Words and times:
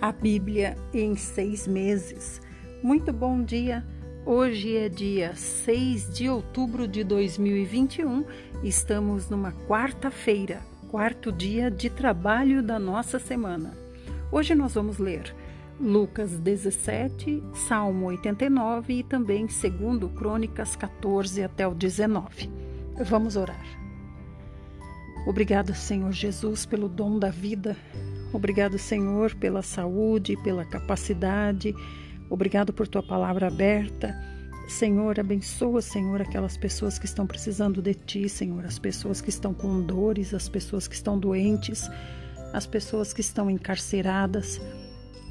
a 0.00 0.10
Bíblia 0.10 0.76
em 0.94 1.14
seis 1.14 1.66
meses. 1.66 2.40
Muito 2.82 3.12
bom 3.12 3.42
dia! 3.42 3.84
Hoje 4.24 4.76
é 4.76 4.88
dia 4.88 5.34
6 5.34 6.10
de 6.10 6.28
outubro 6.28 6.86
de 6.86 7.02
2021, 7.02 8.24
estamos 8.62 9.28
numa 9.28 9.52
quarta-feira, 9.66 10.60
quarto 10.88 11.32
dia 11.32 11.70
de 11.70 11.90
trabalho 11.90 12.62
da 12.62 12.78
nossa 12.78 13.18
semana. 13.18 13.74
Hoje 14.30 14.54
nós 14.54 14.74
vamos 14.74 14.98
ler 14.98 15.34
Lucas 15.80 16.38
17, 16.38 17.42
Salmo 17.54 18.06
89 18.06 18.92
e 18.92 19.02
também 19.02 19.48
segundo 19.48 20.08
Crônicas 20.08 20.76
14 20.76 21.42
até 21.42 21.66
o 21.66 21.74
19. 21.74 22.50
Vamos 23.04 23.36
orar. 23.36 23.64
Obrigada, 25.26 25.74
Senhor 25.74 26.12
Jesus, 26.12 26.64
pelo 26.64 26.88
dom 26.88 27.18
da 27.18 27.30
vida. 27.30 27.76
Obrigado, 28.32 28.78
Senhor, 28.78 29.34
pela 29.34 29.62
saúde, 29.62 30.36
pela 30.42 30.64
capacidade. 30.64 31.74
Obrigado 32.28 32.72
por 32.72 32.86
tua 32.86 33.02
palavra 33.02 33.48
aberta. 33.48 34.16
Senhor, 34.68 35.18
abençoa, 35.18 35.82
Senhor, 35.82 36.22
aquelas 36.22 36.56
pessoas 36.56 36.96
que 36.96 37.04
estão 37.04 37.26
precisando 37.26 37.82
de 37.82 37.92
ti, 37.92 38.28
Senhor, 38.28 38.64
as 38.64 38.78
pessoas 38.78 39.20
que 39.20 39.28
estão 39.28 39.52
com 39.52 39.82
dores, 39.82 40.32
as 40.32 40.48
pessoas 40.48 40.86
que 40.86 40.94
estão 40.94 41.18
doentes, 41.18 41.90
as 42.52 42.66
pessoas 42.66 43.12
que 43.12 43.20
estão 43.20 43.50
encarceradas. 43.50 44.60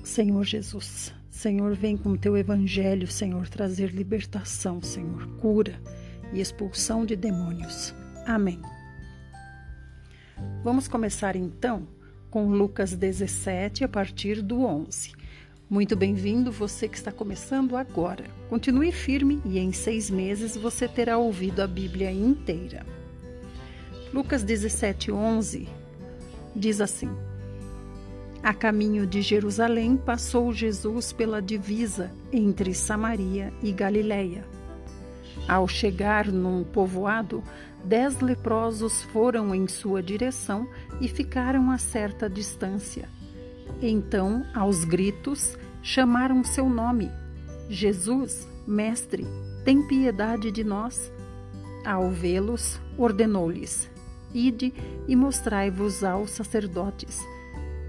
Senhor 0.03 0.43
Jesus, 0.43 1.13
Senhor, 1.29 1.73
vem 1.73 1.95
com 1.95 2.17
teu 2.17 2.35
evangelho, 2.35 3.07
Senhor, 3.07 3.47
trazer 3.47 3.91
libertação, 3.91 4.81
Senhor, 4.81 5.25
cura 5.37 5.79
e 6.33 6.41
expulsão 6.41 7.05
de 7.05 7.15
demônios. 7.15 7.95
Amém. 8.25 8.61
Vamos 10.63 10.89
começar 10.89 11.37
então 11.37 11.87
com 12.29 12.47
Lucas 12.47 12.95
17, 12.95 13.83
a 13.83 13.87
partir 13.87 14.41
do 14.41 14.61
11. 14.63 15.13
Muito 15.69 15.95
bem-vindo 15.95 16.51
você 16.51 16.87
que 16.87 16.97
está 16.97 17.11
começando 17.11 17.75
agora. 17.75 18.25
Continue 18.49 18.91
firme 18.91 19.41
e 19.45 19.57
em 19.57 19.71
seis 19.71 20.09
meses 20.09 20.55
você 20.55 20.87
terá 20.87 21.17
ouvido 21.17 21.61
a 21.61 21.67
Bíblia 21.67 22.11
inteira. 22.11 22.85
Lucas 24.13 24.43
17, 24.43 25.11
11 25.11 25.67
diz 26.55 26.81
assim: 26.81 27.09
A 28.43 28.53
caminho 28.53 29.07
de 29.07 29.21
Jerusalém 29.21 29.97
passou 29.97 30.53
Jesus 30.53 31.11
pela 31.11 31.41
divisa 31.41 32.11
entre 32.31 32.73
Samaria 32.73 33.51
e 33.61 33.71
Galiléia. 33.71 34.45
Ao 35.47 35.67
chegar 35.67 36.27
num 36.27 36.63
povoado, 36.63 37.43
dez 37.83 38.19
leprosos 38.19 39.03
foram 39.03 39.53
em 39.53 39.67
sua 39.67 40.01
direção 40.01 40.67
e 40.99 41.07
ficaram 41.07 41.71
a 41.71 41.77
certa 41.77 42.29
distância. 42.29 43.09
Então, 43.81 44.45
aos 44.53 44.83
gritos, 44.83 45.57
chamaram 45.81 46.43
seu 46.43 46.69
nome: 46.69 47.11
Jesus, 47.69 48.47
Mestre, 48.67 49.25
tem 49.63 49.87
piedade 49.87 50.51
de 50.51 50.63
nós. 50.63 51.11
Ao 51.85 52.09
vê-los, 52.09 52.79
ordenou-lhes: 52.97 53.89
Ide 54.33 54.73
e 55.07 55.15
mostrai-vos 55.15 56.03
aos 56.03 56.31
sacerdotes. 56.31 57.19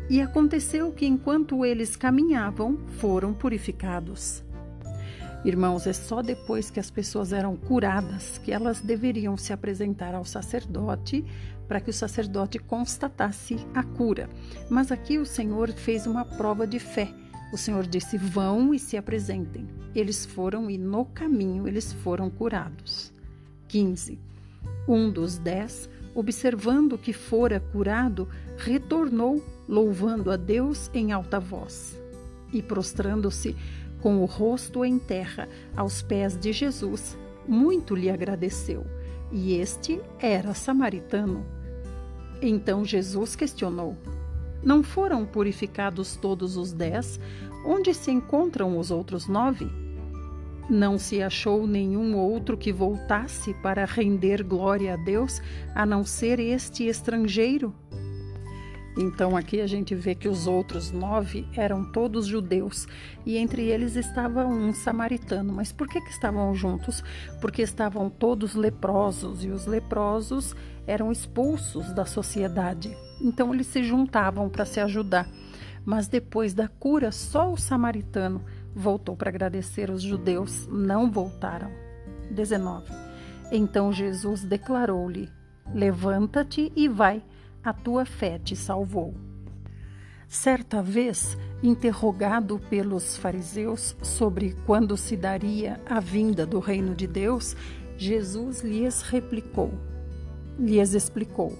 E 0.08 0.20
aconteceu 0.20 0.90
que, 0.92 1.06
enquanto 1.06 1.64
eles 1.64 1.96
caminhavam, 1.96 2.78
foram 2.98 3.32
purificados. 3.32 4.42
Irmãos, 5.44 5.86
é 5.86 5.92
só 5.92 6.20
depois 6.20 6.70
que 6.70 6.78
as 6.78 6.90
pessoas 6.90 7.32
eram 7.32 7.56
curadas 7.56 8.36
que 8.38 8.52
elas 8.52 8.80
deveriam 8.80 9.38
se 9.38 9.52
apresentar 9.54 10.14
ao 10.14 10.24
sacerdote 10.24 11.24
para 11.66 11.80
que 11.80 11.88
o 11.88 11.94
sacerdote 11.94 12.58
constatasse 12.58 13.56
a 13.72 13.82
cura. 13.82 14.28
Mas 14.68 14.92
aqui 14.92 15.18
o 15.18 15.24
Senhor 15.24 15.70
fez 15.72 16.06
uma 16.06 16.24
prova 16.24 16.66
de 16.66 16.78
fé. 16.78 17.08
O 17.52 17.56
Senhor 17.56 17.86
disse: 17.86 18.18
Vão 18.18 18.74
e 18.74 18.78
se 18.78 18.96
apresentem. 18.96 19.66
Eles 19.94 20.26
foram 20.26 20.70
e 20.70 20.76
no 20.76 21.06
caminho 21.06 21.66
eles 21.66 21.92
foram 21.92 22.28
curados. 22.28 23.12
15. 23.68 24.18
Um 24.86 25.10
dos 25.10 25.38
dez, 25.38 25.88
observando 26.14 26.98
que 26.98 27.12
fora 27.12 27.60
curado, 27.60 28.28
retornou, 28.58 29.42
louvando 29.68 30.30
a 30.30 30.36
Deus 30.36 30.90
em 30.92 31.12
alta 31.12 31.40
voz. 31.40 31.98
E 32.52 32.60
prostrando-se, 32.60 33.56
com 34.00 34.22
o 34.22 34.24
rosto 34.24 34.84
em 34.84 34.98
terra 34.98 35.48
aos 35.76 36.02
pés 36.02 36.36
de 36.38 36.52
Jesus, 36.52 37.18
muito 37.46 37.94
lhe 37.94 38.10
agradeceu, 38.10 38.84
e 39.32 39.54
este 39.54 40.00
era 40.18 40.54
samaritano. 40.54 41.44
Então 42.42 42.84
Jesus 42.84 43.36
questionou: 43.36 43.96
Não 44.62 44.82
foram 44.82 45.24
purificados 45.26 46.16
todos 46.16 46.56
os 46.56 46.72
dez? 46.72 47.20
Onde 47.64 47.92
se 47.92 48.10
encontram 48.10 48.78
os 48.78 48.90
outros 48.90 49.26
nove? 49.26 49.68
Não 50.68 50.98
se 50.98 51.20
achou 51.20 51.66
nenhum 51.66 52.16
outro 52.16 52.56
que 52.56 52.72
voltasse 52.72 53.52
para 53.54 53.84
render 53.84 54.42
glória 54.42 54.94
a 54.94 54.96
Deus, 54.96 55.42
a 55.74 55.84
não 55.84 56.04
ser 56.04 56.38
este 56.38 56.86
estrangeiro? 56.86 57.74
Então 59.00 59.34
aqui 59.34 59.62
a 59.62 59.66
gente 59.66 59.94
vê 59.94 60.14
que 60.14 60.28
os 60.28 60.46
outros 60.46 60.90
nove 60.92 61.48
eram 61.56 61.82
todos 61.82 62.26
judeus 62.26 62.86
e 63.24 63.38
entre 63.38 63.62
eles 63.62 63.96
estava 63.96 64.46
um 64.46 64.74
samaritano. 64.74 65.54
Mas 65.54 65.72
por 65.72 65.88
que, 65.88 66.02
que 66.02 66.10
estavam 66.10 66.54
juntos? 66.54 67.02
Porque 67.40 67.62
estavam 67.62 68.10
todos 68.10 68.54
leprosos 68.54 69.42
e 69.42 69.48
os 69.48 69.64
leprosos 69.64 70.54
eram 70.86 71.10
expulsos 71.10 71.94
da 71.94 72.04
sociedade. 72.04 72.94
Então 73.22 73.54
eles 73.54 73.68
se 73.68 73.82
juntavam 73.82 74.50
para 74.50 74.66
se 74.66 74.80
ajudar. 74.80 75.26
Mas 75.82 76.06
depois 76.06 76.52
da 76.52 76.68
cura, 76.68 77.10
só 77.10 77.50
o 77.50 77.56
samaritano 77.56 78.44
voltou 78.74 79.16
para 79.16 79.30
agradecer. 79.30 79.88
Os 79.88 80.02
judeus 80.02 80.68
não 80.70 81.10
voltaram. 81.10 81.70
19. 82.30 82.92
Então 83.50 83.94
Jesus 83.94 84.44
declarou-lhe: 84.44 85.30
Levanta-te 85.72 86.70
e 86.76 86.86
vai 86.86 87.22
a 87.62 87.72
tua 87.72 88.04
fé 88.04 88.38
te 88.38 88.56
salvou. 88.56 89.14
Certa 90.28 90.80
vez, 90.80 91.36
interrogado 91.62 92.60
pelos 92.70 93.16
fariseus 93.16 93.96
sobre 94.00 94.54
quando 94.64 94.96
se 94.96 95.16
daria 95.16 95.80
a 95.84 95.98
vinda 95.98 96.46
do 96.46 96.60
reino 96.60 96.94
de 96.94 97.06
Deus, 97.06 97.56
Jesus 97.98 98.60
lhes 98.60 99.02
replicou, 99.02 99.72
lhes 100.58 100.94
explicou: 100.94 101.58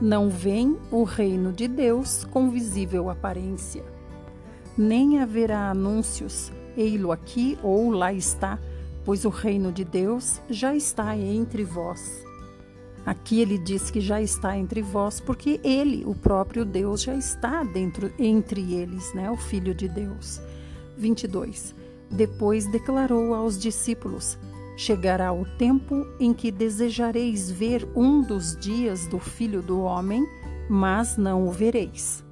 Não 0.00 0.30
vem 0.30 0.78
o 0.90 1.02
reino 1.02 1.52
de 1.52 1.66
Deus 1.66 2.24
com 2.24 2.48
visível 2.48 3.10
aparência, 3.10 3.84
nem 4.78 5.18
haverá 5.18 5.70
anúncios, 5.70 6.52
ei-lo 6.76 7.10
aqui 7.10 7.58
ou 7.62 7.90
lá 7.90 8.12
está, 8.12 8.58
pois 9.04 9.24
o 9.24 9.30
reino 9.30 9.72
de 9.72 9.84
Deus 9.84 10.40
já 10.48 10.74
está 10.76 11.16
entre 11.16 11.64
vós. 11.64 12.29
Aqui 13.04 13.40
ele 13.40 13.58
diz 13.58 13.90
que 13.90 14.00
já 14.00 14.20
está 14.20 14.56
entre 14.56 14.82
vós, 14.82 15.20
porque 15.20 15.60
ele, 15.64 16.04
o 16.04 16.14
próprio 16.14 16.64
Deus, 16.64 17.02
já 17.02 17.14
está 17.14 17.62
dentro 17.62 18.12
entre 18.18 18.74
eles, 18.74 19.12
né? 19.14 19.30
O 19.30 19.36
Filho 19.36 19.74
de 19.74 19.88
Deus. 19.88 20.40
22. 20.98 21.74
Depois 22.10 22.66
declarou 22.66 23.34
aos 23.34 23.58
discípulos: 23.58 24.38
Chegará 24.76 25.32
o 25.32 25.44
tempo 25.56 26.06
em 26.18 26.34
que 26.34 26.50
desejareis 26.50 27.50
ver 27.50 27.88
um 27.94 28.22
dos 28.22 28.56
dias 28.56 29.06
do 29.06 29.18
Filho 29.18 29.62
do 29.62 29.80
Homem, 29.80 30.26
mas 30.68 31.16
não 31.16 31.46
o 31.46 31.52
vereis. 31.52 32.24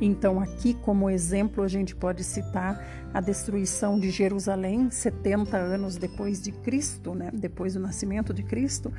Então, 0.00 0.40
aqui, 0.40 0.74
como 0.74 1.10
exemplo, 1.10 1.62
a 1.62 1.68
gente 1.68 1.94
pode 1.94 2.24
citar 2.24 2.82
a 3.12 3.20
destruição 3.20 3.98
de 3.98 4.10
Jerusalém 4.10 4.90
70 4.90 5.56
anos 5.56 5.96
depois 5.96 6.40
de 6.40 6.52
Cristo, 6.52 7.14
né? 7.14 7.30
depois 7.32 7.74
do 7.74 7.80
nascimento 7.80 8.32
de 8.32 8.42
Cristo, 8.42 8.92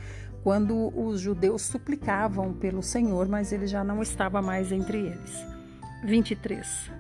quando 0.43 0.91
os 0.97 1.19
judeus 1.19 1.63
suplicavam 1.63 2.53
pelo 2.53 2.83
Senhor, 2.83 3.27
mas 3.27 3.51
ele 3.51 3.65
já 3.65 3.83
não 3.83 4.01
estava 4.01 4.41
mais 4.41 4.71
entre 4.71 4.99
eles. 4.99 5.45
23. 6.03 6.91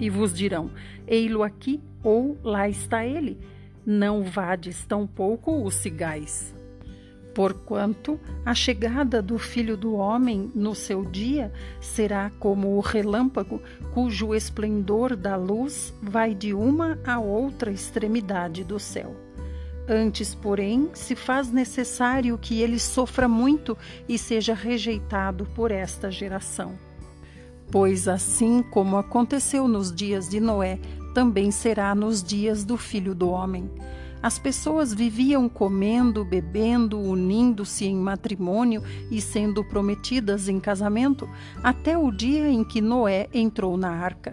E 0.00 0.10
vos 0.10 0.32
dirão: 0.32 0.70
Ei-lo 1.06 1.42
aqui, 1.42 1.82
ou 2.02 2.36
lá 2.42 2.68
está 2.68 3.04
ele. 3.04 3.38
Não 3.84 4.22
vades 4.22 4.84
tampouco 4.84 5.62
o 5.62 5.70
sigais 5.70 6.57
porquanto 7.38 8.18
a 8.44 8.52
chegada 8.52 9.22
do 9.22 9.38
Filho 9.38 9.76
do 9.76 9.94
Homem 9.94 10.50
no 10.56 10.74
seu 10.74 11.04
dia 11.04 11.52
será 11.80 12.32
como 12.40 12.76
o 12.76 12.80
relâmpago, 12.80 13.62
cujo 13.94 14.34
esplendor 14.34 15.14
da 15.14 15.36
luz 15.36 15.94
vai 16.02 16.34
de 16.34 16.52
uma 16.52 16.98
a 17.06 17.20
outra 17.20 17.70
extremidade 17.70 18.64
do 18.64 18.80
céu. 18.80 19.14
Antes, 19.88 20.34
porém, 20.34 20.90
se 20.94 21.14
faz 21.14 21.52
necessário 21.52 22.36
que 22.36 22.60
ele 22.60 22.80
sofra 22.80 23.28
muito 23.28 23.78
e 24.08 24.18
seja 24.18 24.52
rejeitado 24.52 25.46
por 25.54 25.70
esta 25.70 26.10
geração. 26.10 26.76
Pois 27.70 28.08
assim 28.08 28.64
como 28.64 28.96
aconteceu 28.96 29.68
nos 29.68 29.94
dias 29.94 30.28
de 30.28 30.40
Noé, 30.40 30.80
também 31.14 31.52
será 31.52 31.94
nos 31.94 32.20
dias 32.20 32.64
do 32.64 32.76
Filho 32.76 33.14
do 33.14 33.30
Homem. 33.30 33.70
As 34.22 34.38
pessoas 34.38 34.92
viviam 34.92 35.48
comendo, 35.48 36.24
bebendo, 36.24 36.98
unindo-se 36.98 37.84
em 37.84 37.96
matrimônio 37.96 38.82
e 39.10 39.20
sendo 39.20 39.64
prometidas 39.64 40.48
em 40.48 40.58
casamento, 40.58 41.28
até 41.62 41.96
o 41.96 42.10
dia 42.10 42.48
em 42.48 42.64
que 42.64 42.80
Noé 42.80 43.28
entrou 43.32 43.76
na 43.76 43.90
arca. 43.90 44.32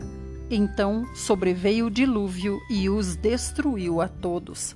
Então 0.50 1.06
sobreveio 1.14 1.88
o 1.88 1.92
dilúvio 1.92 2.60
e 2.70 2.90
os 2.90 3.16
destruiu 3.16 4.02
a 4.02 4.08
todos. 4.08 4.76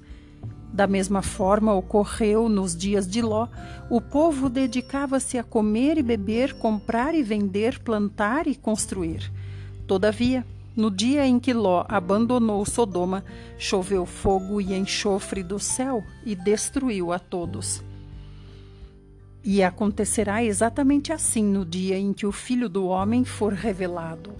Da 0.72 0.86
mesma 0.86 1.24
forma 1.24 1.74
ocorreu 1.74 2.48
nos 2.48 2.76
dias 2.76 3.08
de 3.08 3.22
Ló. 3.22 3.48
O 3.90 4.00
povo 4.00 4.50
dedicava-se 4.50 5.38
a 5.38 5.44
comer 5.44 5.98
e 5.98 6.04
beber, 6.04 6.54
comprar 6.54 7.16
e 7.16 7.24
vender, 7.24 7.80
plantar 7.80 8.46
e 8.46 8.56
construir. 8.56 9.32
Todavia, 9.88 10.46
no 10.80 10.90
dia 10.90 11.28
em 11.28 11.38
que 11.38 11.52
Ló 11.52 11.84
abandonou 11.90 12.66
Sodoma, 12.66 13.26
choveu 13.58 14.06
fogo 14.06 14.62
e 14.62 14.74
enxofre 14.74 15.44
do 15.44 15.60
céu 15.60 16.02
e 16.26 16.34
destruiu 16.34 17.12
a 17.12 17.20
todos. 17.20 17.84
E 19.44 19.62
acontecerá 19.62 20.42
exatamente 20.42 21.12
assim 21.12 21.44
no 21.44 21.66
dia 21.66 21.98
em 21.98 22.14
que 22.14 22.26
o 22.26 22.31
Filho 22.31 22.70
do 22.70 22.86
Homem 22.86 23.26
for 23.26 23.52
revelado. 23.52 24.31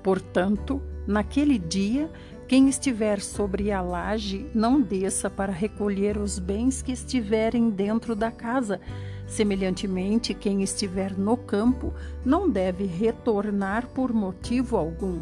Portanto, 0.00 0.80
naquele 1.08 1.58
dia, 1.58 2.08
quem 2.46 2.68
estiver 2.68 3.20
sobre 3.20 3.72
a 3.72 3.82
laje 3.82 4.46
não 4.54 4.80
desça 4.80 5.28
para 5.28 5.52
recolher 5.52 6.18
os 6.18 6.38
bens 6.38 6.82
que 6.82 6.92
estiverem 6.92 7.68
dentro 7.68 8.14
da 8.14 8.30
casa. 8.30 8.80
Semelhantemente, 9.26 10.34
quem 10.34 10.62
estiver 10.62 11.18
no 11.18 11.36
campo 11.36 11.92
não 12.24 12.48
deve 12.48 12.86
retornar 12.86 13.88
por 13.88 14.12
motivo 14.12 14.76
algum. 14.76 15.20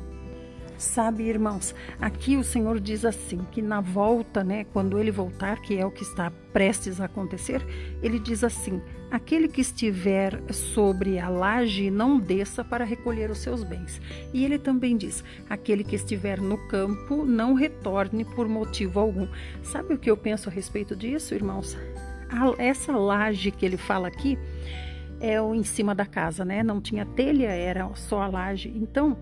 Sabe, 0.79 1.25
irmãos, 1.25 1.75
aqui 2.01 2.37
o 2.37 2.45
Senhor 2.45 2.79
diz 2.79 3.05
assim 3.05 3.41
que 3.51 3.63
na 3.63 3.81
volta, 3.81 4.45
né, 4.45 4.65
quando 4.73 4.99
ele 4.99 5.11
voltar, 5.11 5.61
que 5.63 5.79
é 5.79 5.87
o 5.87 5.91
que 5.91 6.03
está 6.03 6.31
prestes 6.53 7.01
a 7.01 7.07
acontecer, 7.07 7.65
ele 8.03 8.19
diz 8.19 8.45
assim: 8.45 8.83
aquele 9.11 9.49
que 9.49 9.63
estiver 9.63 10.43
sobre 10.53 11.19
a 11.19 11.29
laje 11.29 11.91
não 11.91 12.19
desça 12.19 12.63
para 12.63 12.85
recolher 12.85 13.31
os 13.31 13.39
seus 13.39 13.65
bens. 13.65 14.01
E 14.35 14.45
ele 14.45 14.59
também 14.59 14.97
diz: 14.97 15.25
aquele 15.49 15.83
que 15.83 15.97
estiver 15.97 16.41
no 16.41 16.59
campo 16.69 17.25
não 17.25 17.55
retorne 17.55 18.25
por 18.25 18.47
motivo 18.47 19.01
algum. 19.01 19.27
Sabe 19.63 19.95
o 19.95 19.99
que 19.99 20.11
eu 20.11 20.17
penso 20.17 20.49
a 20.51 20.53
respeito 20.53 20.95
disso, 20.95 21.35
irmãos? 21.35 21.77
Essa 22.59 22.93
laje 22.93 23.51
que 23.51 23.65
ele 23.65 23.77
fala 23.77 24.09
aqui 24.09 24.39
é 25.21 25.41
o 25.41 25.55
em 25.55 25.63
cima 25.63 25.95
da 25.95 26.05
casa, 26.05 26.45
né? 26.45 26.63
Não 26.63 26.81
tinha 26.81 27.07
telha, 27.07 27.49
era 27.49 27.89
só 27.95 28.23
a 28.23 28.29
laje. 28.29 28.73
Então, 28.75 29.17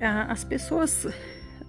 as 0.00 0.44
pessoas 0.44 1.06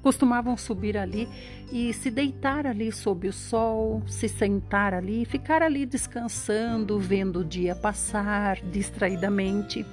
costumavam 0.02 0.56
subir 0.56 0.98
ali 0.98 1.28
e 1.72 1.94
se 1.94 2.10
deitar 2.10 2.66
ali 2.66 2.92
sob 2.92 3.28
o 3.28 3.34
sol, 3.34 4.02
se 4.08 4.30
sentar 4.30 4.94
ali, 4.94 5.26
ficar 5.26 5.62
ali 5.62 5.86
descansando, 5.86 7.00
vendo 7.00 7.40
o 7.40 7.46
dia 7.46 7.76
passar 7.76 8.62
distraidamente. 8.62 9.86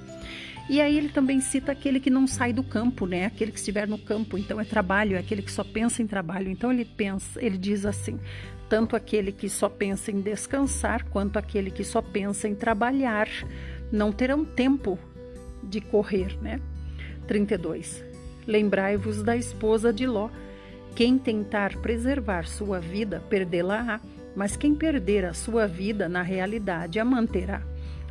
E 0.69 0.81
aí 0.81 0.97
ele 0.97 1.09
também 1.09 1.39
cita 1.39 1.71
aquele 1.71 1.99
que 1.99 2.09
não 2.09 2.27
sai 2.27 2.51
do 2.51 2.63
campo, 2.63 3.05
né? 3.05 3.25
Aquele 3.25 3.51
que 3.51 3.59
estiver 3.59 3.87
no 3.87 3.97
campo, 3.97 4.37
então 4.37 4.59
é 4.59 4.65
trabalho, 4.65 5.15
é 5.15 5.19
aquele 5.19 5.41
que 5.41 5.51
só 5.51 5.63
pensa 5.63 6.01
em 6.01 6.07
trabalho. 6.07 6.49
Então 6.49 6.71
ele 6.71 6.83
pensa, 6.83 7.41
ele 7.41 7.57
diz 7.57 7.85
assim: 7.85 8.19
tanto 8.67 8.95
aquele 8.95 9.31
que 9.31 9.47
só 9.47 9.69
pensa 9.69 10.11
em 10.11 10.19
descansar, 10.19 11.05
quanto 11.05 11.37
aquele 11.39 11.71
que 11.71 11.85
só 11.85 12.01
pensa 12.01 12.49
em 12.49 12.55
trabalhar, 12.55 13.29
não 13.91 14.11
terão 14.11 14.43
tempo 14.43 14.99
de 15.63 15.79
correr, 15.79 16.37
né? 16.41 16.59
32. 17.27 18.03
Lembrai-vos 18.47 19.21
da 19.21 19.35
esposa 19.35 19.91
de 19.91 20.07
Ló. 20.07 20.29
Quem 20.95 21.17
tentar 21.17 21.75
preservar 21.77 22.47
sua 22.47 22.79
vida, 22.79 23.21
perdê-la-á, 23.29 23.99
mas 24.35 24.55
quem 24.55 24.73
perder 24.73 25.25
a 25.25 25.33
sua 25.33 25.67
vida, 25.67 26.07
na 26.07 26.21
realidade, 26.21 26.99
a 26.99 27.05
manterá. 27.05 27.61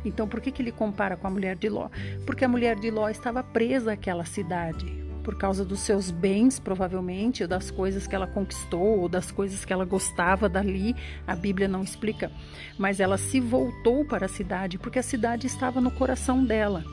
Então, 0.05 0.27
por 0.27 0.39
que, 0.39 0.51
que 0.51 0.61
ele 0.61 0.71
compara 0.71 1.17
com 1.17 1.27
a 1.27 1.29
mulher 1.29 1.57
de 1.57 1.67
Ló? 1.67 1.89
Porque 2.25 2.45
a 2.45 2.47
mulher 2.47 2.75
de 2.75 2.91
Ló 2.91 3.09
estava 3.09 3.43
presa 3.43 3.93
àquela 3.93 4.23
cidade, 4.23 4.85
por 5.23 5.37
causa 5.37 5.65
dos 5.65 5.79
seus 5.79 6.11
bens, 6.11 6.59
provavelmente, 6.59 7.43
ou 7.43 7.49
das 7.49 7.71
coisas 7.71 8.05
que 8.05 8.15
ela 8.15 8.27
conquistou, 8.27 8.99
ou 8.99 9.09
das 9.09 9.31
coisas 9.31 9.65
que 9.65 9.73
ela 9.73 9.85
gostava 9.85 10.47
dali, 10.47 10.95
a 11.25 11.35
Bíblia 11.35 11.67
não 11.67 11.81
explica. 11.81 12.31
Mas 12.77 12.99
ela 12.99 13.17
se 13.17 13.39
voltou 13.39 14.05
para 14.05 14.27
a 14.27 14.29
cidade, 14.29 14.77
porque 14.77 14.99
a 14.99 15.03
cidade 15.03 15.47
estava 15.47 15.81
no 15.81 15.91
coração 15.91 16.45
dela. 16.45 16.83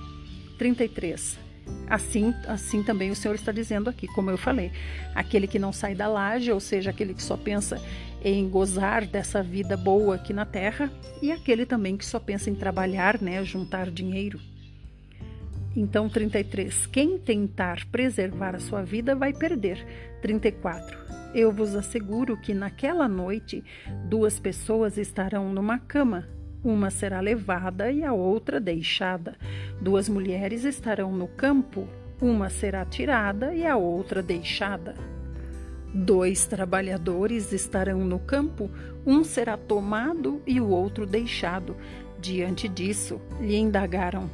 33. 0.59 1.44
Assim, 1.89 2.35
assim 2.47 2.83
também 2.83 3.11
o 3.11 3.17
Senhor 3.17 3.35
está 3.35 3.53
dizendo 3.53 3.91
aqui, 3.91 4.07
como 4.09 4.31
eu 4.31 4.39
falei, 4.39 4.73
aquele 5.15 5.47
que 5.47 5.59
não 5.59 5.73
sai 5.73 5.95
da 5.95 6.09
laje, 6.09 6.51
ou 6.51 6.61
seja, 6.61 6.91
aquele 6.91 7.15
que 7.15 7.23
só 7.23 7.37
pensa 7.37 7.81
em 8.23 8.49
gozar 8.49 9.05
dessa 9.07 9.43
vida 9.43 9.77
boa 9.77 10.15
aqui 10.15 10.33
na 10.33 10.47
terra, 10.47 10.91
e 11.21 11.31
aquele 11.31 11.67
também 11.67 11.97
que 11.97 12.05
só 12.05 12.19
pensa 12.19 12.49
em 12.49 12.55
trabalhar, 12.55 13.21
né, 13.21 13.45
juntar 13.45 13.91
dinheiro. 13.91 14.41
Então, 15.77 16.09
33. 16.09 16.87
Quem 16.87 17.19
tentar 17.19 17.85
preservar 17.87 18.55
a 18.55 18.61
sua 18.61 18.83
vida 18.83 19.15
vai 19.15 19.33
perder. 19.33 19.85
34. 20.23 20.97
Eu 21.35 21.51
vos 21.51 21.75
asseguro 21.75 22.37
que 22.37 22.55
naquela 22.55 23.09
noite 23.09 23.63
duas 24.09 24.39
pessoas 24.39 24.97
estarão 24.97 25.53
numa 25.53 25.79
cama, 25.79 26.29
uma 26.65 26.91
será 26.91 27.21
levada 27.21 27.91
e 27.93 28.03
a 28.03 28.13
outra 28.13 28.59
deixada. 28.59 29.37
Duas 29.81 30.09
mulheres 30.09 30.65
estarão 30.65 31.13
no 31.13 31.29
campo, 31.29 31.87
uma 32.21 32.49
será 32.49 32.85
tirada 32.85 33.55
e 33.55 33.67
a 33.67 33.77
outra 33.77 34.23
deixada. 34.23 34.95
Dois 35.93 36.47
trabalhadores 36.47 37.53
estarão 37.53 38.05
no 38.05 38.19
campo, 38.19 38.71
um 39.07 39.23
será 39.23 39.57
tomado 39.57 40.43
e 40.47 40.61
o 40.61 40.69
outro 40.69 41.07
deixado. 41.07 41.77
Diante 42.19 42.67
disso, 42.67 43.21
lhe 43.39 43.57
indagaram: 43.57 44.29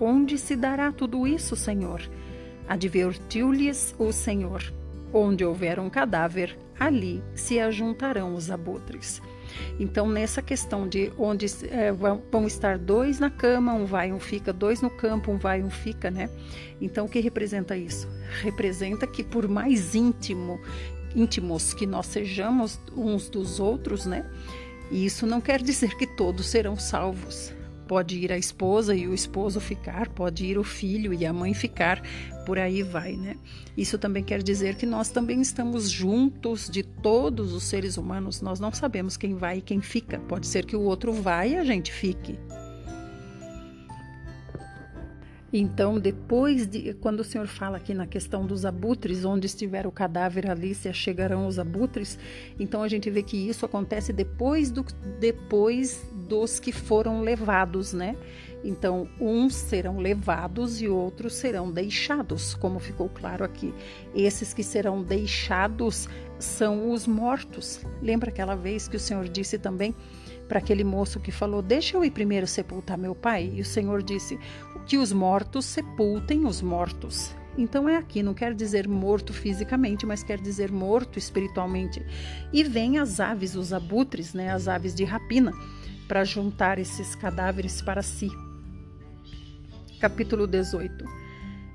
Onde 0.00 0.38
se 0.38 0.54
dará 0.54 0.92
tudo 0.92 1.26
isso, 1.26 1.56
Senhor? 1.56 2.00
Advertiu-lhes 2.68 3.94
o 3.98 4.12
Senhor: 4.12 4.62
Onde 5.12 5.44
houver 5.44 5.78
um 5.78 5.90
cadáver, 5.90 6.56
ali 6.78 7.22
se 7.34 7.60
ajuntarão 7.60 8.34
os 8.34 8.50
abutres. 8.50 9.20
Então, 9.78 10.08
nessa 10.08 10.42
questão 10.42 10.88
de 10.88 11.12
onde 11.18 11.46
é, 11.70 11.92
vão 11.92 12.46
estar 12.46 12.78
dois 12.78 13.18
na 13.18 13.30
cama, 13.30 13.74
um 13.74 13.84
vai, 13.84 14.12
um 14.12 14.20
fica, 14.20 14.52
dois 14.52 14.80
no 14.80 14.90
campo, 14.90 15.30
um 15.30 15.38
vai, 15.38 15.62
um 15.62 15.70
fica, 15.70 16.10
né? 16.10 16.28
Então, 16.80 17.06
o 17.06 17.08
que 17.08 17.20
representa 17.20 17.76
isso? 17.76 18.08
Representa 18.42 19.06
que 19.06 19.22
por 19.22 19.48
mais 19.48 19.94
íntimo, 19.94 20.60
íntimos 21.14 21.74
que 21.74 21.86
nós 21.86 22.06
sejamos 22.06 22.78
uns 22.96 23.28
dos 23.28 23.60
outros, 23.60 24.06
né? 24.06 24.28
Isso 24.90 25.26
não 25.26 25.40
quer 25.40 25.62
dizer 25.62 25.96
que 25.96 26.06
todos 26.06 26.46
serão 26.46 26.76
salvos. 26.76 27.52
Pode 27.86 28.18
ir 28.18 28.32
a 28.32 28.38
esposa 28.38 28.94
e 28.94 29.06
o 29.06 29.14
esposo 29.14 29.60
ficar, 29.60 30.08
pode 30.08 30.46
ir 30.46 30.58
o 30.58 30.64
filho 30.64 31.12
e 31.12 31.26
a 31.26 31.32
mãe 31.32 31.52
ficar, 31.52 32.02
por 32.46 32.58
aí 32.58 32.82
vai, 32.82 33.16
né? 33.16 33.36
Isso 33.76 33.98
também 33.98 34.22
quer 34.22 34.42
dizer 34.42 34.76
que 34.76 34.86
nós 34.86 35.10
também 35.10 35.40
estamos 35.40 35.90
juntos 35.90 36.68
de 36.68 36.82
todos 36.82 37.52
os 37.52 37.64
seres 37.64 37.96
humanos, 37.96 38.40
nós 38.40 38.60
não 38.60 38.72
sabemos 38.72 39.16
quem 39.16 39.34
vai 39.34 39.58
e 39.58 39.62
quem 39.62 39.80
fica. 39.80 40.18
Pode 40.20 40.46
ser 40.46 40.64
que 40.64 40.76
o 40.76 40.82
outro 40.82 41.12
vá 41.12 41.46
e 41.46 41.56
a 41.56 41.64
gente 41.64 41.92
fique. 41.92 42.38
Então, 45.52 46.00
depois 46.00 46.66
de 46.66 46.94
quando 46.94 47.20
o 47.20 47.24
Senhor 47.24 47.46
fala 47.46 47.76
aqui 47.76 47.92
na 47.92 48.06
questão 48.06 48.46
dos 48.46 48.64
abutres, 48.64 49.24
onde 49.24 49.46
estiver 49.46 49.86
o 49.86 49.92
cadáver 49.92 50.50
ali 50.50 50.74
se 50.74 50.88
achegarão 50.88 51.46
os 51.46 51.58
abutres, 51.58 52.18
então 52.58 52.82
a 52.82 52.88
gente 52.88 53.10
vê 53.10 53.22
que 53.22 53.36
isso 53.36 53.66
acontece 53.66 54.12
depois 54.12 54.70
do 54.70 54.82
depois 55.20 56.02
dos 56.28 56.58
que 56.58 56.72
foram 56.72 57.20
levados, 57.20 57.92
né? 57.92 58.16
Então, 58.64 59.08
uns 59.20 59.54
serão 59.54 59.98
levados 59.98 60.80
e 60.80 60.88
outros 60.88 61.34
serão 61.34 61.70
deixados, 61.70 62.54
como 62.54 62.78
ficou 62.78 63.08
claro 63.08 63.44
aqui. 63.44 63.74
Esses 64.14 64.54
que 64.54 64.62
serão 64.62 65.02
deixados 65.02 66.08
são 66.38 66.90
os 66.92 67.06
mortos. 67.06 67.84
Lembra 68.00 68.30
aquela 68.30 68.54
vez 68.54 68.88
que 68.88 68.96
o 68.96 69.00
Senhor 69.00 69.28
disse 69.28 69.58
também 69.58 69.94
para 70.52 70.58
aquele 70.58 70.84
moço 70.84 71.18
que 71.18 71.32
falou: 71.32 71.62
Deixa 71.62 71.96
eu 71.96 72.04
ir 72.04 72.10
primeiro 72.10 72.46
sepultar 72.46 72.98
meu 72.98 73.14
pai? 73.14 73.50
E 73.54 73.62
o 73.62 73.64
Senhor 73.64 74.02
disse: 74.02 74.38
Que 74.84 74.98
os 74.98 75.10
mortos 75.10 75.64
sepultem 75.64 76.44
os 76.44 76.60
mortos. 76.60 77.34
Então 77.56 77.88
é 77.88 77.96
aqui, 77.96 78.22
não 78.22 78.34
quer 78.34 78.52
dizer 78.52 78.86
morto 78.86 79.32
fisicamente, 79.32 80.04
mas 80.04 80.22
quer 80.22 80.38
dizer 80.38 80.70
morto 80.70 81.18
espiritualmente. 81.18 82.04
E 82.52 82.62
vem 82.62 82.98
as 82.98 83.18
aves, 83.18 83.54
os 83.54 83.72
abutres, 83.72 84.34
né, 84.34 84.50
as 84.50 84.68
aves 84.68 84.94
de 84.94 85.04
rapina, 85.04 85.52
para 86.06 86.22
juntar 86.22 86.78
esses 86.78 87.14
cadáveres 87.14 87.80
para 87.80 88.02
si 88.02 88.28
capítulo 89.98 90.46
18. 90.46 91.02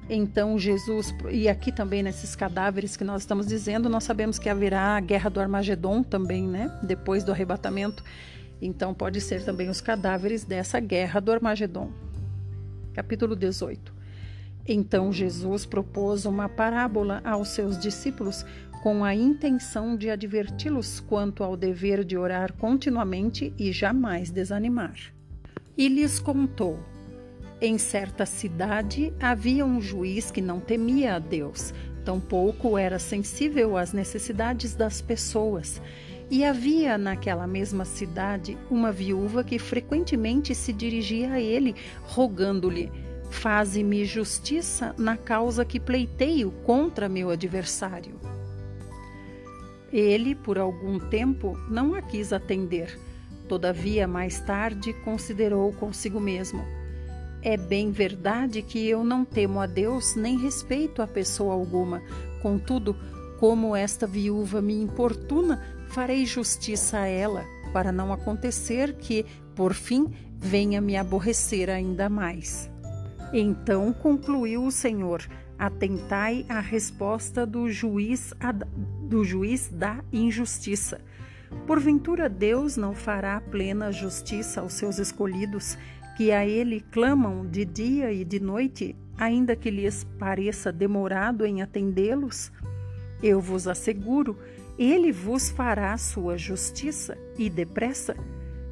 Então 0.10 0.60
Jesus, 0.60 1.16
e 1.32 1.50
aqui 1.50 1.72
também 1.72 2.04
nesses 2.04 2.36
cadáveres 2.36 2.96
que 2.96 3.04
nós 3.04 3.24
estamos 3.24 3.48
dizendo, 3.48 3.90
nós 3.90 4.04
sabemos 4.04 4.38
que 4.38 4.50
haverá 4.50 4.98
a 4.98 5.00
guerra 5.00 5.32
do 5.32 5.40
Armagedon 5.40 6.04
também, 6.04 6.46
né? 6.46 6.70
Depois 6.84 7.24
do 7.24 7.32
arrebatamento. 7.32 8.04
Então 8.62 8.94
pode 8.94 9.22
ser 9.22 9.44
também 9.44 9.70
os 9.70 9.82
cadáveres 9.82 10.44
dessa 10.44 10.80
guerra 10.80 11.20
do 11.20 11.32
Armagedon. 11.32 11.92
Capítulo 12.94 13.36
18. 13.36 13.94
Então 14.68 15.14
Jesus 15.14 15.66
propôs 15.66 16.26
uma 16.26 16.50
parábola 16.50 17.22
aos 17.24 17.50
seus 17.50 17.78
discípulos 17.78 18.46
com 18.82 19.04
a 19.04 19.14
intenção 19.14 19.96
de 19.96 20.10
adverti-los 20.10 21.00
quanto 21.00 21.44
ao 21.44 21.56
dever 21.56 22.04
de 22.04 22.18
orar 22.18 22.54
continuamente 22.54 23.54
e 23.58 23.72
jamais 23.72 24.30
desanimar. 24.30 24.96
E 25.78 25.88
lhes 25.88 26.20
contou: 26.20 26.80
Em 27.62 27.78
certa 27.78 28.26
cidade 28.26 29.14
havia 29.20 29.66
um 29.66 29.80
juiz 29.80 30.32
que 30.32 30.42
não 30.42 30.60
temia 30.60 31.16
a 31.16 31.20
Deus, 31.20 31.74
tampouco 32.04 32.78
era 32.78 33.00
sensível 33.00 33.78
às 33.78 33.94
necessidades 33.94 34.76
das 34.76 35.02
pessoas. 35.02 35.82
E 36.30 36.44
havia 36.44 36.98
naquela 36.98 37.48
mesma 37.48 37.86
cidade 37.86 38.58
uma 38.70 38.92
viúva 38.92 39.44
que 39.44 39.58
frequentemente 39.58 40.54
se 40.54 40.74
dirigia 40.74 41.34
a 41.34 41.40
ele, 41.40 41.74
rogando-lhe: 42.04 42.92
Faze-me 43.30 44.04
justiça 44.04 44.94
na 44.98 45.16
causa 45.16 45.64
que 45.64 45.80
pleiteio 45.80 46.52
contra 46.66 47.08
meu 47.08 47.30
adversário. 47.30 48.20
Ele, 49.92 50.36
por 50.36 50.58
algum 50.58 51.00
tempo, 51.00 51.58
não 51.70 51.96
a 51.96 52.02
quis 52.02 52.34
atender. 52.34 53.00
Todavia, 53.48 54.06
mais 54.06 54.42
tarde, 54.42 54.92
considerou 55.06 55.72
consigo 55.72 56.20
mesmo: 56.20 56.62
É 57.42 57.56
bem 57.56 57.90
verdade 57.90 58.62
que 58.62 58.86
eu 58.86 59.02
não 59.02 59.24
temo 59.24 59.62
a 59.62 59.66
Deus 59.66 60.14
nem 60.18 60.38
respeito 60.38 61.02
a 61.02 61.08
pessoa 61.08 61.54
alguma. 61.54 62.02
Contudo, 62.42 62.98
como 63.40 63.76
esta 63.76 64.06
viúva 64.06 64.62
me 64.62 64.74
importuna, 64.74 65.77
farei 65.90 66.26
justiça 66.26 67.00
a 67.00 67.06
ela, 67.08 67.46
para 67.74 67.92
não 67.92 68.12
acontecer 68.14 68.94
que, 68.94 69.26
por 69.56 69.74
fim, 69.74 70.12
venha 70.38 70.80
me 70.80 70.96
aborrecer 70.96 71.70
ainda 71.70 72.10
mais. 72.10 72.70
Então 73.34 73.92
concluiu 73.92 74.66
o 74.66 74.72
Senhor: 74.72 75.28
Atentai 75.58 76.46
à 76.48 76.60
resposta 76.60 77.46
do 77.46 77.70
juiz, 77.70 78.34
do 79.04 79.24
juiz 79.24 79.70
da 79.70 80.04
injustiça. 80.14 81.02
Porventura 81.66 82.30
Deus 82.30 82.78
não 82.78 82.94
fará 82.94 83.40
plena 83.40 83.92
justiça 83.92 84.62
aos 84.62 84.74
seus 84.74 85.00
escolhidos, 85.00 85.78
que 86.16 86.32
a 86.32 86.46
Ele 86.46 86.82
clamam 86.92 87.46
de 87.46 87.64
dia 87.64 88.12
e 88.12 88.24
de 88.24 88.40
noite, 88.40 88.96
ainda 89.18 89.56
que 89.56 89.70
lhes 89.70 90.04
pareça 90.18 90.72
demorado 90.72 91.46
em 91.46 91.62
atendê-los? 91.62 92.52
Eu 93.22 93.42
vos 93.42 93.68
asseguro, 93.68 94.38
Ele 94.78 95.12
vos 95.12 95.50
fará 95.50 95.98
sua 95.98 96.38
justiça 96.38 97.18
e 97.38 97.50
depressa. 97.50 98.16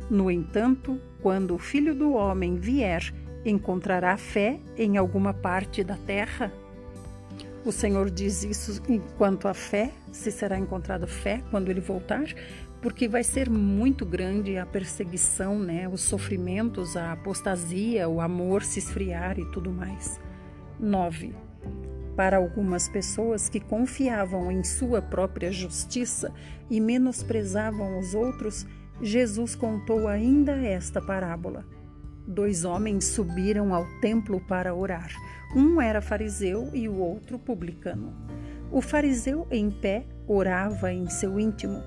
No 0.09 0.29
entanto, 0.29 0.99
quando 1.21 1.55
o 1.55 1.59
Filho 1.59 1.95
do 1.95 2.13
Homem 2.13 2.57
vier, 2.57 3.13
encontrará 3.43 4.15
fé 4.17 4.59
em 4.77 4.97
alguma 4.97 5.33
parte 5.33 5.83
da 5.83 5.97
terra? 5.97 6.51
O 7.65 7.71
Senhor 7.71 8.11
diz 8.11 8.43
isso 8.43 8.81
enquanto 8.87 9.47
a 9.47 9.53
fé, 9.53 9.91
se 10.11 10.31
será 10.31 10.59
encontrada 10.59 11.07
fé 11.07 11.41
quando 11.49 11.69
ele 11.69 11.81
voltar, 11.81 12.25
porque 12.79 13.07
vai 13.07 13.23
ser 13.23 13.49
muito 13.49 14.05
grande 14.05 14.59
a 14.59 14.65
perseguição, 14.65 15.57
né, 15.57 15.89
os 15.89 16.01
sofrimentos, 16.01 16.95
a 16.95 17.13
apostasia, 17.13 18.07
o 18.07 18.21
amor 18.21 18.61
se 18.61 18.77
esfriar 18.77 19.39
e 19.39 19.45
tudo 19.51 19.71
mais. 19.71 20.19
9. 20.79 21.44
Para 22.15 22.37
algumas 22.37 22.87
pessoas 22.87 23.49
que 23.49 23.59
confiavam 23.59 24.49
em 24.51 24.63
sua 24.63 25.01
própria 25.01 25.51
justiça 25.51 26.31
e 26.69 26.79
menosprezavam 26.79 27.99
os 27.99 28.13
outros, 28.13 28.65
Jesus 29.01 29.53
contou 29.55 30.07
ainda 30.07 30.53
esta 30.53 31.01
parábola. 31.01 31.65
Dois 32.25 32.63
homens 32.63 33.05
subiram 33.05 33.73
ao 33.73 33.85
templo 33.99 34.39
para 34.39 34.73
orar. 34.73 35.11
Um 35.53 35.81
era 35.81 36.01
fariseu 36.01 36.69
e 36.73 36.87
o 36.87 36.95
outro 36.95 37.37
publicano. 37.37 38.13
O 38.71 38.81
fariseu, 38.81 39.45
em 39.51 39.69
pé, 39.69 40.05
orava 40.25 40.91
em 40.91 41.09
seu 41.09 41.39
íntimo: 41.39 41.83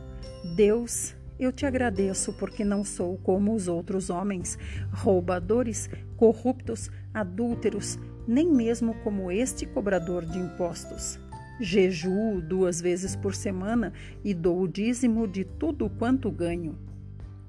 Deus, 0.55 1.17
eu 1.39 1.51
te 1.51 1.65
agradeço 1.65 2.33
porque 2.35 2.65
não 2.65 2.85
sou 2.85 3.17
como 3.19 3.55
os 3.55 3.67
outros 3.67 4.11
homens, 4.11 4.59
roubadores, 4.93 5.89
corruptos, 6.17 6.91
adúlteros, 7.13 7.99
nem 8.29 8.47
mesmo 8.47 8.95
como 9.03 9.33
este 9.33 9.65
cobrador 9.65 10.27
de 10.27 10.39
impostos. 10.39 11.19
Jejuo 11.59 12.43
duas 12.43 12.79
vezes 12.79 13.17
por 13.17 13.35
semana 13.35 13.93
e 14.23 14.35
dou 14.35 14.61
o 14.61 14.69
dízimo 14.69 15.27
de 15.27 15.45
tudo 15.45 15.89
quanto 15.89 16.31
ganho. 16.31 16.79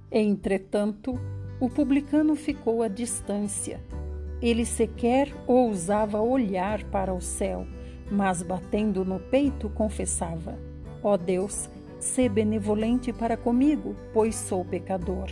Entretanto, 0.10 1.20
o 1.60 1.70
publicano 1.70 2.34
ficou 2.36 2.82
à 2.82 2.88
distância. 2.88 3.82
Ele 4.42 4.66
sequer 4.66 5.36
ousava 5.46 6.22
olhar 6.22 6.86
para 6.86 7.14
o 7.14 7.20
céu, 7.20 7.68
mas 8.10 8.42
batendo 8.42 9.04
no 9.04 9.20
peito 9.20 9.70
confessava: 9.70 10.58
Ó 11.04 11.14
oh 11.14 11.18
Deus, 11.18 11.70
sê 12.00 12.30
benevolente 12.30 13.12
para 13.12 13.36
comigo, 13.36 13.96
pois 14.14 14.34
sou 14.34 14.64
pecador. 14.64 15.30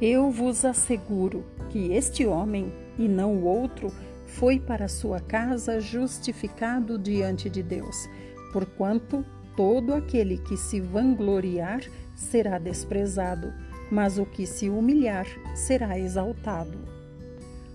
Eu 0.00 0.30
vos 0.30 0.64
asseguro 0.64 1.44
que 1.70 1.92
este 1.92 2.26
homem, 2.26 2.72
e 2.98 3.08
não 3.08 3.36
o 3.36 3.44
outro, 3.44 3.90
foi 4.36 4.58
para 4.58 4.88
sua 4.88 5.20
casa 5.20 5.80
justificado 5.80 6.98
diante 6.98 7.50
de 7.50 7.62
Deus, 7.62 8.08
porquanto 8.52 9.24
todo 9.56 9.92
aquele 9.92 10.38
que 10.38 10.56
se 10.56 10.80
vangloriar 10.80 11.82
será 12.14 12.58
desprezado 12.58 13.52
mas 13.90 14.18
o 14.18 14.24
que 14.24 14.46
se 14.46 14.70
humilhar 14.70 15.26
será 15.54 15.98
exaltado. 15.98 16.78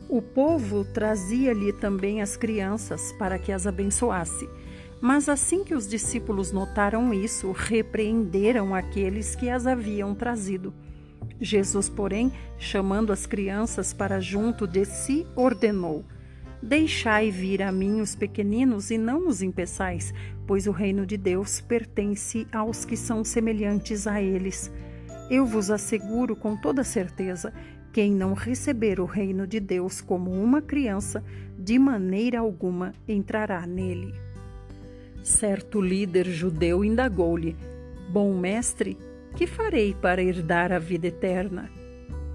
O 0.07 0.21
povo 0.21 0.85
trazia-lhe 0.85 1.73
também 1.73 2.21
as 2.21 2.37
crianças 2.37 3.11
para 3.13 3.37
que 3.37 3.51
as 3.51 3.67
abençoasse. 3.67 4.47
Mas 5.01 5.27
assim 5.27 5.63
que 5.63 5.75
os 5.75 5.87
discípulos 5.87 6.51
notaram 6.51 7.13
isso, 7.13 7.51
repreenderam 7.51 8.73
aqueles 8.73 9.35
que 9.35 9.49
as 9.49 9.67
haviam 9.67 10.15
trazido. 10.15 10.73
Jesus, 11.41 11.89
porém, 11.89 12.31
chamando 12.57 13.11
as 13.11 13.25
crianças 13.25 13.93
para 13.93 14.19
junto 14.19 14.65
de 14.65 14.85
si, 14.85 15.27
ordenou: 15.35 16.05
Deixai 16.65 17.29
vir 17.29 17.61
a 17.61 17.71
mim 17.71 18.01
os 18.01 18.15
pequeninos 18.15 18.89
e 18.89 18.97
não 18.97 19.27
os 19.27 19.43
impeçais, 19.43 20.11
pois 20.47 20.65
o 20.65 20.71
reino 20.71 21.05
de 21.05 21.15
Deus 21.15 21.61
pertence 21.61 22.47
aos 22.51 22.83
que 22.83 22.97
são 22.97 23.23
semelhantes 23.23 24.07
a 24.07 24.19
eles. 24.19 24.71
Eu 25.29 25.45
vos 25.45 25.69
asseguro 25.69 26.35
com 26.35 26.57
toda 26.57 26.83
certeza: 26.83 27.53
quem 27.93 28.11
não 28.11 28.33
receber 28.33 28.99
o 28.99 29.05
reino 29.05 29.45
de 29.45 29.59
Deus 29.59 30.01
como 30.01 30.31
uma 30.31 30.59
criança, 30.59 31.23
de 31.55 31.77
maneira 31.77 32.39
alguma 32.39 32.95
entrará 33.07 33.67
nele. 33.67 34.15
Certo 35.21 35.79
líder 35.79 36.25
judeu 36.25 36.83
indagou-lhe: 36.83 37.55
Bom 38.09 38.35
mestre, 38.35 38.97
que 39.35 39.45
farei 39.45 39.93
para 39.93 40.23
herdar 40.23 40.71
a 40.71 40.79
vida 40.79 41.05
eterna? 41.05 41.69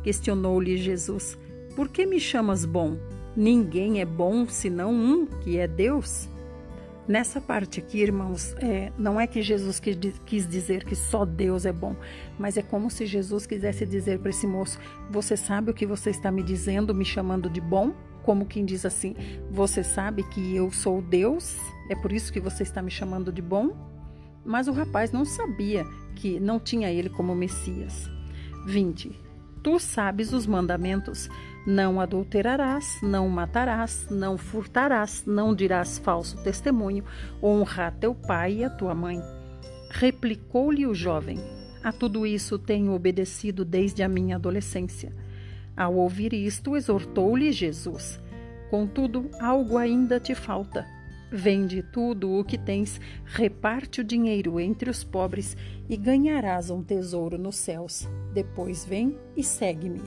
Questionou-lhe 0.04 0.76
Jesus: 0.76 1.37
Por 1.75 1.88
que 1.88 2.06
me 2.06 2.20
chamas 2.20 2.64
bom? 2.64 2.96
Ninguém 3.37 4.00
é 4.00 4.04
bom 4.04 4.46
senão 4.46 4.92
um, 4.92 5.26
que 5.26 5.58
é 5.58 5.66
Deus. 5.68 6.28
Nessa 7.08 7.40
parte 7.40 7.80
aqui, 7.80 7.99
irmãos, 7.99 8.54
é, 8.58 8.92
não 8.96 9.20
é 9.20 9.26
que 9.26 9.42
Jesus 9.42 9.80
quis 9.80 10.49
dizer 10.49 10.84
que 10.84 10.94
só 10.94 11.25
Deus 11.25 11.66
é 11.66 11.72
bom, 11.72 11.96
mas 12.38 12.56
é 12.56 12.62
como 12.62 12.88
se 12.90 13.04
Jesus 13.04 13.46
quisesse 13.46 13.84
dizer 13.84 14.20
para 14.20 14.30
esse 14.30 14.46
moço: 14.46 14.78
Você 15.10 15.37
sabe 15.37 15.70
o 15.70 15.75
que 15.75 15.87
você 15.87 16.10
está 16.10 16.30
me 16.30 16.42
dizendo, 16.42 16.94
me 16.94 17.04
chamando 17.04 17.50
de 17.50 17.60
bom? 17.60 17.92
Como 18.22 18.46
quem 18.46 18.64
diz 18.64 18.84
assim: 18.84 19.16
Você 19.50 19.82
sabe 19.82 20.22
que 20.22 20.54
eu 20.54 20.70
sou 20.70 21.02
Deus? 21.02 21.56
É 21.88 21.96
por 21.96 22.12
isso 22.12 22.32
que 22.32 22.38
você 22.38 22.62
está 22.62 22.80
me 22.80 22.90
chamando 22.90 23.32
de 23.32 23.42
bom? 23.42 23.76
Mas 24.44 24.68
o 24.68 24.72
rapaz 24.72 25.10
não 25.10 25.25
sabia 25.25 25.84
que 26.14 26.38
não 26.38 26.60
tinha 26.60 26.90
ele 26.90 27.08
como 27.08 27.34
Messias. 27.34 28.08
20. 28.66 29.29
Tu 29.62 29.78
sabes 29.78 30.32
os 30.32 30.46
mandamentos 30.46 31.28
não 31.66 32.00
adulterarás, 32.00 32.98
não 33.02 33.28
matarás, 33.28 34.08
não 34.10 34.38
furtarás, 34.38 35.24
não 35.26 35.54
dirás 35.54 35.98
falso 35.98 36.42
testemunho, 36.42 37.04
honra 37.42 37.90
teu 37.90 38.14
pai 38.14 38.58
e 38.58 38.64
a 38.64 38.70
tua 38.70 38.94
mãe. 38.94 39.20
Replicou-lhe 39.90 40.86
o 40.86 40.94
jovem: 40.94 41.38
A 41.84 41.92
tudo 41.92 42.26
isso 42.26 42.58
tenho 42.58 42.94
obedecido 42.94 43.64
desde 43.64 44.02
a 44.02 44.08
minha 44.08 44.36
adolescência. 44.36 45.14
Ao 45.76 45.94
ouvir 45.94 46.32
isto, 46.32 46.74
exortou-lhe 46.76 47.52
Jesus: 47.52 48.18
Contudo, 48.70 49.30
algo 49.38 49.76
ainda 49.76 50.18
te 50.18 50.34
falta. 50.34 50.86
Vende 51.32 51.80
tudo 51.80 52.32
o 52.32 52.44
que 52.44 52.58
tens, 52.58 53.00
reparte 53.25 54.00
o 54.00 54.04
dinheiro 54.04 54.58
entre 54.58 54.90
os 54.90 55.04
pobres 55.04 55.56
e 55.88 55.96
ganharás 55.96 56.70
um 56.70 56.82
tesouro 56.82 57.38
nos 57.38 57.54
céus. 57.54 58.08
Depois 58.34 58.84
vem 58.84 59.16
e 59.37 59.44
segue-me. 59.44 60.02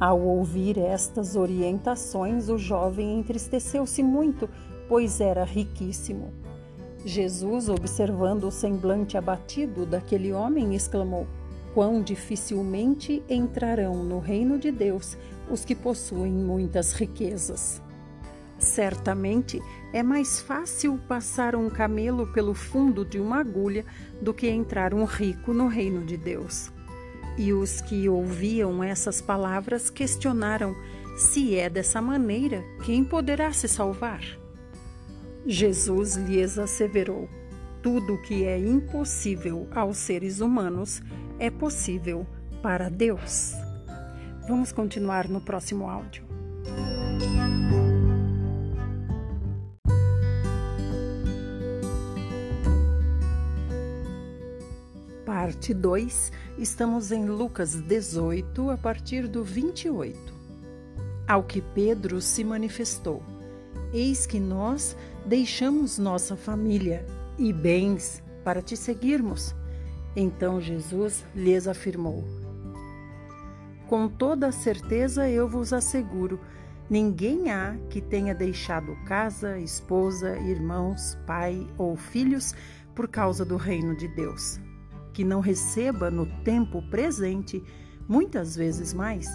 Ao 0.00 0.18
ouvir 0.18 0.78
estas 0.78 1.36
orientações, 1.36 2.48
o 2.48 2.56
jovem 2.56 3.18
entristeceu-se 3.18 4.02
muito, 4.02 4.48
pois 4.88 5.20
era 5.20 5.44
riquíssimo. 5.44 6.32
Jesus, 7.04 7.68
observando 7.68 8.44
o 8.44 8.50
semblante 8.50 9.18
abatido 9.18 9.84
daquele 9.84 10.32
homem, 10.32 10.74
exclamou: 10.74 11.26
Quão 11.74 12.02
dificilmente 12.02 13.22
entrarão 13.28 14.02
no 14.02 14.18
reino 14.18 14.58
de 14.58 14.70
Deus 14.70 15.18
os 15.50 15.62
que 15.62 15.74
possuem 15.74 16.32
muitas 16.32 16.94
riquezas. 16.94 17.82
Certamente 18.60 19.60
é 19.90 20.02
mais 20.02 20.40
fácil 20.40 20.98
passar 21.08 21.56
um 21.56 21.70
camelo 21.70 22.26
pelo 22.26 22.54
fundo 22.54 23.04
de 23.04 23.18
uma 23.18 23.40
agulha 23.40 23.84
do 24.20 24.34
que 24.34 24.48
entrar 24.48 24.92
um 24.92 25.04
rico 25.04 25.54
no 25.54 25.66
reino 25.66 26.04
de 26.04 26.16
Deus. 26.16 26.70
E 27.38 27.54
os 27.54 27.80
que 27.80 28.08
ouviam 28.08 28.84
essas 28.84 29.20
palavras 29.20 29.88
questionaram 29.88 30.76
se 31.16 31.56
é 31.56 31.68
dessa 31.68 32.00
maneira, 32.00 32.62
quem 32.84 33.02
poderá 33.02 33.52
se 33.52 33.66
salvar? 33.66 34.22
Jesus 35.46 36.16
lhes 36.16 36.58
asseverou: 36.58 37.28
tudo 37.82 38.20
que 38.22 38.44
é 38.44 38.58
impossível 38.58 39.68
aos 39.74 39.96
seres 39.96 40.40
humanos 40.40 41.02
é 41.38 41.50
possível 41.50 42.26
para 42.62 42.90
Deus. 42.90 43.54
Vamos 44.46 44.70
continuar 44.70 45.28
no 45.28 45.40
próximo 45.40 45.88
áudio. 45.88 46.24
Parte 55.32 55.72
2, 55.72 56.32
estamos 56.58 57.12
em 57.12 57.24
Lucas 57.24 57.76
18, 57.76 58.68
a 58.68 58.76
partir 58.76 59.28
do 59.28 59.44
28. 59.44 60.18
Ao 61.24 61.44
que 61.44 61.60
Pedro 61.60 62.20
se 62.20 62.42
manifestou: 62.42 63.22
Eis 63.92 64.26
que 64.26 64.40
nós 64.40 64.96
deixamos 65.24 65.98
nossa 65.98 66.36
família 66.36 67.06
e 67.38 67.52
bens 67.52 68.20
para 68.42 68.60
te 68.60 68.76
seguirmos. 68.76 69.54
Então 70.16 70.60
Jesus 70.60 71.24
lhes 71.32 71.68
afirmou: 71.68 72.24
Com 73.86 74.08
toda 74.08 74.50
certeza 74.50 75.30
eu 75.30 75.48
vos 75.48 75.72
asseguro, 75.72 76.40
ninguém 76.90 77.52
há 77.52 77.76
que 77.88 78.00
tenha 78.00 78.34
deixado 78.34 78.96
casa, 79.04 79.60
esposa, 79.60 80.36
irmãos, 80.40 81.16
pai 81.24 81.64
ou 81.78 81.94
filhos 81.94 82.52
por 82.96 83.06
causa 83.06 83.44
do 83.44 83.56
reino 83.56 83.96
de 83.96 84.08
Deus, 84.08 84.58
que 85.12 85.24
não 85.24 85.40
receba 85.40 86.10
no 86.10 86.26
tempo 86.42 86.82
presente, 86.90 87.62
muitas 88.08 88.56
vezes 88.56 88.92
mais, 88.92 89.26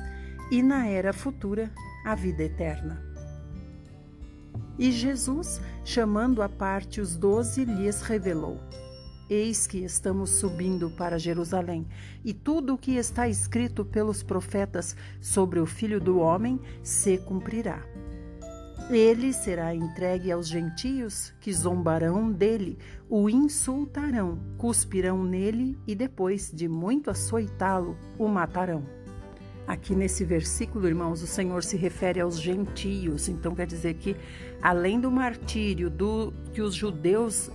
e 0.51 0.61
na 0.61 0.87
era 0.87 1.13
futura 1.13 1.71
a 2.05 2.15
vida 2.15 2.43
eterna. 2.43 3.03
E 4.77 4.91
Jesus, 4.91 5.61
chamando 5.83 6.41
à 6.41 6.49
parte 6.49 6.99
os 6.99 7.15
doze, 7.15 7.63
lhes 7.63 8.01
revelou: 8.01 8.59
Eis 9.29 9.65
que 9.65 9.79
estamos 9.79 10.31
subindo 10.31 10.91
para 10.91 11.17
Jerusalém, 11.17 11.87
e 12.23 12.33
tudo 12.33 12.73
o 12.73 12.77
que 12.77 12.95
está 12.95 13.27
escrito 13.27 13.85
pelos 13.85 14.21
profetas 14.21 14.95
sobre 15.21 15.59
o 15.59 15.65
Filho 15.65 15.99
do 15.99 16.19
Homem 16.19 16.59
se 16.83 17.17
cumprirá. 17.17 17.94
Ele 18.89 19.33
será 19.33 19.73
entregue 19.73 20.31
aos 20.31 20.47
gentios, 20.47 21.33
que 21.41 21.51
zombarão 21.51 22.31
dele, 22.31 22.77
o 23.09 23.27
insultarão, 23.27 24.37
cuspirão 24.59 25.23
nele 25.23 25.75
e 25.87 25.95
depois 25.95 26.51
de 26.53 26.67
muito 26.67 27.09
açoitá-lo, 27.09 27.97
o 28.19 28.27
matarão. 28.27 28.85
Aqui 29.67 29.95
nesse 29.95 30.23
versículo, 30.23 30.87
irmãos, 30.87 31.23
o 31.23 31.27
Senhor 31.27 31.63
se 31.63 31.75
refere 31.75 32.21
aos 32.21 32.39
gentios. 32.39 33.27
Então 33.27 33.55
quer 33.55 33.65
dizer 33.65 33.95
que, 33.95 34.15
além 34.61 34.99
do 34.99 35.09
martírio 35.09 35.89
do, 35.89 36.31
que 36.53 36.61
os 36.61 36.75
judeus 36.75 37.49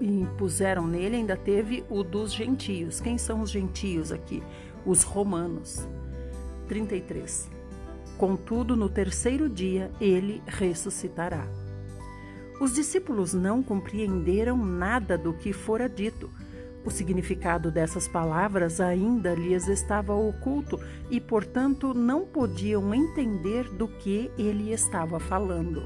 impuseram 0.00 0.86
nele, 0.86 1.16
ainda 1.16 1.36
teve 1.36 1.84
o 1.90 2.04
dos 2.04 2.32
gentios. 2.32 3.00
Quem 3.00 3.18
são 3.18 3.40
os 3.40 3.50
gentios 3.50 4.12
aqui? 4.12 4.40
Os 4.84 5.02
romanos. 5.02 5.88
33. 6.68 7.55
Contudo, 8.16 8.76
no 8.76 8.88
terceiro 8.88 9.48
dia 9.48 9.90
ele 10.00 10.42
ressuscitará. 10.46 11.46
Os 12.60 12.72
discípulos 12.72 13.34
não 13.34 13.62
compreenderam 13.62 14.56
nada 14.56 15.18
do 15.18 15.34
que 15.34 15.52
fora 15.52 15.88
dito 15.88 16.30
o 16.86 16.90
significado 16.90 17.68
dessas 17.68 18.06
palavras 18.06 18.80
ainda 18.80 19.34
lhes 19.34 19.66
estava 19.66 20.14
oculto 20.14 20.78
e, 21.10 21.20
portanto, 21.20 21.92
não 21.92 22.24
podiam 22.24 22.94
entender 22.94 23.68
do 23.70 23.88
que 23.88 24.30
ele 24.38 24.72
estava 24.72 25.18
falando. 25.18 25.82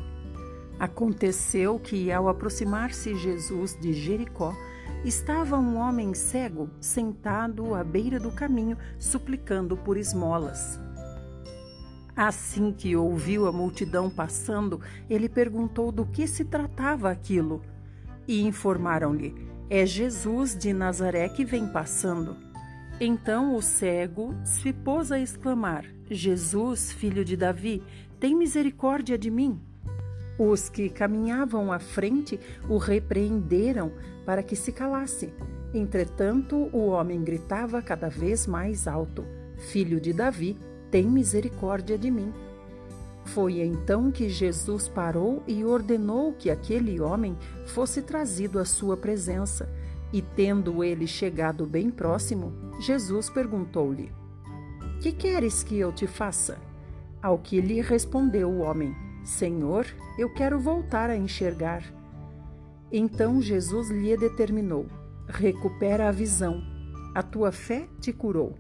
Aconteceu 0.79 1.79
que, 1.79 2.13
ao 2.13 2.29
aproximar-se 2.29 3.15
Jesus 3.15 3.75
de 3.81 3.95
Jericó, 3.95 4.55
estava 5.03 5.57
um 5.57 5.79
homem 5.79 6.13
cego 6.13 6.69
sentado 6.79 7.75
à 7.75 7.83
beira 7.83 8.21
do 8.21 8.31
caminho, 8.31 8.77
suplicando 8.99 9.79
por 9.79 9.97
esmolas. 9.97 10.79
Assim 12.21 12.71
que 12.71 12.95
ouviu 12.95 13.47
a 13.47 13.53
multidão 13.53 14.11
passando, 14.11 14.79
ele 15.09 15.27
perguntou 15.27 15.91
do 15.91 16.05
que 16.05 16.27
se 16.27 16.45
tratava 16.45 17.11
aquilo. 17.11 17.63
E 18.29 18.43
informaram-lhe: 18.43 19.35
é 19.71 19.87
Jesus 19.87 20.55
de 20.55 20.71
Nazaré 20.71 21.31
que 21.31 21.47
vem 21.47 21.67
passando. 21.67 22.37
Então 23.01 23.55
o 23.55 23.63
cego 23.63 24.35
se 24.45 24.71
pôs 24.71 25.11
a 25.11 25.19
exclamar: 25.19 25.87
Jesus, 26.11 26.93
filho 26.93 27.25
de 27.25 27.39
Davi, 27.39 27.83
tem 28.19 28.37
misericórdia 28.37 29.17
de 29.17 29.31
mim. 29.31 29.59
Os 30.39 30.69
que 30.69 30.91
caminhavam 30.91 31.73
à 31.73 31.79
frente 31.79 32.39
o 32.69 32.77
repreenderam 32.77 33.93
para 34.27 34.43
que 34.43 34.57
se 34.57 34.73
calasse. 34.73 35.33
Entretanto, 35.73 36.69
o 36.71 36.89
homem 36.89 37.25
gritava 37.25 37.81
cada 37.81 38.11
vez 38.11 38.47
mais 38.47 38.87
alto: 38.87 39.25
Filho 39.57 39.99
de 39.99 40.13
Davi, 40.13 40.59
tem 40.91 41.07
misericórdia 41.07 41.97
de 41.97 42.11
mim. 42.11 42.33
Foi 43.25 43.61
então 43.61 44.11
que 44.11 44.29
Jesus 44.29 44.89
parou 44.89 45.43
e 45.47 45.65
ordenou 45.65 46.33
que 46.33 46.51
aquele 46.51 47.01
homem 47.01 47.37
fosse 47.67 48.03
trazido 48.03 48.59
à 48.59 48.65
sua 48.65 48.97
presença. 48.97 49.69
E 50.13 50.21
tendo 50.21 50.83
ele 50.83 51.07
chegado 51.07 51.65
bem 51.65 51.91
próximo, 51.91 52.53
Jesus 52.81 53.31
perguntou-lhe: 53.31 54.11
Que 55.01 55.13
queres 55.13 55.63
que 55.63 55.79
eu 55.79 55.93
te 55.93 56.07
faça? 56.07 56.59
Ao 57.23 57.39
que 57.39 57.61
lhe 57.61 57.81
respondeu 57.81 58.51
o 58.51 58.61
homem: 58.61 58.93
Senhor, 59.23 59.87
eu 60.19 60.33
quero 60.35 60.59
voltar 60.59 61.11
a 61.11 61.17
enxergar. 61.17 61.85
Então 62.91 63.41
Jesus 63.41 63.89
lhe 63.91 64.17
determinou: 64.17 64.87
Recupera 65.29 66.09
a 66.09 66.13
visão. 66.13 66.61
A 67.15 67.23
tua 67.23 67.53
fé 67.53 67.87
te 68.01 68.13
curou. 68.13 68.57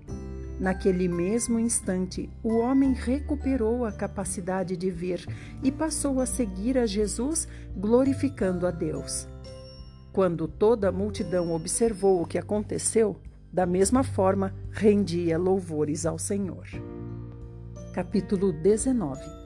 Naquele 0.60 1.08
mesmo 1.08 1.58
instante, 1.58 2.28
o 2.42 2.58
homem 2.58 2.92
recuperou 2.92 3.86
a 3.86 3.90
capacidade 3.90 4.76
de 4.76 4.90
ver 4.90 5.24
e 5.62 5.72
passou 5.72 6.20
a 6.20 6.26
seguir 6.26 6.76
a 6.76 6.84
Jesus, 6.84 7.48
glorificando 7.74 8.66
a 8.66 8.70
Deus. 8.70 9.26
Quando 10.12 10.46
toda 10.46 10.90
a 10.90 10.92
multidão 10.92 11.50
observou 11.54 12.20
o 12.20 12.26
que 12.26 12.36
aconteceu, 12.36 13.16
da 13.50 13.64
mesma 13.64 14.04
forma 14.04 14.54
rendia 14.70 15.38
louvores 15.38 16.04
ao 16.04 16.18
Senhor. 16.18 16.66
Capítulo 17.94 18.52
19 18.52 19.40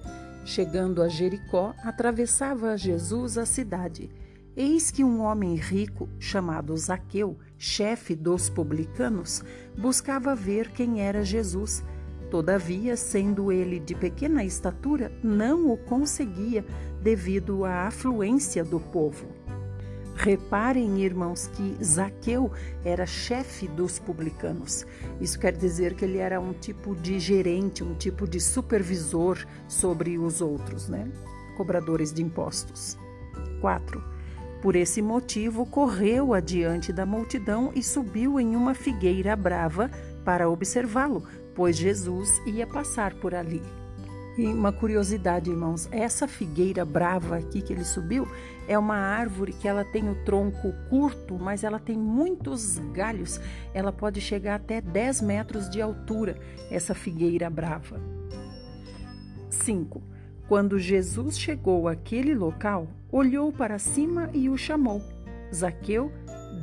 Chegando 0.45 1.01
a 1.01 1.09
Jericó, 1.09 1.75
atravessava 1.85 2.77
Jesus 2.77 3.39
a 3.39 3.47
cidade. 3.47 4.11
Eis 4.57 4.91
que 4.91 5.03
um 5.05 5.23
homem 5.23 5.55
rico, 5.55 6.09
chamado 6.19 6.77
Zaqueu, 6.77 7.39
chefe 7.65 8.15
dos 8.15 8.51
publicanos, 8.51 9.43
buscava 9.77 10.35
ver 10.35 10.71
quem 10.71 11.01
era 11.01 11.25
Jesus. 11.25 11.83
Todavia, 12.31 12.95
sendo 12.95 13.51
ele 13.51 13.81
de 13.81 13.95
pequena 13.95 14.45
estatura, 14.45 15.11
não 15.23 15.73
o 15.73 15.77
conseguia 15.79 16.65
devido 17.03 17.65
à 17.65 17.87
afluência 17.87 18.63
do 18.63 18.79
povo. 18.79 19.27
Reparem, 20.15 21.03
irmãos, 21.03 21.49
que 21.49 21.83
Zaqueu 21.83 22.53
era 22.85 23.07
chefe 23.07 23.67
dos 23.67 23.99
publicanos. 23.99 24.87
Isso 25.21 25.39
quer 25.39 25.57
dizer 25.57 25.95
que 25.95 26.05
ele 26.05 26.19
era 26.19 26.39
um 26.39 26.53
tipo 26.53 26.95
de 26.95 27.19
gerente, 27.19 27.83
um 27.83 27.95
tipo 27.95 28.29
de 28.29 28.41
supervisor 28.41 29.39
sobre 29.67 30.19
os 30.19 30.41
outros, 30.41 30.89
né? 30.89 31.11
Cobradores 31.57 32.13
de 32.13 32.23
impostos. 32.23 32.97
4. 33.61 34.14
Por 34.65 34.77
esse 34.77 35.03
motivo, 35.03 35.67
correu 35.67 36.33
adiante 36.33 36.91
da 36.91 37.05
multidão 37.05 37.71
e 37.75 37.83
subiu 37.83 38.41
em 38.41 38.57
uma 38.57 38.73
figueira 38.73 39.37
brava 39.37 39.91
para 40.25 40.49
observá-lo, 40.49 41.23
pois 41.55 41.77
Jesus 41.77 42.41
ia 42.47 42.67
passar 42.67 43.13
por 43.13 43.35
ali. 43.35 43.61
E 44.39 44.47
uma 44.47 44.73
curiosidade, 44.73 45.51
irmãos, 45.51 45.87
essa 45.93 46.27
figueira 46.27 46.83
brava 46.83 47.37
aqui 47.37 47.61
que 47.61 47.75
ele 47.75 47.85
subiu 47.85 48.27
é 48.67 48.79
uma 48.79 48.97
árvore 48.97 49.53
que 49.53 49.69
ela 49.69 49.85
tem 49.85 50.09
o 50.09 50.25
tronco 50.25 50.73
curto, 50.89 51.39
mas 51.39 51.63
ela 51.63 51.79
tem 51.79 51.99
muitos 51.99 52.79
galhos. 52.95 53.39
Ela 53.75 53.93
pode 53.93 54.19
chegar 54.23 54.55
até 54.55 54.81
10 54.81 55.21
metros 55.21 55.69
de 55.69 55.83
altura, 55.83 56.39
essa 56.71 56.95
figueira 56.95 57.51
brava. 57.51 58.01
5. 59.51 60.14
Quando 60.49 60.79
Jesus 60.79 61.39
chegou 61.39 61.89
àquele 61.89 62.35
local, 62.35 62.87
olhou 63.11 63.51
para 63.51 63.79
cima 63.79 64.29
e 64.35 64.49
o 64.49 64.57
chamou: 64.59 65.03
Zaqueu, 65.53 66.13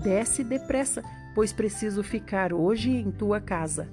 desce 0.04 0.44
depressa, 0.44 1.04
pois 1.34 1.52
preciso 1.52 2.04
ficar 2.04 2.54
hoje 2.54 2.92
em 2.92 3.10
tua 3.12 3.42
casa. 3.42 3.90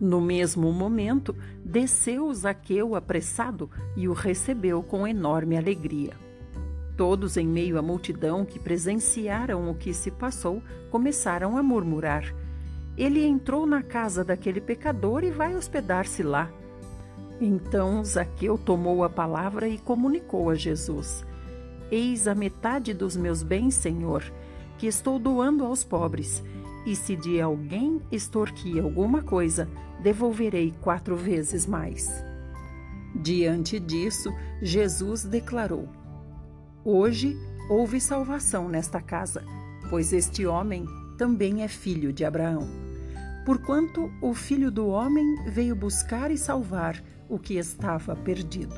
No 0.00 0.20
mesmo 0.20 0.72
momento, 0.72 1.34
desceu 1.64 2.32
Zaqueu 2.34 2.94
apressado 2.94 3.70
e 3.96 4.08
o 4.08 4.12
recebeu 4.12 4.82
com 4.82 5.06
enorme 5.06 5.56
alegria. 5.56 6.12
Todos, 6.96 7.36
em 7.36 7.46
meio 7.46 7.78
à 7.78 7.82
multidão 7.82 8.44
que 8.44 8.58
presenciaram 8.58 9.70
o 9.70 9.74
que 9.74 9.94
se 9.94 10.10
passou, 10.10 10.62
começaram 10.90 11.56
a 11.56 11.62
murmurar. 11.62 12.34
Ele 12.96 13.24
entrou 13.24 13.66
na 13.66 13.82
casa 13.82 14.22
daquele 14.22 14.60
pecador 14.60 15.24
e 15.24 15.30
vai 15.30 15.56
hospedar-se 15.56 16.22
lá. 16.22 16.52
Então 17.40 18.04
Zaqueu 18.04 18.56
tomou 18.56 19.02
a 19.02 19.10
palavra 19.10 19.68
e 19.68 19.78
comunicou 19.78 20.50
a 20.50 20.54
Jesus: 20.54 21.24
Eis 21.90 22.28
a 22.28 22.34
metade 22.34 22.94
dos 22.94 23.16
meus 23.16 23.42
bens, 23.42 23.74
Senhor, 23.74 24.22
que 24.78 24.86
estou 24.86 25.18
doando 25.18 25.64
aos 25.64 25.82
pobres. 25.82 26.42
E 26.86 26.94
se 26.94 27.16
de 27.16 27.40
alguém 27.40 28.00
extorquir 28.12 28.82
alguma 28.82 29.22
coisa, 29.22 29.68
devolverei 30.02 30.72
quatro 30.82 31.16
vezes 31.16 31.66
mais. 31.66 32.22
Diante 33.14 33.80
disso, 33.80 34.32
Jesus 34.60 35.24
declarou: 35.24 35.88
Hoje 36.84 37.36
houve 37.70 38.00
salvação 38.00 38.68
nesta 38.68 39.00
casa, 39.00 39.42
pois 39.88 40.12
este 40.12 40.46
homem 40.46 40.84
também 41.16 41.62
é 41.62 41.68
filho 41.68 42.12
de 42.12 42.24
Abraão. 42.24 42.68
Porquanto 43.46 44.10
o 44.22 44.34
filho 44.34 44.70
do 44.70 44.88
homem 44.88 45.24
veio 45.46 45.76
buscar 45.76 46.30
e 46.30 46.38
salvar 46.38 47.02
o 47.28 47.38
que 47.38 47.54
estava 47.54 48.14
perdido. 48.14 48.74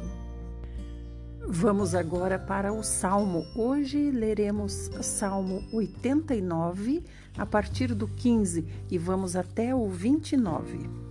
Vamos 1.49 1.95
agora 1.95 2.39
para 2.39 2.73
o 2.73 2.83
Salmo. 2.83 3.47
Hoje 3.55 4.11
leremos 4.11 4.91
Salmo 5.01 5.63
89, 5.73 7.05
a 7.39 7.47
partir 7.47 7.95
do 7.95 8.09
15, 8.09 8.67
e 8.91 8.99
vamos 8.99 9.37
até 9.37 9.73
o 9.73 9.89
29. 9.89 11.07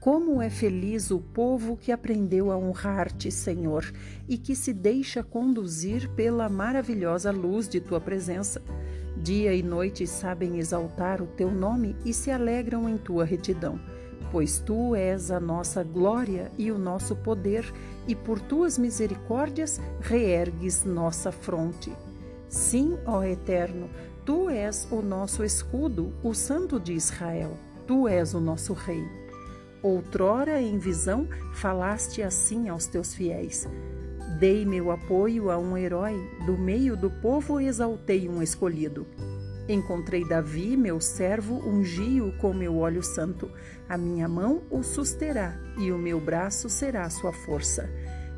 Como 0.00 0.40
é 0.40 0.48
feliz 0.48 1.10
o 1.10 1.20
povo 1.20 1.76
que 1.76 1.92
aprendeu 1.92 2.50
a 2.50 2.56
honrar-te, 2.56 3.30
Senhor, 3.30 3.84
e 4.28 4.38
que 4.38 4.56
se 4.56 4.72
deixa 4.72 5.22
conduzir 5.22 6.08
pela 6.10 6.48
maravilhosa 6.48 7.30
luz 7.30 7.68
de 7.68 7.80
tua 7.80 8.00
presença. 8.00 8.62
Dia 9.22 9.52
e 9.52 9.62
noite 9.62 10.06
sabem 10.06 10.58
exaltar 10.58 11.20
o 11.20 11.26
teu 11.26 11.50
nome 11.50 11.96
e 12.04 12.12
se 12.12 12.30
alegram 12.30 12.88
em 12.88 12.96
tua 12.96 13.24
retidão. 13.24 13.80
Pois 14.30 14.58
tu 14.58 14.94
és 14.94 15.30
a 15.30 15.40
nossa 15.40 15.82
glória 15.82 16.52
e 16.56 16.70
o 16.70 16.78
nosso 16.78 17.16
poder, 17.16 17.64
e 18.06 18.14
por 18.14 18.40
tuas 18.40 18.78
misericórdias 18.78 19.80
reergues 20.00 20.84
nossa 20.84 21.32
fronte. 21.32 21.92
Sim, 22.48 22.96
ó 23.04 23.22
Eterno, 23.22 23.90
tu 24.24 24.48
és 24.48 24.86
o 24.90 25.02
nosso 25.02 25.42
escudo, 25.44 26.12
o 26.22 26.32
Santo 26.32 26.78
de 26.78 26.92
Israel. 26.92 27.56
Tu 27.86 28.06
és 28.06 28.34
o 28.34 28.40
nosso 28.40 28.72
Rei. 28.72 29.02
Outrora, 29.82 30.60
em 30.60 30.78
visão, 30.78 31.26
falaste 31.54 32.22
assim 32.22 32.68
aos 32.68 32.86
teus 32.86 33.14
fiéis: 33.14 33.66
Dei 34.38 34.64
meu 34.64 34.92
apoio 34.92 35.50
a 35.50 35.58
um 35.58 35.76
herói, 35.76 36.14
do 36.46 36.56
meio 36.56 36.96
do 36.96 37.10
povo 37.10 37.58
exaltei 37.58 38.28
um 38.28 38.40
escolhido. 38.40 39.04
Encontrei 39.68 40.24
Davi, 40.24 40.76
meu 40.76 41.00
servo, 41.00 41.56
ungi-o 41.68 42.30
com 42.38 42.54
meu 42.54 42.78
óleo 42.78 43.02
santo. 43.02 43.50
A 43.88 43.98
minha 43.98 44.28
mão 44.28 44.62
o 44.70 44.80
susterá, 44.84 45.58
e 45.76 45.90
o 45.90 45.98
meu 45.98 46.20
braço 46.20 46.68
será 46.68 47.10
sua 47.10 47.32
força. 47.32 47.90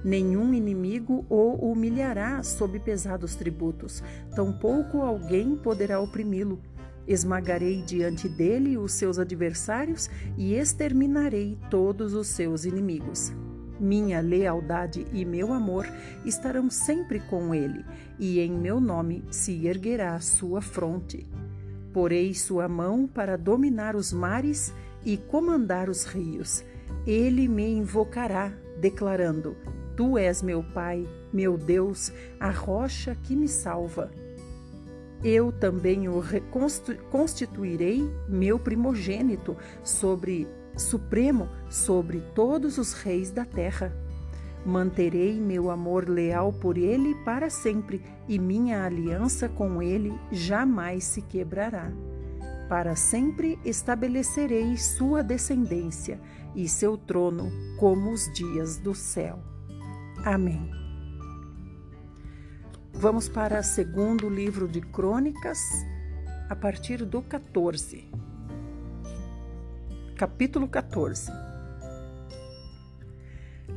Nenhum 0.03 0.55
inimigo 0.55 1.27
o 1.29 1.71
humilhará 1.71 2.43
sob 2.43 2.79
pesados 2.79 3.35
tributos, 3.35 4.03
tampouco 4.35 5.03
alguém 5.03 5.55
poderá 5.55 6.01
oprimi-lo. 6.01 6.63
Esmagarei 7.07 7.83
diante 7.83 8.27
dele 8.27 8.79
os 8.79 8.93
seus 8.93 9.19
adversários 9.19 10.09
e 10.39 10.55
exterminarei 10.55 11.59
todos 11.69 12.15
os 12.15 12.29
seus 12.29 12.65
inimigos. 12.65 13.35
Minha 13.81 14.21
lealdade 14.21 15.07
e 15.13 15.25
meu 15.25 15.53
amor 15.53 15.87
estarão 16.25 16.69
sempre 16.69 17.19
com 17.19 17.55
ele, 17.55 17.85
e 18.19 18.39
em 18.39 18.53
meu 18.53 18.79
nome 18.79 19.25
se 19.31 19.67
erguerá 19.67 20.15
a 20.15 20.21
sua 20.21 20.61
fronte. 20.61 21.27
Porei 21.93 22.35
sua 22.35 22.69
mão 22.69 23.07
para 23.07 23.39
dominar 23.39 23.97
os 23.97 24.13
mares 24.13 24.73
e 25.05 25.17
comandar 25.17 25.89
os 25.89 26.05
rios. 26.05 26.63
Ele 27.07 27.49
me 27.49 27.67
invocará, 27.69 28.53
declarando: 28.79 29.57
Tu 29.97 30.19
és 30.19 30.43
meu 30.43 30.63
Pai, 30.63 31.09
meu 31.33 31.57
Deus, 31.57 32.13
a 32.39 32.51
rocha 32.51 33.17
que 33.23 33.35
me 33.35 33.49
salva 33.49 34.11
eu 35.23 35.53
também 35.53 36.09
o 36.09 36.23
constituirei 37.11 38.11
meu 38.27 38.59
primogênito 38.59 39.57
sobre 39.85 40.49
supremo 40.81 41.49
sobre 41.69 42.21
todos 42.35 42.79
os 42.79 42.93
reis 42.93 43.31
da 43.31 43.45
terra. 43.45 43.93
Manterei 44.65 45.41
meu 45.41 45.71
amor 45.71 46.09
leal 46.09 46.53
por 46.53 46.77
ele 46.77 47.15
para 47.25 47.49
sempre, 47.49 48.03
e 48.29 48.39
minha 48.39 48.85
aliança 48.85 49.49
com 49.49 49.83
ele 49.83 50.13
jamais 50.31 51.05
se 51.05 51.23
quebrará. 51.23 51.91
Para 52.69 52.95
sempre 52.95 53.59
estabelecerei 53.65 54.77
sua 54.77 55.23
descendência 55.23 56.21
e 56.55 56.69
seu 56.69 56.97
trono 56.97 57.51
como 57.79 58.13
os 58.13 58.31
dias 58.33 58.79
do 58.79 58.95
céu. 58.95 59.41
Amém. 60.25 60.71
Vamos 62.93 63.29
para 63.29 63.61
o 63.61 63.65
segundo 63.65 64.29
livro 64.29 64.69
de 64.69 64.81
Crônicas, 64.81 65.59
a 66.49 66.55
partir 66.55 67.05
do 67.05 67.23
14. 67.23 68.30
Capítulo 70.21 70.69
14. 70.69 71.33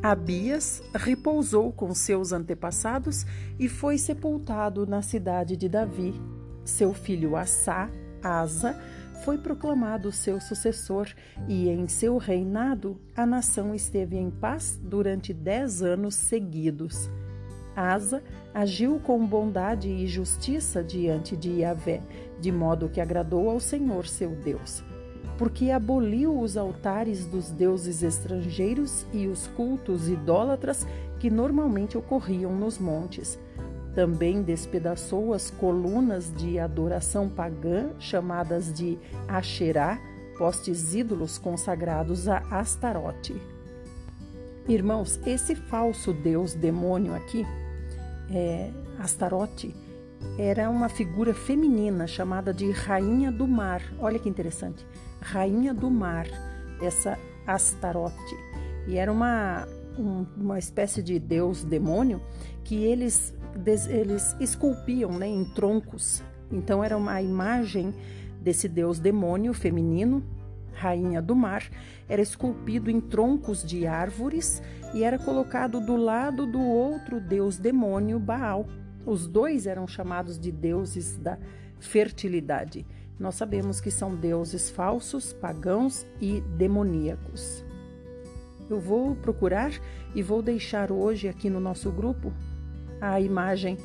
Abias 0.01 0.83
repousou 0.93 1.71
com 1.71 1.95
seus 1.95 2.33
antepassados 2.33 3.25
e 3.57 3.69
foi 3.69 3.97
sepultado 3.97 4.85
na 4.85 5.01
cidade 5.01 5.55
de 5.55 5.69
Davi. 5.69 6.13
Seu 6.65 6.93
filho 6.93 7.37
Assá, 7.37 7.89
Asa, 8.21 8.77
foi 9.23 9.37
proclamado 9.37 10.11
seu 10.11 10.41
sucessor, 10.41 11.07
e 11.47 11.69
em 11.69 11.87
seu 11.87 12.17
reinado 12.17 12.99
a 13.15 13.25
nação 13.25 13.73
esteve 13.73 14.17
em 14.17 14.29
paz 14.29 14.77
durante 14.83 15.33
dez 15.33 15.81
anos 15.81 16.13
seguidos. 16.13 17.09
Asa 17.73 18.21
agiu 18.53 18.99
com 18.99 19.25
bondade 19.25 19.87
e 19.87 20.05
justiça 20.07 20.83
diante 20.83 21.37
de 21.37 21.61
Yahvé, 21.61 22.01
de 22.37 22.51
modo 22.51 22.89
que 22.89 22.99
agradou 22.99 23.49
ao 23.49 23.61
Senhor 23.61 24.05
seu 24.05 24.31
Deus. 24.31 24.83
Porque 25.37 25.71
aboliu 25.71 26.39
os 26.39 26.57
altares 26.57 27.25
dos 27.25 27.49
deuses 27.49 28.03
estrangeiros 28.03 29.05
e 29.11 29.27
os 29.27 29.47
cultos 29.47 30.07
idólatras 30.07 30.85
que 31.19 31.29
normalmente 31.29 31.97
ocorriam 31.97 32.55
nos 32.55 32.77
montes. 32.77 33.39
Também 33.95 34.41
despedaçou 34.41 35.33
as 35.33 35.51
colunas 35.51 36.31
de 36.35 36.57
adoração 36.59 37.29
pagã, 37.29 37.91
chamadas 37.99 38.73
de 38.73 38.97
Asherá, 39.27 39.99
postes 40.37 40.95
ídolos 40.95 41.37
consagrados 41.37 42.27
a 42.27 42.37
Astarote. 42.49 43.39
Irmãos, 44.67 45.19
esse 45.25 45.55
falso 45.55 46.13
deus 46.13 46.53
demônio 46.53 47.13
aqui 47.13 47.45
é, 48.31 48.71
Astarote 48.97 49.75
era 50.37 50.69
uma 50.69 50.89
figura 50.89 51.33
feminina 51.33 52.07
chamada 52.07 52.53
de 52.53 52.71
Rainha 52.71 53.31
do 53.31 53.47
Mar. 53.47 53.81
Olha 53.99 54.17
que 54.17 54.29
interessante. 54.29 54.85
Rainha 55.23 55.73
do 55.73 55.89
Mar, 55.89 56.27
essa 56.81 57.17
Astarote. 57.47 58.35
E 58.87 58.97
era 58.97 59.11
uma, 59.11 59.65
um, 59.97 60.25
uma 60.35 60.59
espécie 60.59 61.01
de 61.01 61.17
deus 61.17 61.63
demônio 61.63 62.21
que 62.63 62.83
eles, 62.83 63.33
eles 63.89 64.35
esculpiam 64.39 65.11
né, 65.17 65.27
em 65.27 65.45
troncos. 65.45 66.21
Então 66.51 66.83
era 66.83 66.97
uma 66.97 67.21
imagem 67.21 67.93
desse 68.41 68.67
deus 68.67 68.99
demônio 68.99 69.53
feminino, 69.53 70.23
rainha 70.73 71.21
do 71.21 71.35
mar, 71.35 71.63
era 72.09 72.21
esculpido 72.21 72.91
em 72.91 72.99
troncos 72.99 73.63
de 73.63 73.87
árvores 73.87 74.61
e 74.93 75.03
era 75.03 75.17
colocado 75.17 75.79
do 75.79 75.95
lado 75.95 76.45
do 76.45 76.59
outro 76.61 77.21
deus 77.21 77.57
demônio 77.57 78.19
Baal. 78.19 78.67
Os 79.05 79.27
dois 79.27 79.65
eram 79.65 79.87
chamados 79.87 80.37
de 80.37 80.51
deuses 80.51 81.17
da 81.17 81.37
fertilidade. 81.79 82.85
Nós 83.19 83.35
sabemos 83.35 83.79
que 83.79 83.91
são 83.91 84.15
deuses 84.15 84.69
falsos, 84.69 85.33
pagãos 85.33 86.05
e 86.19 86.41
demoníacos. 86.41 87.63
Eu 88.69 88.79
vou 88.79 89.15
procurar 89.15 89.71
e 90.15 90.21
vou 90.21 90.41
deixar 90.41 90.91
hoje 90.91 91.27
aqui 91.27 91.49
no 91.49 91.59
nosso 91.59 91.91
grupo 91.91 92.33
a 92.99 93.19
imagem 93.19 93.77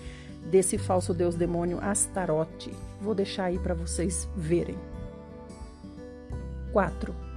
desse 0.50 0.78
falso 0.78 1.12
deus 1.12 1.34
demônio 1.34 1.78
Astarote. 1.80 2.72
Vou 3.00 3.14
deixar 3.14 3.44
aí 3.44 3.58
para 3.58 3.74
vocês 3.74 4.28
verem. 4.36 4.78
4 6.72 7.28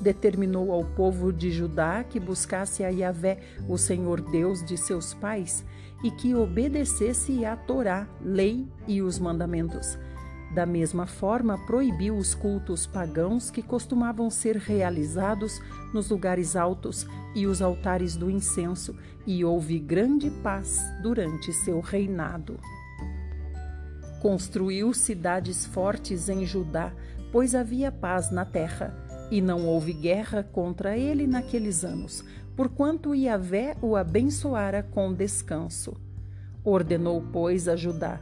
determinou 0.00 0.72
ao 0.72 0.84
povo 0.84 1.32
de 1.32 1.50
Judá 1.50 2.02
que 2.02 2.18
buscasse 2.18 2.82
a 2.82 2.88
Yahvé, 2.88 3.38
o 3.68 3.76
Senhor 3.76 4.20
Deus 4.20 4.64
de 4.64 4.76
seus 4.76 5.14
pais, 5.14 5.64
e 6.02 6.10
que 6.10 6.34
obedecesse 6.34 7.44
à 7.44 7.54
Torá, 7.54 8.08
lei 8.22 8.66
e 8.88 9.02
os 9.02 9.18
mandamentos. 9.18 9.98
Da 10.52 10.66
mesma 10.66 11.06
forma, 11.06 11.56
proibiu 11.58 12.16
os 12.16 12.34
cultos 12.34 12.84
pagãos 12.84 13.50
que 13.50 13.62
costumavam 13.62 14.28
ser 14.28 14.56
realizados 14.56 15.60
nos 15.94 16.10
lugares 16.10 16.56
altos 16.56 17.06
e 17.34 17.46
os 17.46 17.62
altares 17.62 18.16
do 18.16 18.28
incenso, 18.28 18.96
e 19.26 19.44
houve 19.44 19.78
grande 19.78 20.28
paz 20.42 20.80
durante 21.02 21.52
seu 21.52 21.80
reinado. 21.80 22.58
Construiu 24.20 24.92
cidades 24.92 25.64
fortes 25.66 26.28
em 26.28 26.44
Judá, 26.44 26.92
pois 27.30 27.54
havia 27.54 27.92
paz 27.92 28.30
na 28.32 28.44
terra, 28.44 28.92
e 29.30 29.40
não 29.40 29.66
houve 29.66 29.92
guerra 29.92 30.42
contra 30.42 30.98
ele 30.98 31.28
naqueles 31.28 31.84
anos, 31.84 32.24
porquanto 32.56 33.14
Yahvé 33.14 33.76
o 33.80 33.94
abençoara 33.94 34.82
com 34.82 35.14
descanso. 35.14 35.96
Ordenou, 36.64 37.24
pois, 37.32 37.68
a 37.68 37.76
Judá: 37.76 38.20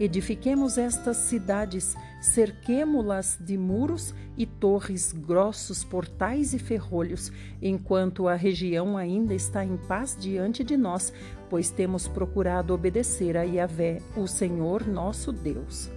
Edifiquemos 0.00 0.78
estas 0.78 1.16
cidades, 1.16 1.96
cerquemo-las 2.20 3.36
de 3.40 3.58
muros 3.58 4.14
e 4.36 4.46
torres, 4.46 5.12
grossos 5.12 5.82
portais 5.82 6.54
e 6.54 6.58
ferrolhos, 6.58 7.32
enquanto 7.60 8.28
a 8.28 8.36
região 8.36 8.96
ainda 8.96 9.34
está 9.34 9.64
em 9.64 9.76
paz 9.76 10.16
diante 10.16 10.62
de 10.62 10.76
nós, 10.76 11.12
pois 11.50 11.70
temos 11.70 12.06
procurado 12.06 12.72
obedecer 12.72 13.36
a 13.36 13.42
Yahvé, 13.42 14.00
o 14.16 14.28
Senhor 14.28 14.86
nosso 14.86 15.32
Deus. 15.32 15.90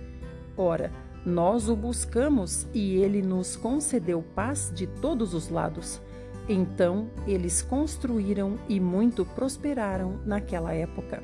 Ora, 0.57 0.91
nós 1.23 1.69
o 1.69 1.75
buscamos 1.75 2.65
e 2.73 2.95
ele 2.95 3.21
nos 3.21 3.55
concedeu 3.55 4.23
paz 4.33 4.71
de 4.73 4.87
todos 4.87 5.35
os 5.35 5.49
lados. 5.49 6.01
Então 6.49 7.07
eles 7.27 7.61
construíram 7.61 8.57
e 8.67 8.79
muito 8.79 9.23
prosperaram 9.23 10.19
naquela 10.25 10.73
época. 10.73 11.21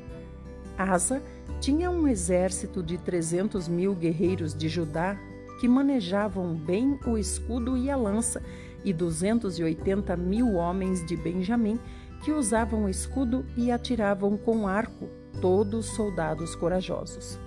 Asa 0.76 1.20
tinha 1.60 1.90
um 1.90 2.06
exército 2.06 2.82
de 2.82 2.98
300 2.98 3.68
mil 3.68 3.94
guerreiros 3.94 4.54
de 4.54 4.68
Judá 4.68 5.18
que 5.60 5.66
manejavam 5.66 6.54
bem 6.54 6.98
o 7.06 7.18
escudo 7.18 7.76
e 7.76 7.90
a 7.90 7.96
lança, 7.96 8.42
e 8.84 8.92
280 8.92 10.16
mil 10.16 10.54
homens 10.54 11.04
de 11.04 11.16
Benjamim 11.16 11.78
que 12.22 12.32
usavam 12.32 12.88
escudo 12.88 13.44
e 13.56 13.70
atiravam 13.70 14.36
com 14.36 14.66
arco, 14.66 15.08
todos 15.40 15.86
soldados 15.86 16.54
corajosos. 16.54 17.38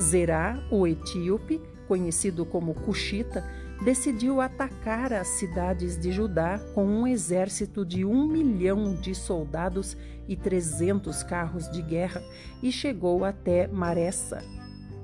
Zerá, 0.00 0.62
o 0.70 0.86
etíope, 0.86 1.60
conhecido 1.86 2.44
como 2.44 2.74
Cuxita, 2.74 3.44
decidiu 3.84 4.40
atacar 4.40 5.12
as 5.12 5.28
cidades 5.28 5.98
de 5.98 6.12
Judá 6.12 6.58
com 6.74 6.84
um 6.84 7.06
exército 7.06 7.84
de 7.84 8.04
um 8.04 8.26
milhão 8.26 8.94
de 8.94 9.14
soldados 9.14 9.96
e 10.28 10.36
trezentos 10.36 11.22
carros 11.22 11.68
de 11.70 11.82
guerra 11.82 12.22
e 12.62 12.70
chegou 12.70 13.24
até 13.24 13.66
Maressa. 13.66 14.42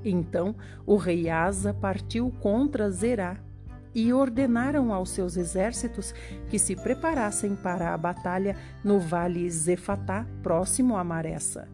Então 0.05 0.55
o 0.87 0.97
rei 0.97 1.29
Asa 1.29 1.75
partiu 1.75 2.33
contra 2.41 2.91
Zerá 2.91 3.39
e 3.95 4.13
ordenaram 4.13 4.95
aos 4.95 5.11
seus 5.11 5.37
exércitos 5.37 6.15
que 6.49 6.59
se 6.59 6.77
preparassem 6.77 7.57
para 7.57 7.93
a 7.93 7.99
batalha 7.99 8.57
no 8.85 8.99
vale 8.99 9.51
Zefatá, 9.51 10.27
próximo 10.43 10.97
a 10.97 11.05
Maressa. 11.05 11.69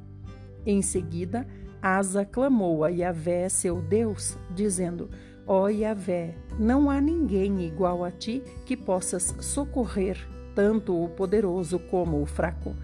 Em 0.64 0.82
seguida, 0.82 1.46
Asa 1.80 2.24
clamou 2.24 2.84
a 2.84 2.88
Yahvé, 2.88 3.48
seu 3.48 3.80
Deus, 3.80 4.36
dizendo: 4.50 5.10
Ó 5.46 5.68
Yahvé, 5.68 6.34
não 6.58 6.90
há 6.90 7.00
ninguém 7.00 7.64
igual 7.64 8.02
a 8.02 8.10
ti 8.10 8.42
que 8.64 8.76
possas 8.76 9.34
socorrer 9.40 10.16
tanto 10.54 11.00
o 11.00 11.08
poderoso 11.08 11.78
como 11.78 12.20
o 12.20 12.26
fraco. 12.26 12.74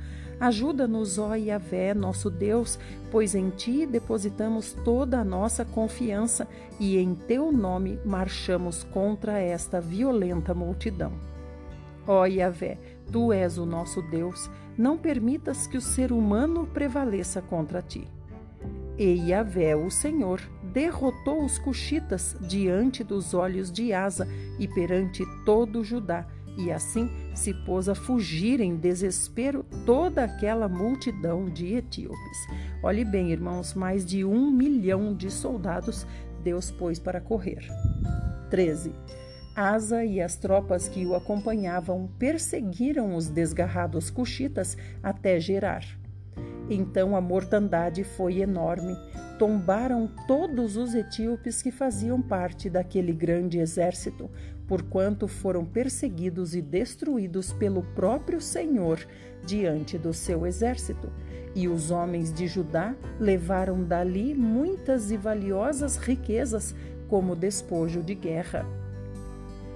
Ajuda-nos, 0.43 1.19
ó 1.19 1.37
Yahvé, 1.37 1.95
nosso 1.95 2.29
Deus, 2.29 2.77
pois 3.13 3.33
em 3.33 3.49
ti 3.51 3.87
depositamos 3.87 4.73
toda 4.73 5.21
a 5.21 5.25
nossa 5.25 5.65
confiança 5.65 6.49
e 6.81 6.99
em 6.99 7.15
teu 7.15 7.53
nome 7.53 8.01
marchamos 8.05 8.83
contra 8.83 9.39
esta 9.39 9.81
violenta 9.81 10.53
multidão. 10.53 11.13
Ó 12.09 12.27
Yahvé, 12.27 12.77
tu 13.13 13.33
és 13.33 13.57
o 13.57 13.65
nosso 13.65 14.03
Deus, 14.03 14.51
não 14.77 14.99
permitas 14.99 15.69
que 15.69 15.77
o 15.77 15.81
ser 15.81 16.11
humano 16.11 16.67
prevaleça 16.67 17.41
contra 17.41 17.81
ti. 17.81 18.09
E 18.99 19.31
Yahvé, 19.31 19.77
o 19.77 19.93
Senhor, 19.93 20.41
derrotou 20.73 21.45
os 21.45 21.57
cuxitas 21.57 22.37
diante 22.41 23.05
dos 23.05 23.33
olhos 23.33 23.71
de 23.71 23.93
Asa 23.93 24.27
e 24.59 24.67
perante 24.67 25.23
todo 25.45 25.85
Judá, 25.85 26.27
e 26.57 26.71
assim 26.71 27.09
se 27.35 27.53
pôs 27.53 27.89
a 27.89 27.95
fugir 27.95 28.61
em 28.61 28.77
desespero 28.77 29.65
toda 29.87 30.25
aquela 30.25 30.69
multidão 30.69 31.49
de 31.49 31.75
etíopes. 31.75 32.39
Olhe 32.83 33.05
bem, 33.05 33.31
irmãos, 33.31 33.75
mais 33.75 34.05
de 34.05 34.25
um 34.25 34.51
milhão 34.51 35.15
de 35.15 35.31
soldados 35.31 36.07
Deus 36.43 36.71
pôs 36.71 36.99
para 36.99 37.21
correr. 37.21 37.67
13. 38.51 38.93
Asa 39.55 40.05
e 40.05 40.21
as 40.21 40.37
tropas 40.37 40.89
que 40.89 41.07
o 41.07 41.15
acompanhavam 41.15 42.09
perseguiram 42.19 43.15
os 43.15 43.29
desgarrados 43.29 44.11
cuxitas 44.11 44.77
até 45.03 45.39
Gerar. 45.39 45.85
Então 46.71 47.15
a 47.15 47.21
mortandade 47.21 48.03
foi 48.03 48.41
enorme. 48.41 48.97
Tombaram 49.39 50.09
todos 50.27 50.77
os 50.77 50.95
etíopes 50.95 51.61
que 51.61 51.71
faziam 51.71 52.23
parte 52.23 52.71
daquele 52.71 53.13
grande 53.13 53.59
exército, 53.59 54.31
porquanto 54.67 55.29
foram 55.29 55.65
perseguidos 55.65 56.55
e 56.55 56.63
destruídos 56.63 57.53
pelo 57.53 57.83
próprio 57.95 58.41
Senhor 58.41 58.99
diante 59.45 59.99
do 59.99 60.13
seu 60.13 60.47
exército. 60.47 61.11
E 61.55 61.69
os 61.69 61.91
homens 61.91 62.33
de 62.33 62.47
Judá 62.47 62.95
levaram 63.21 63.83
dali 63.83 64.35
muitas 64.35 65.11
e 65.11 65.17
valiosas 65.17 65.97
riquezas 65.97 66.75
como 67.09 67.37
despojo 67.37 68.03
de 68.03 68.15
guerra. 68.15 68.67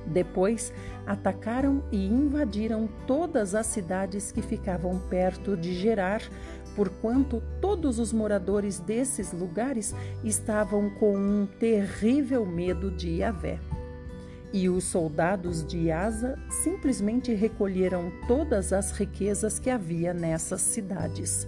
Depois 0.07 0.73
atacaram 1.07 1.83
e 1.91 2.07
invadiram 2.07 2.89
todas 3.07 3.55
as 3.55 3.67
cidades 3.67 4.31
que 4.31 4.41
ficavam 4.41 4.99
perto 5.11 5.57
de 5.57 5.75
Gerar, 5.75 6.23
porquanto 6.75 7.43
todos 7.61 7.99
os 7.99 8.13
moradores 8.13 8.79
desses 8.79 9.33
lugares 9.33 9.95
estavam 10.23 10.91
com 10.91 11.17
um 11.17 11.47
terrível 11.59 12.47
medo 12.47 12.91
de 12.91 13.17
Yahvé. 13.17 13.59
E 14.53 14.69
os 14.69 14.85
soldados 14.85 15.67
de 15.67 15.91
Asa 15.91 16.39
simplesmente 16.49 17.35
recolheram 17.35 18.13
todas 18.27 18.73
as 18.73 18.93
riquezas 18.93 19.59
que 19.59 19.69
havia 19.69 20.15
nessas 20.15 20.61
cidades. 20.61 21.47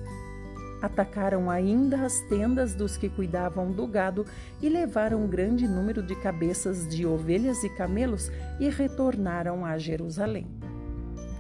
Atacaram 0.82 1.50
ainda 1.50 2.04
as 2.04 2.20
tendas 2.22 2.74
dos 2.74 2.96
que 2.96 3.08
cuidavam 3.08 3.72
do 3.72 3.86
gado 3.86 4.24
e 4.62 4.68
levaram 4.68 5.24
um 5.24 5.28
grande 5.28 5.66
número 5.66 6.02
de 6.02 6.14
cabeças 6.14 6.86
de 6.86 7.04
ovelhas 7.04 7.64
e 7.64 7.68
camelos 7.68 8.30
e 8.60 8.68
retornaram 8.68 9.64
a 9.64 9.76
Jerusalém. 9.76 10.46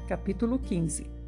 Capítulo 0.08 0.58
15 0.58 1.18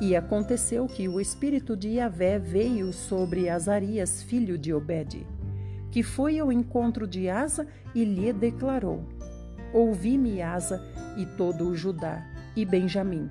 e 0.00 0.16
aconteceu 0.16 0.86
que 0.86 1.08
o 1.08 1.20
espírito 1.20 1.76
de 1.76 1.90
Yahvé 1.90 2.38
veio 2.38 2.92
sobre 2.92 3.48
Azarias, 3.48 4.22
filho 4.22 4.58
de 4.58 4.72
Obed, 4.72 5.26
que 5.90 6.02
foi 6.02 6.38
ao 6.38 6.50
encontro 6.50 7.06
de 7.06 7.28
Asa 7.28 7.66
e 7.94 8.04
lhe 8.04 8.32
declarou: 8.32 9.04
Ouvi-me, 9.74 10.40
Asa, 10.40 10.80
e 11.16 11.26
todo 11.26 11.68
o 11.68 11.74
Judá, 11.74 12.24
e 12.54 12.64
Benjamim. 12.64 13.28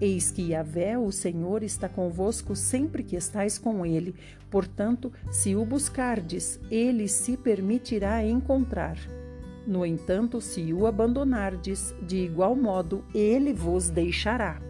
Eis 0.00 0.30
que 0.32 0.50
Yahvé, 0.50 0.98
o 0.98 1.12
Senhor, 1.12 1.62
está 1.62 1.88
convosco 1.88 2.56
sempre 2.56 3.04
que 3.04 3.14
estais 3.14 3.56
com 3.56 3.86
ele. 3.86 4.16
Portanto, 4.50 5.12
se 5.30 5.54
o 5.54 5.64
buscardes, 5.64 6.58
ele 6.70 7.06
se 7.06 7.36
permitirá 7.36 8.24
encontrar. 8.24 8.98
No 9.64 9.86
entanto, 9.86 10.40
se 10.40 10.72
o 10.72 10.86
abandonardes, 10.86 11.94
de 12.02 12.16
igual 12.16 12.56
modo, 12.56 13.04
ele 13.14 13.52
vos 13.52 13.90
deixará. 13.90 14.60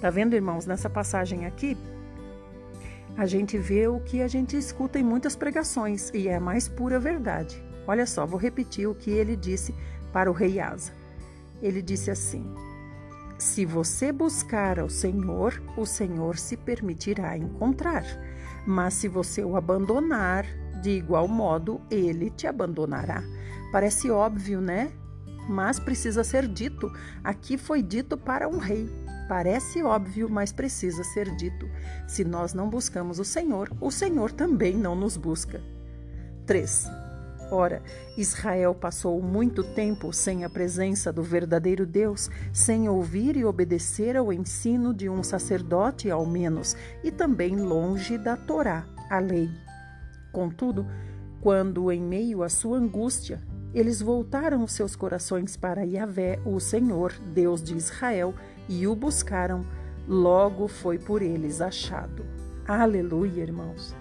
Tá 0.00 0.10
vendo, 0.10 0.34
irmãos? 0.34 0.64
Nessa 0.64 0.88
passagem 0.88 1.46
aqui, 1.46 1.76
a 3.16 3.26
gente 3.26 3.58
vê 3.58 3.88
o 3.88 3.98
que 3.98 4.20
a 4.20 4.28
gente 4.28 4.56
escuta 4.56 4.98
em 4.98 5.02
muitas 5.02 5.34
pregações 5.34 6.10
e 6.14 6.28
é 6.28 6.36
a 6.36 6.40
mais 6.40 6.68
pura 6.68 7.00
verdade. 7.00 7.60
Olha 7.86 8.06
só, 8.06 8.26
vou 8.26 8.38
repetir 8.38 8.88
o 8.88 8.94
que 8.94 9.10
ele 9.10 9.36
disse 9.36 9.74
para 10.14 10.30
o 10.30 10.34
rei 10.34 10.60
Asa. 10.60 10.92
Ele 11.60 11.82
disse 11.82 12.10
assim: 12.10 12.46
Se 13.36 13.66
você 13.66 14.12
buscar 14.12 14.78
ao 14.78 14.88
Senhor, 14.88 15.60
o 15.76 15.84
Senhor 15.84 16.38
se 16.38 16.56
permitirá 16.56 17.36
encontrar. 17.36 18.04
Mas 18.64 18.94
se 18.94 19.08
você 19.08 19.44
o 19.44 19.56
abandonar, 19.56 20.46
de 20.80 20.90
igual 20.90 21.26
modo, 21.26 21.80
ele 21.90 22.30
te 22.30 22.46
abandonará. 22.46 23.22
Parece 23.72 24.08
óbvio, 24.08 24.60
né? 24.60 24.92
Mas 25.48 25.78
precisa 25.80 26.22
ser 26.22 26.46
dito. 26.46 26.90
Aqui 27.22 27.58
foi 27.58 27.82
dito 27.82 28.16
para 28.16 28.48
um 28.48 28.58
rei. 28.58 28.88
Parece 29.28 29.82
óbvio, 29.82 30.28
mas 30.30 30.52
precisa 30.52 31.02
ser 31.02 31.34
dito. 31.34 31.68
Se 32.06 32.24
nós 32.24 32.54
não 32.54 32.68
buscamos 32.68 33.18
o 33.18 33.24
Senhor, 33.24 33.70
o 33.80 33.90
Senhor 33.90 34.30
também 34.30 34.74
não 34.74 34.94
nos 34.94 35.16
busca. 35.16 35.60
3. 36.46 37.03
Ora, 37.50 37.82
Israel 38.16 38.74
passou 38.74 39.20
muito 39.22 39.62
tempo 39.62 40.12
sem 40.12 40.44
a 40.44 40.50
presença 40.50 41.12
do 41.12 41.22
verdadeiro 41.22 41.86
Deus, 41.86 42.30
sem 42.52 42.88
ouvir 42.88 43.36
e 43.36 43.44
obedecer 43.44 44.16
ao 44.16 44.32
ensino 44.32 44.94
de 44.94 45.08
um 45.08 45.22
sacerdote, 45.22 46.10
ao 46.10 46.24
menos, 46.26 46.76
e 47.02 47.10
também 47.10 47.56
longe 47.56 48.16
da 48.16 48.36
Torá, 48.36 48.86
a 49.10 49.18
lei. 49.18 49.50
Contudo, 50.32 50.86
quando, 51.40 51.92
em 51.92 52.00
meio 52.02 52.42
à 52.42 52.48
sua 52.48 52.78
angústia, 52.78 53.42
eles 53.74 54.00
voltaram 54.00 54.66
seus 54.66 54.96
corações 54.96 55.56
para 55.56 55.82
Yahvé, 55.82 56.40
o 56.44 56.58
Senhor, 56.58 57.12
Deus 57.34 57.62
de 57.62 57.76
Israel, 57.76 58.34
e 58.68 58.86
o 58.86 58.96
buscaram, 58.96 59.66
logo 60.08 60.66
foi 60.66 60.98
por 60.98 61.20
eles 61.20 61.60
achado. 61.60 62.24
Aleluia, 62.66 63.42
irmãos! 63.42 63.94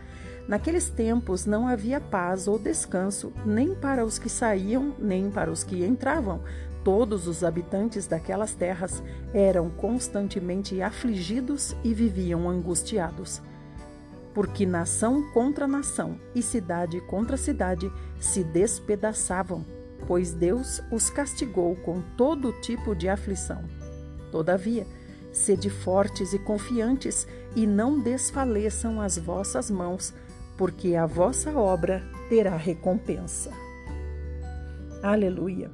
Naqueles 0.48 0.90
tempos 0.90 1.46
não 1.46 1.68
havia 1.68 2.02
paz 2.02 2.48
ou 2.48 2.60
descanso, 2.60 3.32
nem 3.46 3.74
para 3.74 4.06
os 4.06 4.20
que 4.20 4.30
saíam, 4.30 4.94
nem 5.00 5.32
para 5.32 5.52
os 5.52 5.64
que 5.64 5.86
entravam. 5.86 6.42
Todos 6.84 7.28
os 7.28 7.46
habitantes 7.46 8.08
daquelas 8.08 8.54
terras 8.54 9.02
eram 9.34 9.70
constantemente 9.70 10.82
afligidos 10.82 11.74
e 11.82 11.94
viviam 11.94 12.50
angustiados. 12.50 13.42
Porque 14.34 14.66
nação 14.66 15.32
contra 15.32 15.66
nação 15.66 16.20
e 16.36 16.42
cidade 16.42 17.00
contra 17.02 17.38
cidade 17.38 17.90
se 18.20 18.44
despedaçavam, 18.44 19.66
pois 20.08 20.34
Deus 20.34 20.82
os 20.92 21.10
castigou 21.10 21.76
com 21.78 22.02
todo 22.18 22.52
tipo 22.60 22.94
de 22.94 23.08
aflição. 23.08 23.64
Todavia, 24.30 24.86
sede 25.32 25.70
fortes 25.70 26.34
e 26.34 26.40
confiantes, 26.40 27.26
e 27.56 27.68
não 27.68 28.00
desfaleçam 28.00 29.00
as 29.00 29.18
vossas 29.18 29.70
mãos, 29.70 30.14
porque 30.58 30.96
a 30.96 31.06
vossa 31.06 31.52
obra 31.58 32.04
terá 32.30 32.56
recompensa. 32.56 33.52
Aleluia. 35.02 35.70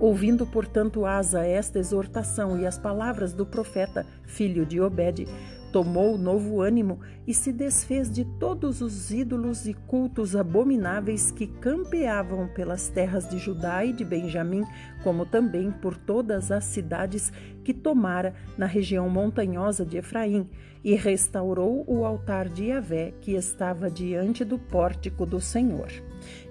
Ouvindo, 0.00 0.46
portanto, 0.46 1.04
Asa 1.04 1.46
esta 1.46 1.78
exortação 1.78 2.58
e 2.58 2.66
as 2.66 2.78
palavras 2.78 3.34
do 3.34 3.44
profeta, 3.44 4.06
filho 4.24 4.64
de 4.64 4.80
Obed, 4.80 5.28
tomou 5.70 6.18
novo 6.18 6.60
ânimo 6.60 7.00
e 7.26 7.34
se 7.34 7.52
desfez 7.52 8.10
de 8.10 8.24
todos 8.24 8.80
os 8.80 9.10
ídolos 9.10 9.66
e 9.66 9.74
cultos 9.74 10.34
abomináveis 10.34 11.30
que 11.30 11.46
campeavam 11.46 12.48
pelas 12.48 12.88
terras 12.88 13.28
de 13.28 13.38
Judá 13.38 13.84
e 13.84 13.92
de 13.92 14.04
Benjamim, 14.04 14.64
como 15.02 15.24
também 15.24 15.70
por 15.70 15.96
todas 15.96 16.50
as 16.50 16.64
cidades 16.64 17.32
que 17.62 17.72
tomara 17.72 18.34
na 18.58 18.66
região 18.66 19.08
montanhosa 19.08 19.84
de 19.84 19.98
Efraim, 19.98 20.48
e 20.82 20.94
restaurou 20.94 21.84
o 21.86 22.04
altar 22.04 22.48
de 22.48 22.66
Yahvé 22.66 23.12
que 23.20 23.32
estava 23.32 23.90
diante 23.90 24.44
do 24.44 24.58
pórtico 24.58 25.26
do 25.26 25.40
Senhor. 25.40 25.90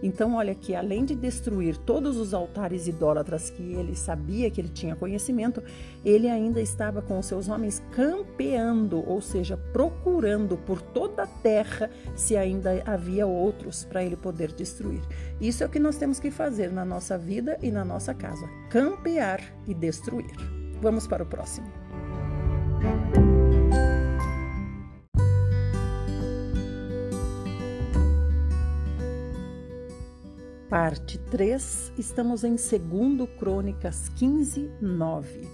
Então, 0.01 0.35
olha 0.35 0.55
que 0.55 0.75
além 0.75 1.05
de 1.05 1.15
destruir 1.15 1.77
todos 1.77 2.17
os 2.17 2.33
altares 2.33 2.87
idólatras 2.87 3.49
que 3.49 3.73
ele 3.73 3.95
sabia 3.95 4.49
que 4.49 4.61
ele 4.61 4.69
tinha 4.69 4.95
conhecimento, 4.95 5.63
ele 6.03 6.27
ainda 6.27 6.61
estava 6.61 7.01
com 7.01 7.21
seus 7.21 7.47
homens 7.47 7.81
campeando, 7.91 9.07
ou 9.07 9.21
seja, 9.21 9.57
procurando 9.57 10.57
por 10.57 10.81
toda 10.81 11.23
a 11.23 11.27
terra 11.27 11.89
se 12.15 12.35
ainda 12.35 12.81
havia 12.85 13.27
outros 13.27 13.83
para 13.85 14.03
ele 14.03 14.15
poder 14.15 14.51
destruir. 14.51 15.01
Isso 15.39 15.63
é 15.63 15.67
o 15.67 15.69
que 15.69 15.79
nós 15.79 15.97
temos 15.97 16.19
que 16.19 16.31
fazer 16.31 16.71
na 16.71 16.85
nossa 16.85 17.17
vida 17.17 17.57
e 17.61 17.71
na 17.71 17.85
nossa 17.85 18.13
casa: 18.13 18.47
campear 18.69 19.41
e 19.67 19.73
destruir. 19.73 20.35
Vamos 20.81 21.05
para 21.07 21.23
o 21.23 21.25
próximo. 21.25 21.67
Parte 30.69 31.17
3, 31.17 31.93
estamos 31.97 32.43
em 32.43 32.51
2 32.51 33.27
Crônicas 33.39 34.07
15, 34.09 34.69
9. 34.79 35.47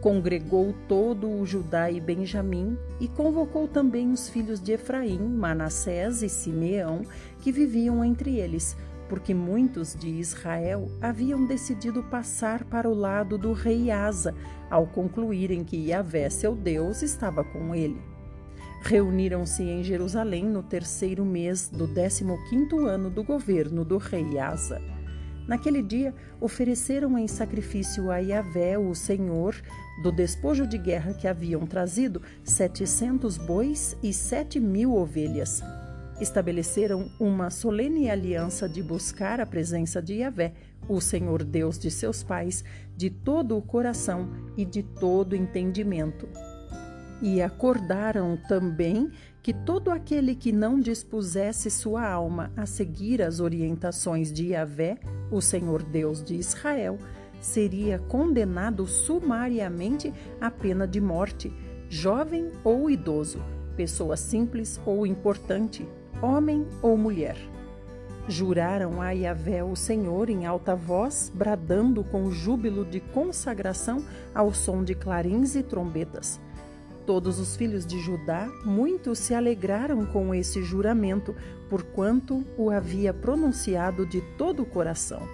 Congregou 0.00 0.72
todo 0.86 1.28
o 1.28 1.44
Judá 1.44 1.90
e 1.90 2.00
Benjamim 2.00 2.78
e 3.00 3.08
convocou 3.08 3.66
também 3.66 4.12
os 4.12 4.28
filhos 4.28 4.60
de 4.60 4.70
Efraim, 4.70 5.18
Manassés 5.18 6.22
e 6.22 6.28
Simeão, 6.28 7.02
que 7.40 7.50
viviam 7.50 8.04
entre 8.04 8.38
eles, 8.38 8.76
porque 9.08 9.34
muitos 9.34 9.96
de 9.96 10.10
Israel 10.10 10.88
haviam 11.00 11.44
decidido 11.44 12.04
passar 12.04 12.62
para 12.62 12.88
o 12.88 12.94
lado 12.94 13.36
do 13.36 13.52
rei 13.52 13.90
Asa, 13.90 14.32
ao 14.70 14.86
concluírem 14.86 15.64
que 15.64 15.88
Yahvé, 15.88 16.30
seu 16.30 16.54
Deus, 16.54 17.02
estava 17.02 17.42
com 17.42 17.74
ele 17.74 18.00
reuniram-se 18.80 19.62
em 19.62 19.82
Jerusalém 19.82 20.44
no 20.44 20.62
terceiro 20.62 21.24
mês 21.24 21.68
do 21.68 21.86
décimo 21.86 22.38
quinto 22.48 22.86
ano 22.86 23.10
do 23.10 23.22
governo 23.22 23.84
do 23.84 23.98
rei 23.98 24.38
Asa. 24.38 24.80
Naquele 25.46 25.82
dia, 25.82 26.14
ofereceram 26.40 27.16
em 27.16 27.26
sacrifício 27.26 28.10
a 28.10 28.18
Yahvé, 28.18 28.78
o 28.78 28.94
Senhor, 28.94 29.54
do 30.02 30.12
despojo 30.12 30.66
de 30.66 30.76
guerra 30.76 31.14
que 31.14 31.26
haviam 31.26 31.66
trazido, 31.66 32.20
setecentos 32.44 33.38
bois 33.38 33.96
e 34.02 34.12
sete 34.12 34.60
mil 34.60 34.94
ovelhas. 34.94 35.62
Estabeleceram 36.20 37.10
uma 37.18 37.48
solene 37.48 38.10
aliança 38.10 38.68
de 38.68 38.82
buscar 38.82 39.40
a 39.40 39.46
presença 39.46 40.02
de 40.02 40.16
Yahvé, 40.16 40.52
o 40.86 41.00
Senhor 41.00 41.42
Deus 41.42 41.78
de 41.78 41.90
seus 41.90 42.22
pais, 42.22 42.62
de 42.94 43.08
todo 43.08 43.56
o 43.56 43.62
coração 43.62 44.28
e 44.56 44.66
de 44.66 44.82
todo 44.82 45.34
entendimento 45.34 46.28
e 47.20 47.42
acordaram 47.42 48.36
também 48.48 49.10
que 49.42 49.52
todo 49.52 49.90
aquele 49.90 50.34
que 50.34 50.52
não 50.52 50.78
dispusesse 50.78 51.70
sua 51.70 52.06
alma 52.06 52.52
a 52.56 52.66
seguir 52.66 53.22
as 53.22 53.40
orientações 53.40 54.32
de 54.32 54.48
Yahvé, 54.48 54.98
o 55.30 55.40
Senhor 55.40 55.82
Deus 55.82 56.22
de 56.22 56.34
Israel, 56.34 56.98
seria 57.40 57.98
condenado 57.98 58.86
sumariamente 58.86 60.12
à 60.40 60.50
pena 60.50 60.86
de 60.86 61.00
morte, 61.00 61.52
jovem 61.88 62.50
ou 62.62 62.90
idoso, 62.90 63.42
pessoa 63.76 64.16
simples 64.16 64.80
ou 64.84 65.06
importante, 65.06 65.88
homem 66.20 66.66
ou 66.82 66.96
mulher. 66.96 67.36
Juraram 68.28 69.00
a 69.00 69.12
Yahvé 69.12 69.64
o 69.64 69.74
Senhor 69.74 70.28
em 70.28 70.44
alta 70.44 70.76
voz, 70.76 71.32
bradando 71.34 72.04
com 72.04 72.30
júbilo 72.30 72.84
de 72.84 73.00
consagração 73.00 74.04
ao 74.34 74.52
som 74.52 74.84
de 74.84 74.94
clarins 74.94 75.54
e 75.54 75.62
trombetas. 75.62 76.38
Todos 77.08 77.38
os 77.38 77.56
filhos 77.56 77.86
de 77.86 77.98
Judá 77.98 78.52
muito 78.66 79.14
se 79.14 79.32
alegraram 79.32 80.04
com 80.04 80.34
esse 80.34 80.62
juramento, 80.62 81.34
porquanto 81.70 82.44
o 82.54 82.68
havia 82.68 83.14
pronunciado 83.14 84.04
de 84.04 84.20
todo 84.36 84.62
o 84.62 84.66
coração. 84.66 85.26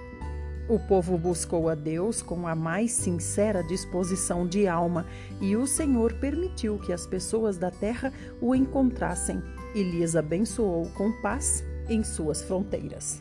O 0.69 0.79
povo 0.79 1.19
buscou 1.19 1.69
a 1.69 1.75
Deus 1.75 2.23
com 2.23 2.47
a 2.47 2.55
mais 2.55 2.93
sincera 2.93 3.61
disposição 3.61 4.47
de 4.47 4.69
alma, 4.69 5.05
e 5.41 5.57
o 5.57 5.67
Senhor 5.67 6.13
permitiu 6.13 6.79
que 6.79 6.93
as 6.93 7.09
pessoas 7.09 7.59
da 7.59 7.73
terra 7.73 8.13
o 8.41 8.55
encontrassem 8.55 9.43
e 9.75 9.83
lhes 9.83 10.15
abençoou 10.15 10.89
com 10.91 11.11
paz 11.21 11.65
em 11.89 12.05
suas 12.05 12.41
fronteiras. 12.41 13.21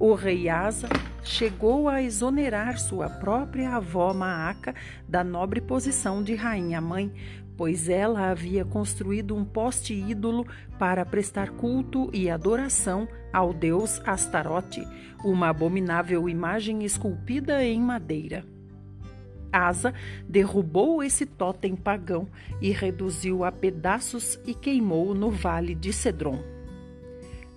O 0.00 0.14
rei 0.14 0.48
Asa 0.48 0.88
chegou 1.22 1.88
a 1.88 2.02
exonerar 2.02 2.78
sua 2.80 3.08
própria 3.08 3.76
avó 3.76 4.12
Maaca 4.12 4.74
da 5.08 5.22
nobre 5.22 5.60
posição 5.60 6.20
de 6.20 6.34
rainha-mãe, 6.34 7.12
pois 7.56 7.88
ela 7.88 8.30
havia 8.30 8.64
construído 8.64 9.34
um 9.36 9.44
poste 9.44 9.94
ídolo 9.94 10.46
para 10.78 11.04
prestar 11.04 11.50
culto 11.50 12.10
e 12.12 12.28
adoração 12.28 13.08
ao 13.32 13.52
deus 13.52 14.00
Astarote, 14.04 14.86
uma 15.24 15.48
abominável 15.48 16.28
imagem 16.28 16.84
esculpida 16.84 17.64
em 17.64 17.80
madeira. 17.80 18.44
Asa 19.52 19.94
derrubou 20.28 21.02
esse 21.02 21.24
totem 21.24 21.76
pagão 21.76 22.28
e 22.60 22.72
reduziu 22.72 23.44
a 23.44 23.52
pedaços 23.52 24.38
e 24.44 24.52
queimou 24.52 25.14
no 25.14 25.30
vale 25.30 25.76
de 25.76 25.92
Cedron. 25.92 26.42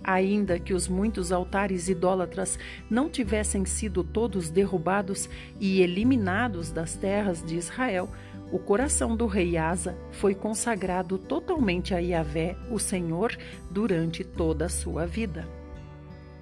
Ainda 0.04 0.60
que 0.60 0.72
os 0.72 0.86
muitos 0.86 1.32
altares 1.32 1.88
idólatras 1.88 2.56
não 2.88 3.10
tivessem 3.10 3.64
sido 3.64 4.04
todos 4.04 4.48
derrubados 4.48 5.28
e 5.58 5.82
eliminados 5.82 6.70
das 6.70 6.94
terras 6.94 7.44
de 7.44 7.56
Israel, 7.56 8.08
o 8.50 8.58
coração 8.58 9.14
do 9.14 9.26
rei 9.26 9.56
Asa 9.56 9.96
foi 10.10 10.34
consagrado 10.34 11.18
totalmente 11.18 11.94
a 11.94 11.98
Yahvé, 11.98 12.56
o 12.70 12.78
Senhor, 12.78 13.36
durante 13.70 14.24
toda 14.24 14.66
a 14.66 14.70
sua 14.70 15.06
vida. 15.06 15.46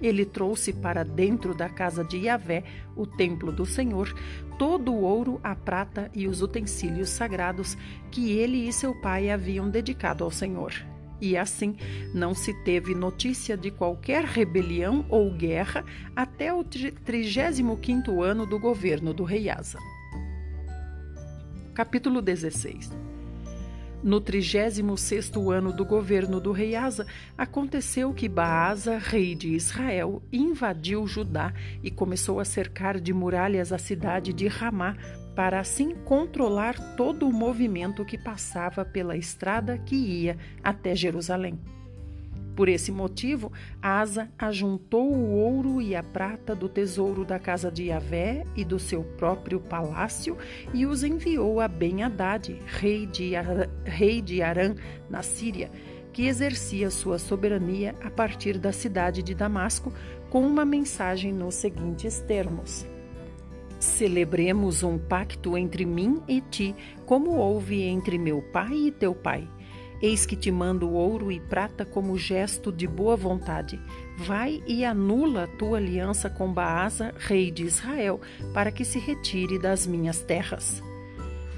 Ele 0.01 0.25
trouxe 0.25 0.71
para 0.71 1.03
dentro 1.03 1.55
da 1.55 1.67
casa 1.67 2.03
de 2.03 2.17
Yahvé, 2.17 2.63
o 2.95 3.05
templo 3.05 3.51
do 3.51 3.65
Senhor, 3.65 4.13
todo 4.57 4.93
o 4.93 5.01
ouro, 5.01 5.39
a 5.43 5.55
prata 5.55 6.09
e 6.13 6.27
os 6.27 6.41
utensílios 6.41 7.09
sagrados 7.09 7.75
que 8.11 8.31
ele 8.31 8.67
e 8.67 8.71
seu 8.71 8.93
pai 8.93 9.29
haviam 9.29 9.69
dedicado 9.69 10.23
ao 10.23 10.31
Senhor. 10.31 10.73
E 11.19 11.35
assim 11.35 11.75
não 12.13 12.35
se 12.35 12.53
teve 12.63 12.93
notícia 12.93 13.57
de 13.57 13.71
qualquer 13.71 14.23
rebelião 14.23 15.03
ou 15.09 15.31
guerra 15.31 15.83
até 16.15 16.53
o 16.53 16.63
35º 16.63 18.21
ano 18.21 18.45
do 18.45 18.59
governo 18.59 19.13
do 19.13 19.23
rei 19.23 19.49
Asa. 19.49 19.79
Capítulo 21.77 22.23
16 22.23 22.91
No 24.01 24.19
36º 24.19 25.53
ano 25.53 25.71
do 25.71 25.85
governo 25.85 26.41
do 26.41 26.51
rei 26.51 26.75
Asa, 26.75 27.05
aconteceu 27.37 28.11
que 28.15 28.27
Baasa, 28.27 28.97
rei 28.97 29.35
de 29.35 29.49
Israel, 29.49 30.23
invadiu 30.33 31.05
Judá 31.05 31.53
e 31.83 31.91
começou 31.91 32.39
a 32.39 32.45
cercar 32.45 32.99
de 32.99 33.13
muralhas 33.13 33.71
a 33.71 33.77
cidade 33.77 34.33
de 34.33 34.47
Ramá, 34.47 34.97
para 35.35 35.59
assim 35.59 35.93
controlar 35.93 36.95
todo 36.95 37.29
o 37.29 37.31
movimento 37.31 38.03
que 38.03 38.17
passava 38.17 38.83
pela 38.83 39.15
estrada 39.15 39.77
que 39.77 39.95
ia 39.95 40.35
até 40.63 40.95
Jerusalém. 40.95 41.59
Por 42.57 42.67
esse 42.67 42.91
motivo, 42.91 43.51
Asa 43.79 44.31
ajuntou 44.35 45.13
o 45.13 45.29
ouro 45.29 45.79
e 45.79 45.95
a 45.95 46.01
prata 46.01 46.55
do 46.55 46.67
tesouro 46.67 47.23
da 47.23 47.37
casa 47.37 47.71
de 47.71 47.83
Yahvé 47.83 48.45
e 48.55 48.65
do 48.65 48.79
seu 48.79 49.03
próprio 49.03 49.59
palácio 49.59 50.35
e 50.73 50.83
os 50.83 51.03
enviou 51.03 51.61
a 51.61 51.67
Ben-Hadad, 51.67 52.59
rei 52.65 53.05
de, 53.05 53.33
rei 53.85 54.23
de 54.23 54.41
Arã, 54.41 54.73
na 55.07 55.21
Síria, 55.21 55.69
que 56.11 56.25
exercia 56.25 56.89
sua 56.89 57.19
soberania 57.19 57.93
a 58.03 58.09
partir 58.09 58.57
da 58.57 58.71
cidade 58.71 59.21
de 59.21 59.35
Damasco, 59.35 59.93
com 60.27 60.41
uma 60.41 60.65
mensagem 60.65 61.31
nos 61.31 61.53
seguintes 61.53 62.21
termos: 62.21 62.87
Celebremos 63.79 64.81
um 64.81 64.97
pacto 64.97 65.55
entre 65.55 65.85
mim 65.85 66.23
e 66.27 66.41
ti, 66.41 66.75
como 67.05 67.35
houve 67.35 67.83
entre 67.83 68.17
meu 68.17 68.41
pai 68.41 68.73
e 68.87 68.91
teu 68.91 69.13
pai. 69.13 69.47
Eis 70.01 70.25
que 70.25 70.35
te 70.35 70.51
mando 70.51 70.91
ouro 70.91 71.31
e 71.31 71.39
prata 71.39 71.83
como 71.83 72.17
gesto 72.17 72.71
de 72.71 72.87
boa 72.87 73.15
vontade. 73.15 73.79
Vai 74.17 74.61
e 74.67 74.85
anula 74.85 75.47
tua 75.57 75.77
aliança 75.77 76.29
com 76.29 76.53
Baasa, 76.53 77.13
rei 77.17 77.49
de 77.49 77.63
Israel, 77.63 78.21
para 78.53 78.71
que 78.71 78.85
se 78.85 78.99
retire 78.99 79.59
das 79.59 79.87
minhas 79.87 80.19
terras. 80.19 80.83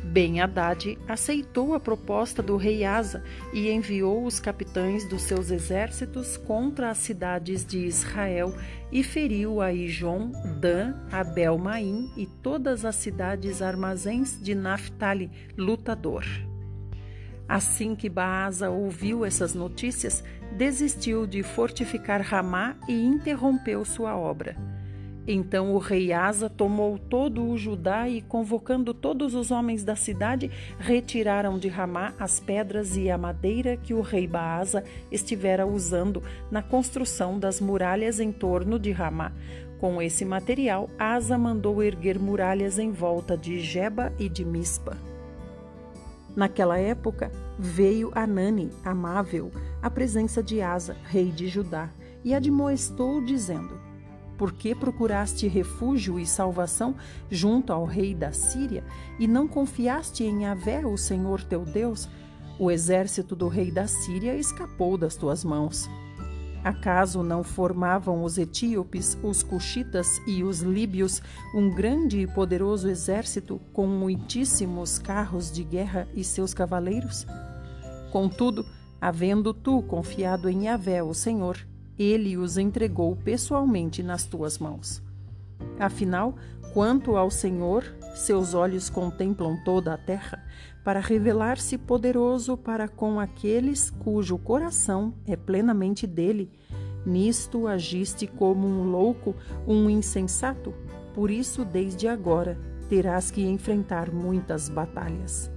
Ben 0.09 0.41
Haddad 0.41 0.97
aceitou 1.07 1.75
a 1.75 1.79
proposta 1.79 2.41
do 2.41 2.57
rei 2.57 2.83
Asa 2.83 3.23
e 3.53 3.69
enviou 3.69 4.25
os 4.25 4.39
capitães 4.39 5.07
dos 5.07 5.21
seus 5.21 5.51
exércitos 5.51 6.35
contra 6.35 6.89
as 6.89 6.97
cidades 6.97 7.63
de 7.63 7.85
Israel 7.85 8.51
e 8.91 9.03
feriu 9.03 9.61
a 9.61 9.71
Ijon, 9.71 10.31
Dan, 10.59 10.95
Abel-Maim 11.11 12.11
e 12.17 12.25
todas 12.25 12.85
as 12.85 12.95
cidades 12.95 13.61
armazéns 13.61 14.41
de 14.41 14.55
Naphtali, 14.55 15.29
lutador. 15.55 16.25
Assim 17.49 17.95
que 17.95 18.07
Baasa 18.07 18.69
ouviu 18.69 19.25
essas 19.25 19.55
notícias, 19.55 20.23
desistiu 20.55 21.25
de 21.25 21.41
fortificar 21.41 22.21
Ramá 22.21 22.75
e 22.87 22.93
interrompeu 23.03 23.83
sua 23.83 24.15
obra. 24.15 24.55
Então 25.27 25.73
o 25.73 25.79
rei 25.79 26.13
Asa 26.13 26.47
tomou 26.47 26.99
todo 26.99 27.43
o 27.43 27.57
Judá 27.57 28.07
e, 28.07 28.21
convocando 28.21 28.93
todos 28.93 29.33
os 29.33 29.49
homens 29.49 29.83
da 29.83 29.95
cidade, 29.95 30.51
retiraram 30.77 31.57
de 31.57 31.67
Ramá 31.67 32.13
as 32.19 32.39
pedras 32.39 32.95
e 32.95 33.09
a 33.09 33.17
madeira 33.17 33.75
que 33.77 33.95
o 33.95 34.01
rei 34.01 34.27
Baasa 34.27 34.83
estivera 35.11 35.65
usando 35.65 36.21
na 36.51 36.61
construção 36.61 37.39
das 37.39 37.59
muralhas 37.59 38.19
em 38.19 38.31
torno 38.31 38.77
de 38.77 38.91
Ramá. 38.91 39.31
Com 39.79 39.99
esse 39.99 40.23
material, 40.23 40.87
Asa 40.99 41.37
mandou 41.37 41.81
erguer 41.81 42.19
muralhas 42.19 42.77
em 42.77 42.91
volta 42.91 43.35
de 43.35 43.59
Jeba 43.59 44.13
e 44.19 44.29
de 44.29 44.45
Mispa. 44.45 45.08
Naquela 46.39 46.79
época, 46.79 47.29
veio 47.57 48.13
Anani, 48.15 48.69
amável, 48.81 49.51
à 49.81 49.89
presença 49.89 50.41
de 50.41 50.61
Asa, 50.61 50.95
rei 51.03 51.33
de 51.33 51.49
Judá, 51.49 51.89
e 52.23 52.33
admoestou, 52.33 53.21
dizendo: 53.21 53.77
por 54.37 54.53
que 54.53 54.73
procuraste 54.73 55.49
refúgio 55.49 56.17
e 56.17 56.25
salvação 56.25 56.95
junto 57.29 57.73
ao 57.73 57.83
rei 57.83 58.15
da 58.15 58.31
Síria 58.31 58.85
e 59.19 59.27
não 59.27 59.49
confiaste 59.49 60.23
em 60.23 60.43
Yahvé, 60.43 60.85
o 60.85 60.95
Senhor 60.95 61.43
teu 61.43 61.65
Deus? 61.65 62.07
O 62.57 62.71
exército 62.71 63.35
do 63.35 63.49
rei 63.49 63.69
da 63.69 63.85
Síria 63.85 64.33
escapou 64.33 64.97
das 64.97 65.17
tuas 65.17 65.43
mãos. 65.43 65.89
Acaso 66.63 67.23
não 67.23 67.43
formavam 67.43 68.23
os 68.23 68.37
etíopes, 68.37 69.17
os 69.23 69.41
cuxitas 69.41 70.21
e 70.27 70.43
os 70.43 70.59
líbios 70.59 71.21
um 71.55 71.69
grande 71.73 72.19
e 72.19 72.27
poderoso 72.27 72.89
exército 72.89 73.61
com 73.71 73.87
muitíssimos 73.87 74.99
carros 74.99 75.51
de 75.51 75.63
guerra 75.63 76.07
e 76.13 76.23
seus 76.23 76.53
cavaleiros? 76.53 77.25
Contudo, 78.11 78.65
havendo 78.99 79.53
tu 79.53 79.81
confiado 79.83 80.49
em 80.49 80.65
Yahvé, 80.65 81.01
o 81.01 81.13
Senhor, 81.13 81.57
ele 81.97 82.37
os 82.37 82.57
entregou 82.57 83.15
pessoalmente 83.15 84.03
nas 84.03 84.25
tuas 84.25 84.57
mãos. 84.57 85.01
Afinal, 85.79 86.35
quanto 86.73 87.15
ao 87.15 87.31
Senhor, 87.31 87.83
seus 88.13 88.53
olhos 88.53 88.89
contemplam 88.89 89.57
toda 89.63 89.93
a 89.93 89.97
terra, 89.97 90.43
para 90.83 90.99
revelar-se 90.99 91.77
poderoso 91.77 92.57
para 92.57 92.87
com 92.87 93.19
aqueles 93.19 93.89
cujo 93.89 94.37
coração 94.37 95.13
é 95.27 95.35
plenamente 95.35 96.07
dele. 96.07 96.49
Nisto 97.05 97.67
agiste 97.67 98.27
como 98.27 98.67
um 98.67 98.83
louco, 98.89 99.35
um 99.67 99.89
insensato, 99.89 100.73
por 101.13 101.31
isso, 101.31 101.65
desde 101.65 102.07
agora, 102.07 102.57
terás 102.89 103.29
que 103.29 103.45
enfrentar 103.45 104.11
muitas 104.11 104.69
batalhas. 104.69 105.51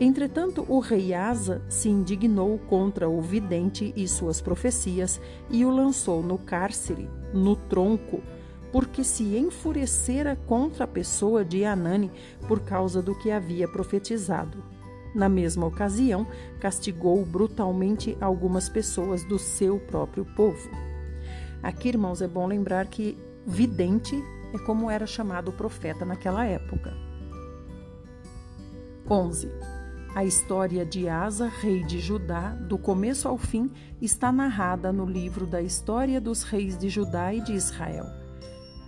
Entretanto, 0.00 0.64
o 0.66 0.78
rei 0.78 1.12
Asa 1.12 1.60
se 1.68 1.90
indignou 1.90 2.58
contra 2.58 3.08
o 3.08 3.20
vidente 3.20 3.92
e 3.94 4.08
suas 4.08 4.40
profecias 4.40 5.20
e 5.50 5.62
o 5.64 5.70
lançou 5.70 6.22
no 6.22 6.38
cárcere, 6.38 7.06
no 7.34 7.54
tronco, 7.54 8.22
porque 8.72 9.02
se 9.02 9.36
enfurecera 9.36 10.36
contra 10.46 10.84
a 10.84 10.88
pessoa 10.88 11.44
de 11.44 11.64
Anani 11.64 12.10
por 12.46 12.60
causa 12.60 13.02
do 13.02 13.14
que 13.18 13.30
havia 13.30 13.66
profetizado. 13.66 14.62
Na 15.14 15.28
mesma 15.28 15.66
ocasião, 15.66 16.26
castigou 16.60 17.24
brutalmente 17.24 18.16
algumas 18.20 18.68
pessoas 18.68 19.24
do 19.24 19.38
seu 19.38 19.80
próprio 19.80 20.24
povo. 20.36 20.70
Aqui, 21.62 21.88
irmãos, 21.88 22.22
é 22.22 22.28
bom 22.28 22.46
lembrar 22.46 22.86
que 22.86 23.18
vidente 23.46 24.14
é 24.54 24.58
como 24.58 24.90
era 24.90 25.06
chamado 25.06 25.48
o 25.48 25.52
profeta 25.52 26.04
naquela 26.04 26.44
época. 26.44 26.94
11. 29.08 29.50
A 30.14 30.24
história 30.24 30.84
de 30.84 31.08
Asa, 31.08 31.48
rei 31.48 31.84
de 31.84 31.98
Judá, 32.00 32.50
do 32.50 32.78
começo 32.78 33.28
ao 33.28 33.36
fim, 33.36 33.70
está 34.00 34.30
narrada 34.32 34.92
no 34.92 35.04
livro 35.04 35.46
da 35.46 35.60
História 35.60 36.20
dos 36.20 36.42
Reis 36.42 36.78
de 36.78 36.88
Judá 36.88 37.32
e 37.34 37.40
de 37.40 37.52
Israel. 37.52 38.19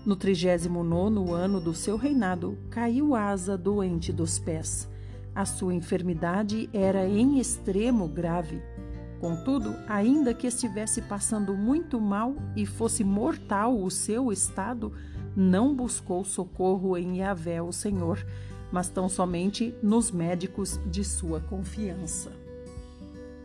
No 0.05 0.17
39 0.17 1.31
ano 1.33 1.61
do 1.61 1.73
seu 1.73 1.97
reinado, 1.97 2.59
caiu 2.69 3.15
Asa 3.15 3.57
doente 3.57 4.13
dos 4.13 4.37
pés. 4.37 4.89
A 5.33 5.45
sua 5.45 5.73
enfermidade 5.73 6.69
era 6.73 7.07
em 7.07 7.39
extremo 7.39 8.09
grave. 8.09 8.61
Contudo, 9.21 9.77
ainda 9.89 10.35
que 10.35 10.49
estivesse 10.49 11.03
passando 11.03 11.55
muito 11.55 12.01
mal 12.01 12.35
e 12.57 12.67
fosse 12.67 13.05
mortal 13.05 13.81
o 13.81 13.89
seu 13.93 14.33
estado, 14.33 14.93
não 15.37 15.73
buscou 15.73 16.25
socorro 16.25 16.97
em 16.97 17.19
Yahvé, 17.19 17.63
o 17.63 17.71
Senhor, 17.71 18.27
mas 18.73 18.89
tão 18.89 19.09
somente 19.09 19.73
nos 19.81 20.11
médicos 20.11 20.81
de 20.85 21.05
sua 21.05 21.39
confiança. 21.39 22.33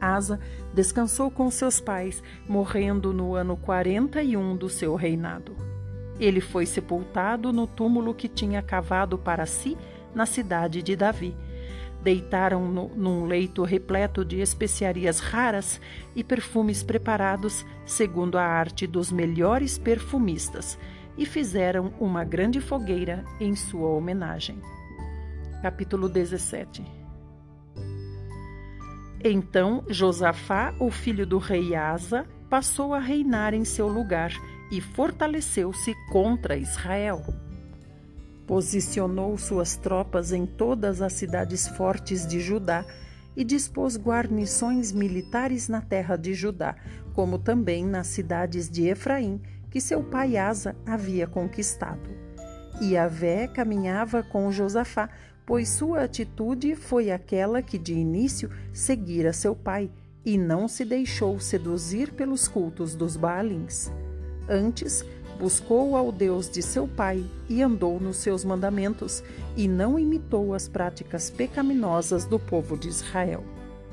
Asa 0.01 0.39
descansou 0.74 1.30
com 1.30 1.51
seus 1.51 1.80
pais, 1.80 2.24
morrendo 2.49 3.14
no 3.14 3.36
ano 3.36 3.55
41 3.55 4.58
do 4.58 4.68
seu 4.68 4.95
reinado. 4.95 5.66
Ele 6.20 6.41
foi 6.41 6.65
sepultado 6.65 7.53
no 7.53 7.68
túmulo 7.68 8.13
que 8.13 8.28
tinha 8.28 8.61
cavado 8.61 9.18
para 9.18 9.45
si 9.45 9.78
na 10.13 10.26
cidade 10.26 10.82
de 10.82 10.95
Davi. 10.95 11.36
Deitaram-no 12.01 12.89
num 12.95 13.26
leito 13.26 13.63
repleto 13.63 14.24
de 14.24 14.39
especiarias 14.39 15.20
raras 15.20 15.82
e 16.15 16.24
perfumes 16.24 16.84
preparados 16.84 17.65
segundo 17.86 18.38
a 18.38 18.43
arte 18.43 18.88
dos 18.88 19.11
melhores 19.11 19.78
perfumistas 19.78 20.78
e 21.18 21.26
fizeram 21.26 21.93
uma 21.99 22.24
grande 22.24 22.61
fogueira 22.61 23.26
em 23.39 23.55
sua 23.55 23.89
homenagem 23.89 24.61
capítulo 25.61 26.07
17. 26.07 26.84
Então 29.24 29.84
Josafá, 29.89 30.74
o 30.80 30.91
filho 30.91 31.26
do 31.26 31.38
rei 31.38 31.76
Asa, 31.76 32.26
passou 32.49 32.93
a 32.93 32.99
reinar 32.99 33.53
em 33.53 33.65
seu 33.65 33.88
lugar 33.88 34.32
e 34.72 34.82
fortaleceu-se 34.82 35.93
contra 36.11 36.57
Israel. 36.57 37.24
Posicionou 38.45 39.38
suas 39.38 39.76
tropas 39.76 40.32
em 40.32 40.45
todas 40.45 41.01
as 41.01 41.13
cidades 41.13 41.68
fortes 41.68 42.26
de 42.26 42.39
Judá 42.39 42.86
e 43.36 43.43
dispôs 43.43 43.97
guarnições 43.97 44.91
militares 44.91 45.68
na 45.68 45.82
terra 45.82 46.15
de 46.15 46.34
Judá, 46.34 46.76
como 47.13 47.38
também 47.38 47.86
nas 47.86 48.07
cidades 48.07 48.70
de 48.70 48.88
Efraim, 48.88 49.41
que 49.70 49.82
seu 49.82 50.03
pai 50.03 50.38
Asa 50.38 50.76
havia 50.86 51.28
conquistado. 51.28 52.09
E 52.82 52.95
Avé 52.95 53.47
caminhava 53.47 54.24
com 54.24 54.51
Josafá, 54.51 55.09
pois 55.45 55.70
sua 55.70 56.03
atitude 56.03 56.76
foi 56.76 57.11
aquela 57.11 57.61
que 57.61 57.78
de 57.78 57.93
início 57.93 58.49
seguira 58.74 59.34
seu 59.34 59.55
pai 59.55 59.89
e 60.26 60.38
não 60.38 60.68
se 60.68 60.84
deixou 60.84 61.39
seduzir 61.39 62.11
pelos 62.11 62.47
cultos 62.47 62.95
dos 62.95 63.15
Baalins. 63.15 63.91
Antes, 64.50 65.04
buscou 65.39 65.95
ao 65.95 66.12
Deus 66.12 66.50
de 66.50 66.62
seu 66.62 66.88
pai 66.88 67.24
e 67.50 67.62
andou 67.62 68.00
nos 68.00 68.18
seus 68.18 68.43
mandamentos, 68.43 69.24
e 69.56 69.68
não 69.68 70.00
imitou 70.00 70.54
as 70.54 70.68
práticas 70.68 71.30
pecaminosas 71.30 72.26
do 72.26 72.39
povo 72.39 72.78
de 72.78 72.88
Israel. 72.88 73.43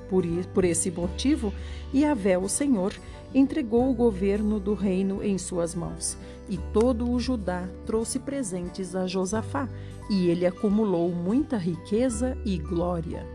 Por, 0.08 0.24
por 0.52 0.64
esse 0.64 0.90
motivo, 0.90 1.52
Yahvé, 1.94 2.38
o 2.38 2.48
Senhor, 2.48 2.94
entregou 3.34 3.90
o 3.90 3.94
governo 3.94 4.60
do 4.60 4.74
reino 4.74 5.22
em 5.22 5.36
suas 5.38 5.74
mãos, 5.74 6.16
e 6.48 6.56
todo 6.72 7.10
o 7.10 7.18
Judá 7.18 7.68
trouxe 7.84 8.18
presentes 8.18 8.94
a 8.94 9.06
Josafá, 9.06 9.68
e 10.08 10.28
ele 10.28 10.46
acumulou 10.46 11.10
muita 11.10 11.56
riqueza 11.56 12.36
e 12.44 12.58
glória. 12.58 13.26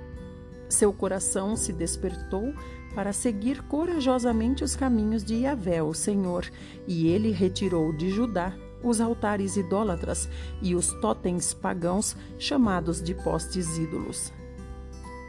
Seu 0.69 0.93
coração 0.93 1.55
se 1.55 1.73
despertou 1.73 2.53
para 2.93 3.13
seguir 3.13 3.61
corajosamente 3.63 4.63
os 4.63 4.75
caminhos 4.75 5.23
de 5.23 5.35
Yahvé, 5.35 5.81
o 5.81 5.93
Senhor, 5.93 6.45
e 6.87 7.07
ele 7.07 7.31
retirou 7.31 7.95
de 7.95 8.09
Judá 8.09 8.53
os 8.83 9.01
altares 9.01 9.57
idólatras 9.57 10.29
e 10.61 10.73
os 10.75 10.93
totens 11.01 11.53
pagãos 11.53 12.15
chamados 12.37 13.01
de 13.01 13.13
postes 13.13 13.77
ídolos. 13.77 14.31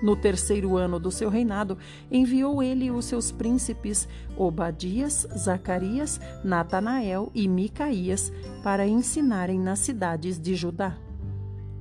No 0.02 0.16
terceiro 0.16 0.78
ano 0.78 0.98
do 0.98 1.10
seu 1.10 1.28
reinado, 1.28 1.76
enviou 2.10 2.62
ele 2.62 2.90
os 2.90 3.04
seus 3.04 3.30
príncipes 3.30 4.08
Obadias, 4.36 5.26
Zacarias, 5.36 6.18
Natanael 6.42 7.30
e 7.34 7.46
Micaías 7.46 8.32
para 8.62 8.86
ensinarem 8.86 9.60
nas 9.60 9.80
cidades 9.80 10.38
de 10.38 10.54
Judá. 10.54 10.96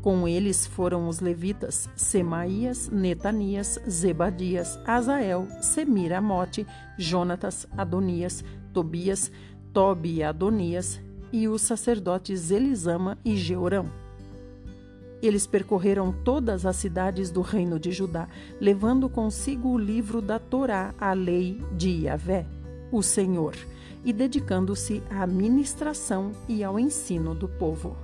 Com 0.01 0.27
eles 0.27 0.65
foram 0.65 1.09
os 1.09 1.19
levitas 1.19 1.89
Semaías, 1.95 2.89
Netanias, 2.89 3.79
Zebadias, 3.89 4.79
Azael, 4.85 5.47
Semiramote, 5.61 6.65
Jonatas, 6.97 7.67
Adonias, 7.77 8.43
Tobias, 8.73 9.29
Tobi 9.73 10.15
e 10.15 10.23
Adonias, 10.23 11.01
e 11.31 11.47
os 11.47 11.61
sacerdotes 11.61 12.49
Elisama 12.49 13.17
e 13.25 13.35
Jeorão. 13.35 13.91
Eles 15.21 15.45
percorreram 15.45 16.13
todas 16.23 16.65
as 16.65 16.77
cidades 16.77 17.29
do 17.29 17.41
reino 17.41 17.77
de 17.77 17.91
Judá, 17.91 18.27
levando 18.59 19.09
consigo 19.09 19.69
o 19.69 19.77
livro 19.77 20.21
da 20.21 20.39
Torá, 20.39 20.95
a 20.97 21.11
lei 21.11 21.61
de 21.75 22.05
Yahvé, 22.05 22.45
o 22.89 23.03
Senhor, 23.03 23.53
e 24.05 24.13
dedicando-se 24.13 25.03
à 25.09 25.27
ministração 25.27 26.31
e 26.47 26.63
ao 26.63 26.79
ensino 26.79 27.35
do 27.35 27.49
povo. 27.49 27.97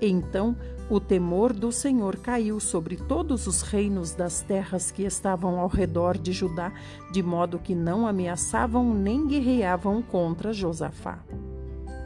Então 0.00 0.56
o 0.90 0.98
temor 0.98 1.52
do 1.52 1.70
Senhor 1.70 2.16
caiu 2.16 2.58
sobre 2.58 2.96
todos 2.96 3.46
os 3.46 3.62
reinos 3.62 4.14
das 4.14 4.40
terras 4.40 4.90
que 4.90 5.02
estavam 5.02 5.60
ao 5.60 5.68
redor 5.68 6.16
de 6.16 6.32
Judá, 6.32 6.72
de 7.12 7.22
modo 7.22 7.58
que 7.58 7.74
não 7.74 8.06
ameaçavam 8.06 8.94
nem 8.94 9.26
guerreavam 9.26 10.00
contra 10.00 10.52
Josafá. 10.52 11.18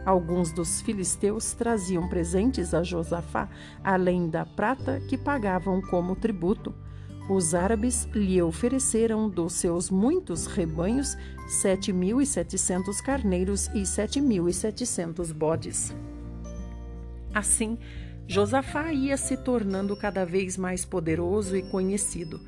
Alguns 0.05 0.53
dos 0.53 0.81
filisteus 0.81 1.53
traziam 1.53 2.09
presentes 2.09 2.75
a 2.75 2.83
Josafá, 2.83 3.49
além 3.85 4.29
da 4.29 4.45
prata 4.45 5.01
que 5.01 5.17
pagavam 5.17 5.81
como 5.81 6.17
tributo. 6.17 6.75
Os 7.31 7.55
árabes 7.55 8.09
lhe 8.13 8.43
ofereceram 8.43 9.29
dos 9.29 9.53
seus 9.53 9.91
muitos 9.91 10.47
rebanhos 10.47 11.17
sete 11.47 11.93
mil 11.93 12.21
e 12.21 12.27
setecentos 12.27 13.01
carneiros 13.01 13.69
e 13.69 13.87
sete 13.87 14.21
mil 14.21 14.49
e 14.49 14.53
setecentos 14.53 15.31
bodes. 15.31 15.95
Assim, 17.35 17.79
Josafá 18.27 18.93
ia 18.93 19.17
se 19.17 19.37
tornando 19.37 19.97
cada 19.97 20.25
vez 20.25 20.57
mais 20.57 20.85
poderoso 20.85 21.57
e 21.57 21.63
conhecido. 21.63 22.41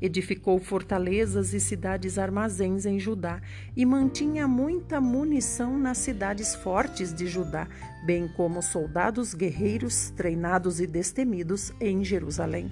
Edificou 0.00 0.58
fortalezas 0.58 1.54
e 1.54 1.60
cidades 1.60 2.18
armazéns 2.18 2.84
em 2.84 2.98
Judá 2.98 3.40
e 3.76 3.86
mantinha 3.86 4.46
muita 4.46 5.00
munição 5.00 5.78
nas 5.78 5.98
cidades 5.98 6.54
fortes 6.54 7.14
de 7.14 7.26
Judá, 7.26 7.66
bem 8.04 8.28
como 8.28 8.60
soldados 8.60 9.34
guerreiros 9.34 10.10
treinados 10.10 10.80
e 10.80 10.86
destemidos 10.86 11.72
em 11.80 12.04
Jerusalém. 12.04 12.70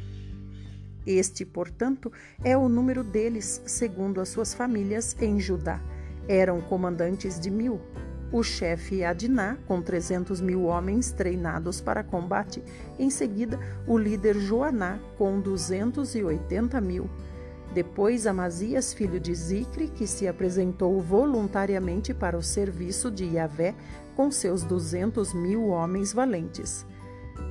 Este, 1.06 1.44
portanto, 1.44 2.12
é 2.44 2.56
o 2.56 2.68
número 2.68 3.02
deles, 3.02 3.62
segundo 3.66 4.20
as 4.20 4.28
suas 4.28 4.52
famílias 4.52 5.16
em 5.20 5.40
Judá. 5.40 5.80
Eram 6.28 6.60
comandantes 6.60 7.40
de 7.40 7.50
mil. 7.50 7.80
O 8.32 8.42
chefe 8.42 9.04
Adiná, 9.04 9.58
com 9.66 9.82
trezentos 9.82 10.40
mil 10.40 10.64
homens 10.64 11.12
treinados 11.12 11.82
para 11.82 12.02
combate. 12.02 12.62
Em 12.98 13.10
seguida, 13.10 13.60
o 13.86 13.98
líder 13.98 14.36
Joaná, 14.36 14.98
com 15.18 15.38
duzentos 15.38 16.14
e 16.14 16.22
oitenta 16.24 16.80
mil. 16.80 17.10
Depois 17.74 18.26
Amazias, 18.26 18.94
filho 18.94 19.20
de 19.20 19.34
Zicre, 19.34 19.88
que 19.88 20.06
se 20.06 20.26
apresentou 20.26 21.00
voluntariamente 21.00 22.14
para 22.14 22.36
o 22.36 22.42
serviço 22.42 23.10
de 23.10 23.24
Yahvé 23.24 23.74
com 24.16 24.30
seus 24.30 24.62
duzentos 24.62 25.34
mil 25.34 25.68
homens 25.68 26.12
valentes. 26.12 26.86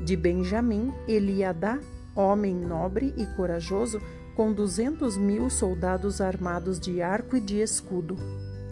De 0.03 0.15
Benjamim, 0.15 0.91
Eliadá, 1.07 1.79
homem 2.15 2.55
nobre 2.55 3.13
e 3.17 3.25
corajoso, 3.35 4.01
com 4.35 4.51
duzentos 4.51 5.17
mil 5.17 5.49
soldados 5.49 6.21
armados 6.21 6.79
de 6.79 7.01
arco 7.01 7.35
e 7.35 7.39
de 7.39 7.59
escudo. 7.61 8.15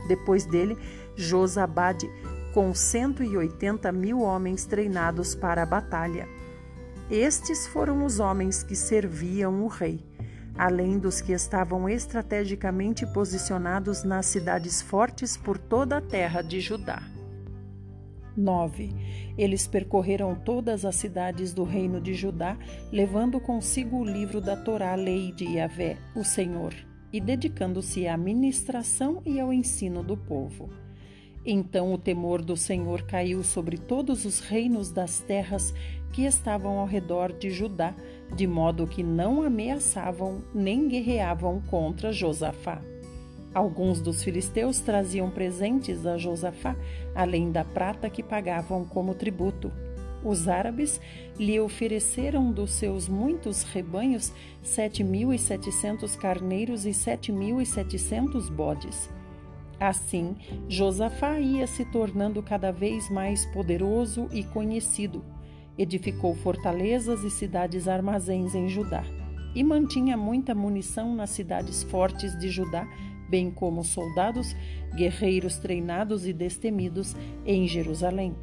Depois 0.07 0.45
dele, 0.45 0.77
Josabade, 1.21 2.09
com 2.53 2.73
cento 2.73 3.23
e 3.23 3.37
oitenta 3.37 3.91
mil 3.91 4.21
homens 4.21 4.65
treinados 4.65 5.35
para 5.35 5.63
a 5.63 5.65
batalha. 5.65 6.27
Estes 7.11 7.67
foram 7.67 8.05
os 8.05 8.19
homens 8.19 8.63
que 8.63 8.75
serviam 8.75 9.63
o 9.63 9.67
rei 9.67 10.03
além 10.59 10.99
dos 10.99 11.21
que 11.21 11.31
estavam 11.31 11.87
estrategicamente 11.87 13.07
posicionados 13.07 14.03
nas 14.03 14.25
cidades 14.25 14.81
fortes 14.81 15.37
por 15.37 15.57
toda 15.57 15.95
a 15.95 16.01
terra 16.01 16.41
de 16.41 16.59
Judá. 16.59 17.01
9. 18.35 18.93
Eles 19.37 19.67
percorreram 19.67 20.35
todas 20.35 20.83
as 20.83 20.95
cidades 20.95 21.53
do 21.53 21.63
reino 21.63 22.01
de 22.01 22.13
Judá, 22.13 22.57
levando 22.91 23.39
consigo 23.39 23.99
o 23.99 24.03
livro 24.03 24.41
da 24.41 24.57
Torá, 24.57 24.95
lei 24.95 25.31
de 25.31 25.45
Yahvé, 25.45 25.97
o 26.13 26.25
Senhor, 26.25 26.73
e 27.11 27.21
dedicando-se 27.21 28.05
à 28.05 28.17
ministração 28.17 29.21
e 29.25 29.39
ao 29.39 29.53
ensino 29.53 30.03
do 30.03 30.17
povo. 30.17 30.69
Então 31.45 31.93
o 31.93 31.97
temor 31.97 32.41
do 32.41 32.57
Senhor 32.57 33.03
caiu 33.03 33.43
sobre 33.43 33.77
todos 33.77 34.25
os 34.25 34.39
reinos 34.39 34.91
das 34.91 35.19
terras 35.19 35.73
que 36.11 36.23
estavam 36.23 36.79
ao 36.79 36.85
redor 36.85 37.31
de 37.31 37.49
Judá, 37.49 37.95
de 38.35 38.45
modo 38.45 38.87
que 38.87 39.03
não 39.03 39.41
ameaçavam 39.41 40.43
nem 40.53 40.87
guerreavam 40.87 41.61
contra 41.69 42.11
Josafá. 42.11 42.81
Alguns 43.53 43.99
dos 43.99 44.23
filisteus 44.23 44.79
traziam 44.79 45.29
presentes 45.29 46.05
a 46.05 46.17
Josafá, 46.17 46.75
além 47.15 47.51
da 47.51 47.63
prata 47.63 48.09
que 48.09 48.21
pagavam 48.21 48.85
como 48.85 49.15
tributo. 49.15 49.71
Os 50.23 50.47
árabes 50.47 50.99
lhe 51.37 51.59
ofereceram 51.59 52.51
dos 52.51 52.71
seus 52.71 53.07
muitos 53.07 53.63
rebanhos 53.63 54.33
sete 54.61 55.03
mil 55.03 55.33
e 55.33 55.39
setecentos 55.39 56.15
carneiros 56.15 56.85
e 56.85 56.93
sete 56.93 57.31
mil 57.31 57.61
e 57.61 57.65
setecentos 57.65 58.49
bodes. 58.49 59.09
Assim, 59.79 60.35
Josafá 60.67 61.39
ia 61.39 61.65
se 61.65 61.85
tornando 61.85 62.43
cada 62.43 62.71
vez 62.71 63.09
mais 63.09 63.45
poderoso 63.47 64.27
e 64.31 64.43
conhecido 64.43 65.23
Edificou 65.79 66.35
fortalezas 66.35 67.23
e 67.23 67.29
cidades 67.29 67.87
armazéns 67.87 68.53
em 68.53 68.67
Judá, 68.67 69.01
e 69.55 69.63
mantinha 69.63 70.17
muita 70.17 70.53
munição 70.53 71.15
nas 71.15 71.29
cidades 71.29 71.83
fortes 71.83 72.37
de 72.37 72.49
Judá, 72.49 72.85
bem 73.29 73.49
como 73.49 73.81
soldados, 73.81 74.53
guerreiros 74.93 75.57
treinados 75.57 76.27
e 76.27 76.33
destemidos 76.33 77.15
em 77.45 77.65
Jerusalém. 77.65 78.35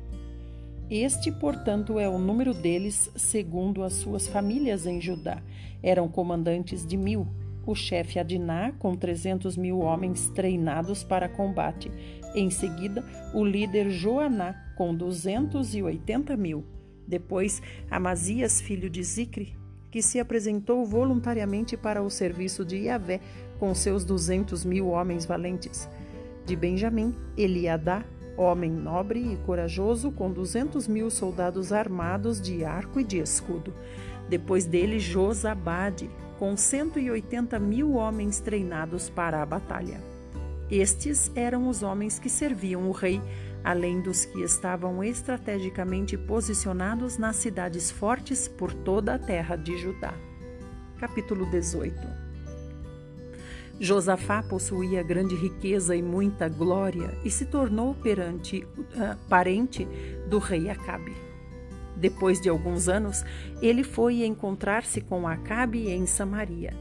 Este, 0.88 1.30
portanto, 1.30 1.98
é 1.98 2.08
o 2.08 2.16
número 2.16 2.54
deles 2.54 3.10
segundo 3.14 3.82
as 3.82 3.92
suas 3.92 4.26
famílias 4.26 4.86
em 4.86 4.98
Judá. 4.98 5.42
Eram 5.82 6.08
comandantes 6.08 6.86
de 6.86 6.96
mil, 6.96 7.28
o 7.66 7.74
chefe 7.74 8.18
Adiná, 8.18 8.72
com 8.78 8.94
trezentos 8.94 9.56
mil 9.56 9.80
homens 9.80 10.30
treinados 10.30 11.02
para 11.02 11.28
combate. 11.28 11.90
Em 12.34 12.48
seguida, 12.48 13.04
o 13.34 13.44
líder 13.44 13.90
Joaná, 13.90 14.54
com 14.76 14.94
duzentos 14.94 15.74
e 15.74 15.82
oitenta 15.82 16.36
mil. 16.36 16.64
Depois, 17.06 17.60
Amazias, 17.90 18.60
filho 18.60 18.88
de 18.88 19.02
Zicre, 19.02 19.56
que 19.90 20.02
se 20.02 20.20
apresentou 20.20 20.84
voluntariamente 20.84 21.76
para 21.76 22.02
o 22.02 22.10
serviço 22.10 22.64
de 22.64 22.76
Yahvé 22.76 23.20
com 23.58 23.74
seus 23.74 24.04
duzentos 24.04 24.64
mil 24.64 24.88
homens 24.88 25.24
valentes. 25.24 25.88
De 26.44 26.54
Benjamim, 26.54 27.14
Eliadá, 27.36 28.04
homem 28.36 28.70
nobre 28.70 29.32
e 29.32 29.36
corajoso, 29.38 30.12
com 30.12 30.30
duzentos 30.30 30.86
mil 30.86 31.10
soldados 31.10 31.72
armados 31.72 32.40
de 32.40 32.64
arco 32.64 33.00
e 33.00 33.04
de 33.04 33.18
escudo. 33.18 33.72
Depois 34.28 34.66
dele, 34.66 34.98
Josabade, 34.98 36.10
com 36.38 36.56
cento 36.56 36.98
e 36.98 37.10
oitenta 37.10 37.58
mil 37.58 37.94
homens 37.94 38.40
treinados 38.40 39.08
para 39.08 39.42
a 39.42 39.46
batalha. 39.46 40.00
Estes 40.70 41.30
eram 41.34 41.68
os 41.68 41.82
homens 41.82 42.18
que 42.18 42.28
serviam 42.28 42.88
o 42.88 42.92
rei 42.92 43.20
além 43.66 44.00
dos 44.00 44.24
que 44.24 44.42
estavam 44.42 45.02
estrategicamente 45.02 46.16
posicionados 46.16 47.18
nas 47.18 47.34
cidades 47.34 47.90
fortes 47.90 48.46
por 48.46 48.72
toda 48.72 49.14
a 49.14 49.18
terra 49.18 49.56
de 49.56 49.76
Judá. 49.76 50.14
Capítulo 51.00 51.44
18 51.50 51.98
Josafá 53.80 54.40
possuía 54.40 55.02
grande 55.02 55.34
riqueza 55.34 55.96
e 55.96 56.00
muita 56.00 56.48
glória 56.48 57.12
e 57.24 57.30
se 57.30 57.44
tornou 57.44 57.92
perante 57.92 58.62
uh, 58.62 59.16
parente 59.28 59.84
do 60.28 60.38
rei 60.38 60.70
Acabe. 60.70 61.25
Depois 61.96 62.40
de 62.40 62.48
alguns 62.48 62.88
anos, 62.88 63.24
ele 63.62 63.82
foi 63.82 64.24
encontrar-se 64.24 65.00
com 65.00 65.26
Acabe 65.26 65.88
em 65.88 66.06
Samaria 66.06 66.74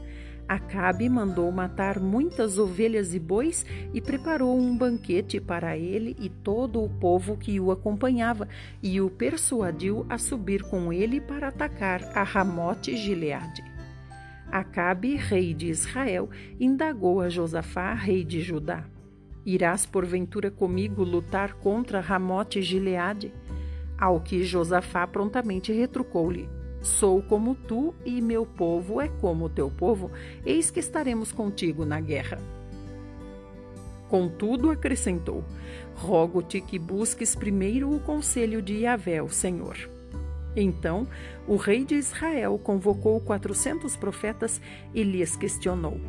Acabe 0.48 1.08
mandou 1.08 1.50
matar 1.50 1.98
muitas 1.98 2.56
ovelhas 2.56 3.14
e 3.14 3.18
bois 3.18 3.66
e 3.92 4.00
preparou 4.00 4.56
um 4.56 4.76
banquete 4.76 5.40
para 5.40 5.76
ele 5.76 6.16
e 6.20 6.28
todo 6.28 6.82
o 6.82 6.88
povo 6.88 7.36
que 7.36 7.58
o 7.58 7.72
acompanhava 7.72 8.48
e 8.80 9.00
o 9.00 9.10
persuadiu 9.10 10.06
a 10.08 10.18
subir 10.18 10.62
com 10.62 10.92
ele 10.92 11.20
para 11.20 11.48
atacar 11.48 12.16
a 12.16 12.22
Ramote 12.22 12.96
Gileade. 12.96 13.64
Acabe, 14.48 15.16
rei 15.16 15.52
de 15.52 15.66
Israel, 15.66 16.30
indagou 16.60 17.20
a 17.20 17.28
Josafá, 17.28 17.92
rei 17.92 18.22
de 18.22 18.40
Judá: 18.40 18.84
Irás 19.44 19.84
porventura 19.84 20.48
comigo 20.48 21.02
lutar 21.02 21.54
contra 21.54 22.00
Ramote 22.00 22.62
Gileade? 22.62 23.32
Ao 23.98 24.20
que 24.20 24.44
Josafá 24.44 25.06
prontamente 25.06 25.72
retrucou-lhe: 25.72 26.48
Sou 26.82 27.22
como 27.22 27.54
tu 27.54 27.94
e 28.04 28.20
meu 28.20 28.44
povo 28.44 29.00
é 29.00 29.08
como 29.08 29.48
teu 29.48 29.70
povo, 29.70 30.10
eis 30.44 30.70
que 30.70 30.80
estaremos 30.80 31.32
contigo 31.32 31.84
na 31.84 32.00
guerra. 32.00 32.38
Contudo, 34.08 34.70
acrescentou: 34.70 35.44
Rogo-te 35.94 36.60
que 36.60 36.78
busques 36.78 37.34
primeiro 37.34 37.92
o 37.92 37.98
conselho 37.98 38.62
de 38.62 38.74
Yahvé, 38.80 39.22
o 39.22 39.28
Senhor. 39.28 39.76
Então 40.54 41.06
o 41.46 41.56
rei 41.56 41.84
de 41.84 41.94
Israel 41.94 42.58
convocou 42.58 43.20
quatrocentos 43.20 43.96
profetas 43.96 44.60
e 44.94 45.02
lhes 45.02 45.36
questionou: 45.36 46.00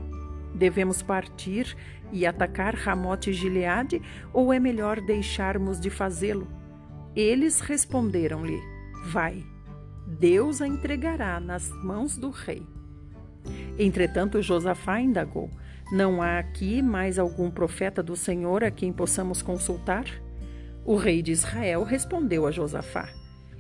Devemos 0.54 1.02
partir 1.02 1.76
e 2.12 2.26
atacar 2.26 2.76
Ramote 2.76 3.32
e 3.32 3.34
Gileade, 3.34 4.02
ou 4.32 4.54
é 4.54 4.60
melhor 4.60 5.02
deixarmos 5.02 5.80
de 5.80 5.90
fazê-lo? 5.90 6.57
Eles 7.16 7.60
responderam-lhe: 7.60 8.60
Vai, 9.06 9.44
Deus 10.08 10.62
a 10.62 10.68
entregará 10.68 11.40
nas 11.40 11.70
mãos 11.84 12.18
do 12.18 12.30
rei. 12.30 12.64
Entretanto, 13.78 14.42
Josafá 14.42 15.00
indagou: 15.00 15.50
Não 15.92 16.22
há 16.22 16.40
aqui 16.40 16.82
mais 16.82 17.18
algum 17.18 17.50
profeta 17.50 18.04
do 18.04 18.16
Senhor 18.16 18.64
a 18.64 18.72
quem 18.72 18.92
possamos 18.92 19.42
consultar? 19.42 20.06
O 20.86 20.96
rei 20.96 21.22
de 21.22 21.32
Israel 21.32 21.84
respondeu 21.84 22.46
a 22.46 22.52
Josafá: 22.52 23.10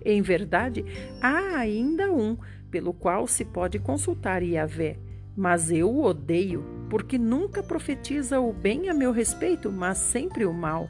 em 0.06 0.22
verdade, 0.22 0.86
há 1.22 1.58
ainda 1.58 2.10
um 2.12 2.38
pelo 2.72 2.93
qual 2.93 3.28
se 3.28 3.43
pode 3.43 3.78
consultar 3.78 4.41
Yahvé, 4.41 4.98
mas 5.36 5.70
eu 5.70 5.89
o 5.89 6.06
odeio, 6.06 6.64
porque 6.89 7.18
nunca 7.18 7.62
profetiza 7.62 8.39
o 8.39 8.54
bem 8.54 8.89
a 8.89 8.93
meu 8.93 9.12
respeito, 9.12 9.70
mas 9.70 9.98
sempre 9.98 10.45
o 10.45 10.54
mal. 10.54 10.88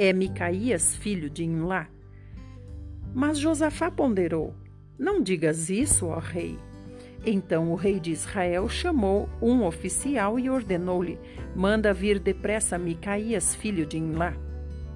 É 0.00 0.12
Micaías, 0.12 0.94
filho 0.94 1.28
de 1.28 1.42
Inlá. 1.42 1.88
Mas 3.12 3.36
Josafá 3.36 3.90
ponderou: 3.90 4.54
Não 4.96 5.20
digas 5.20 5.68
isso, 5.68 6.06
ó 6.06 6.20
rei. 6.20 6.56
Então 7.26 7.72
o 7.72 7.74
rei 7.74 7.98
de 7.98 8.12
Israel 8.12 8.68
chamou 8.68 9.28
um 9.42 9.64
oficial 9.64 10.38
e 10.38 10.48
ordenou-lhe: 10.48 11.18
Manda 11.52 11.92
vir 11.92 12.20
depressa 12.20 12.78
Micaías, 12.78 13.56
filho 13.56 13.84
de 13.84 13.98
Inlá. 13.98 14.34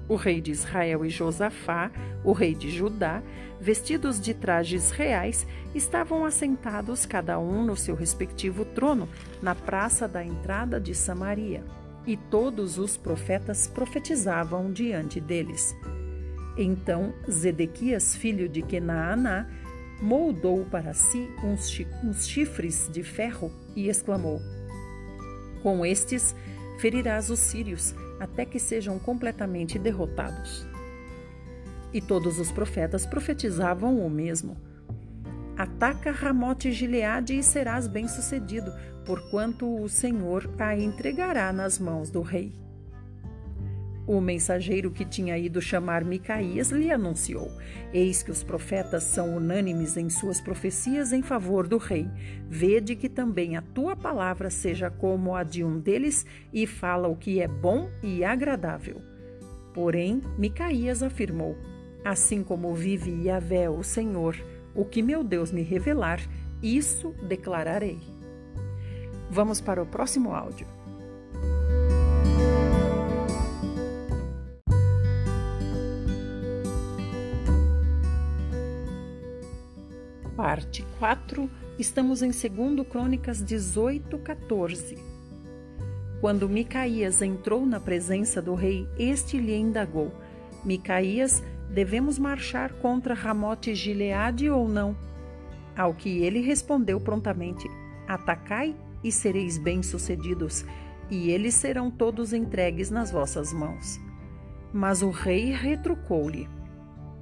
O 0.07 0.15
rei 0.15 0.39
de 0.39 0.51
Israel 0.51 1.03
e 1.03 1.09
Josafá, 1.09 1.91
o 2.23 2.31
rei 2.31 2.55
de 2.55 2.69
Judá, 2.69 3.21
vestidos 3.59 4.21
de 4.21 4.33
trajes 4.33 4.89
reais, 4.91 5.45
estavam 5.75 6.23
assentados 6.23 7.05
cada 7.05 7.37
um 7.37 7.65
no 7.65 7.75
seu 7.75 7.93
respectivo 7.93 8.63
trono, 8.63 9.09
na 9.41 9.53
praça 9.53 10.07
da 10.07 10.23
entrada 10.23 10.79
de 10.79 10.95
Samaria. 10.95 11.61
E 12.05 12.17
todos 12.17 12.77
os 12.77 12.97
profetas 12.97 13.67
profetizavam 13.67 14.71
diante 14.71 15.21
deles. 15.21 15.75
Então 16.57 17.13
Zedequias, 17.29 18.15
filho 18.15 18.47
de 18.47 18.61
Kenaaná, 18.61 19.47
moldou 20.01 20.65
para 20.65 20.93
si 20.93 21.29
uns 21.43 22.27
chifres 22.27 22.89
de 22.91 23.03
ferro 23.03 23.51
e 23.75 23.87
exclamou: 23.87 24.41
Com 25.61 25.85
estes 25.85 26.35
ferirás 26.77 27.29
os 27.29 27.39
sírios 27.39 27.95
até 28.19 28.45
que 28.45 28.59
sejam 28.59 28.99
completamente 28.99 29.79
derrotados. 29.79 30.67
E 31.93 32.01
todos 32.01 32.39
os 32.39 32.51
profetas 32.51 33.05
profetizavam 33.05 33.99
o 33.99 34.09
mesmo. 34.09 34.57
Ataca 35.55 36.11
Ramote 36.11 36.71
Gileade 36.71 37.37
e 37.37 37.43
serás 37.43 37.87
bem-sucedido, 37.87 38.73
porquanto 39.05 39.81
o 39.81 39.87
Senhor 39.89 40.49
a 40.57 40.75
entregará 40.75 41.51
nas 41.51 41.79
mãos 41.79 42.09
do 42.09 42.21
rei. 42.21 42.63
O 44.05 44.19
mensageiro 44.19 44.91
que 44.91 45.05
tinha 45.05 45.37
ido 45.37 45.61
chamar 45.61 46.03
Micaías 46.03 46.71
lhe 46.71 46.91
anunciou: 46.91 47.49
Eis 47.93 48.21
que 48.21 48.31
os 48.31 48.43
profetas 48.43 49.03
são 49.03 49.37
unânimes 49.37 49.95
em 49.95 50.09
suas 50.09 50.41
profecias 50.41 51.13
em 51.13 51.21
favor 51.21 51.67
do 51.67 51.77
rei. 51.77 52.09
Vede 52.49 52.97
que 52.97 53.07
também 53.07 53.55
a 53.55 53.61
tua 53.61 53.95
palavra 53.95 54.49
seja 54.49 54.91
como 54.91 55.33
a 55.33 55.43
de 55.43 55.63
um 55.63 55.79
deles 55.79 56.25
e 56.51 56.67
fala 56.67 57.07
o 57.07 57.15
que 57.15 57.39
é 57.39 57.47
bom 57.47 57.89
e 58.01 58.25
agradável. 58.25 59.01
Porém, 59.73 60.21
Micaías 60.37 61.01
afirmou: 61.01 61.55
Assim 62.03 62.43
como 62.43 62.75
vive 62.75 63.27
Yahvé, 63.27 63.69
o 63.69 63.83
Senhor, 63.83 64.35
o 64.75 64.83
que 64.83 65.01
meu 65.01 65.23
Deus 65.23 65.49
me 65.49 65.61
revelar, 65.61 66.19
isso 66.61 67.15
declararei. 67.25 68.12
Vamos 69.33 69.59
para 69.59 69.81
o 69.81 69.85
próximo 69.87 70.35
áudio. 70.35 70.67
parte 80.35 80.85
4, 80.99 81.49
estamos 81.79 82.21
em 82.21 82.29
2 82.29 82.87
Crônicas 82.87 83.43
18, 83.43 84.19
14. 84.19 84.97
Quando 86.21 86.47
Micaías 86.47 87.23
entrou 87.23 87.65
na 87.65 87.79
presença 87.79 88.39
do 88.39 88.53
rei, 88.53 88.87
este 88.99 89.39
lhe 89.39 89.55
indagou: 89.55 90.11
Micaías, 90.63 91.41
devemos 91.71 92.19
marchar 92.19 92.71
contra 92.73 93.15
Ramote 93.15 93.73
Gileade 93.73 94.47
ou 94.47 94.67
não? 94.67 94.95
Ao 95.75 95.91
que 95.91 96.19
ele 96.19 96.39
respondeu 96.39 96.99
prontamente: 96.99 97.67
Atacai 98.07 98.75
e 99.03 99.11
sereis 99.11 99.57
bem-sucedidos, 99.57 100.65
e 101.09 101.29
eles 101.29 101.53
serão 101.53 101.91
todos 101.91 102.33
entregues 102.33 102.89
nas 102.89 103.11
vossas 103.11 103.51
mãos. 103.51 103.99
Mas 104.71 105.01
o 105.01 105.09
rei 105.09 105.51
retrucou-lhe: 105.51 106.47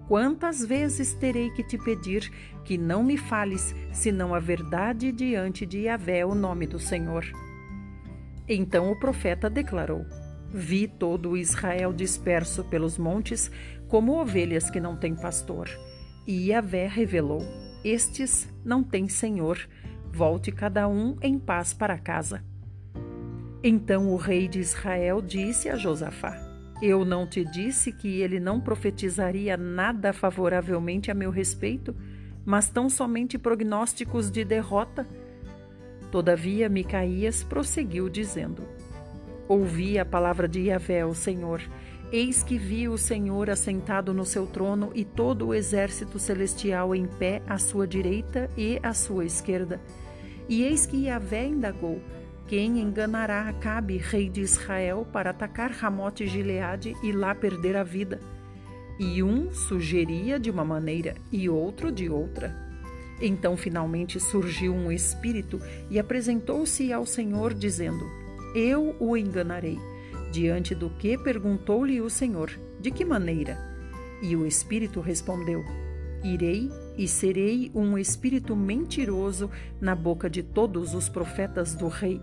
Quantas 0.07 0.63
vezes 0.65 1.13
terei 1.13 1.49
que 1.51 1.63
te 1.63 1.77
pedir 1.77 2.32
que 2.63 2.77
não 2.77 3.03
me 3.03 3.17
fales, 3.17 3.75
senão 3.91 4.34
a 4.36 4.39
verdade 4.39 5.11
diante 5.11 5.65
de 5.65 5.82
Yahvé, 5.82 6.25
o 6.25 6.36
nome 6.36 6.67
do 6.67 6.79
Senhor? 6.79 7.25
Então 8.47 8.91
o 8.91 8.99
profeta 8.99 9.49
declarou: 9.49 10.05
Vi 10.49 10.88
todo 10.88 11.38
Israel 11.38 11.93
disperso 11.93 12.63
pelos 12.65 12.97
montes, 12.97 13.49
como 13.88 14.19
ovelhas 14.19 14.69
que 14.69 14.79
não 14.79 14.97
têm 14.97 15.15
pastor. 15.15 15.69
E 16.27 16.49
Yahvé 16.49 16.88
revelou: 16.88 17.41
Estes 17.84 18.47
não 18.63 18.84
têm 18.84 19.07
senhor, 19.07 19.57
volte 20.12 20.51
cada 20.51 20.88
um 20.88 21.18
em 21.22 21.39
paz 21.39 21.74
para 21.74 21.97
casa. 21.97 22.43
Então 23.64 24.12
o 24.12 24.16
rei 24.16 24.47
de 24.47 24.59
Israel 24.59 25.22
disse 25.22 25.70
a 25.70 25.76
Josafá: 25.76 26.51
eu 26.82 27.05
não 27.05 27.28
te 27.28 27.45
disse 27.45 27.91
que 27.91 28.22
ele 28.22 28.39
não 28.39 28.59
profetizaria 28.59 29.55
nada 29.55 30.12
favoravelmente 30.12 31.12
a 31.12 31.14
meu 31.14 31.30
respeito, 31.30 31.95
mas 32.43 32.70
tão 32.70 32.89
somente 32.89 33.38
prognósticos 33.38 34.32
de 34.32 34.43
derrota? 34.43 35.07
Todavia, 36.09 36.68
Micaías 36.68 37.43
prosseguiu 37.43 38.09
dizendo: 38.09 38.64
Ouvi 39.47 39.99
a 39.99 40.05
palavra 40.05 40.47
de 40.47 40.62
Yahvé, 40.62 41.05
o 41.05 41.14
Senhor. 41.14 41.62
Eis 42.12 42.41
que 42.41 42.57
vi 42.57 42.89
o 42.89 42.97
Senhor 42.97 43.49
assentado 43.49 44.12
no 44.12 44.26
seu 44.26 44.47
trono 44.47 44.91
e 44.95 45.05
todo 45.05 45.47
o 45.47 45.53
exército 45.53 46.18
celestial 46.18 46.95
em 46.95 47.05
pé 47.05 47.43
à 47.47 47.59
sua 47.59 47.88
direita 47.88 48.49
e 48.57 48.80
à 48.82 48.91
sua 48.91 49.24
esquerda. 49.24 49.80
E 50.48 50.64
eis 50.64 50.86
que 50.86 51.06
Yahvé 51.06 51.48
indagou: 51.48 52.02
quem 52.52 52.82
enganará 52.82 53.48
Acabe, 53.48 53.96
rei 53.96 54.28
de 54.28 54.42
Israel, 54.42 55.08
para 55.14 55.30
atacar 55.30 55.72
Ramote 55.72 56.28
Gileade 56.28 56.94
e 57.02 57.14
lá 57.14 57.34
perder 57.34 57.78
a 57.78 57.84
vida? 57.84 58.20
E 59.00 59.24
um 59.24 59.54
sugeria 59.54 60.38
de 60.38 60.52
uma 60.52 60.66
maneira 60.66 61.16
e 61.32 61.48
outro 61.48 61.89
de 61.89 62.10
outra. 62.10 62.54
Então 63.22 63.56
finalmente 63.56 64.20
surgiu 64.20 64.74
um 64.74 64.92
espírito 64.92 65.62
e 65.89 65.98
apresentou-se 65.98 66.92
ao 66.92 67.06
Senhor, 67.06 67.54
dizendo: 67.54 68.04
Eu 68.54 68.98
o 69.00 69.16
enganarei. 69.16 69.80
Diante 70.34 70.76
do 70.76 70.89
que 70.89 71.18
perguntou-lhe 71.18 72.02
o 72.02 72.10
Senhor: 72.10 72.52
De 72.82 72.92
que 72.92 73.06
maneira? 73.06 73.58
E 74.22 74.36
o 74.36 74.46
espírito 74.46 75.00
respondeu: 75.00 75.64
Irei 76.22 76.70
e 76.98 77.08
serei 77.08 77.72
um 77.74 77.98
espírito 77.98 78.56
mentiroso 78.56 79.50
na 79.80 79.96
boca 79.96 80.30
de 80.30 80.44
todos 80.44 80.94
os 80.94 81.10
profetas 81.10 81.76
do 81.76 81.88
rei. 81.88 82.22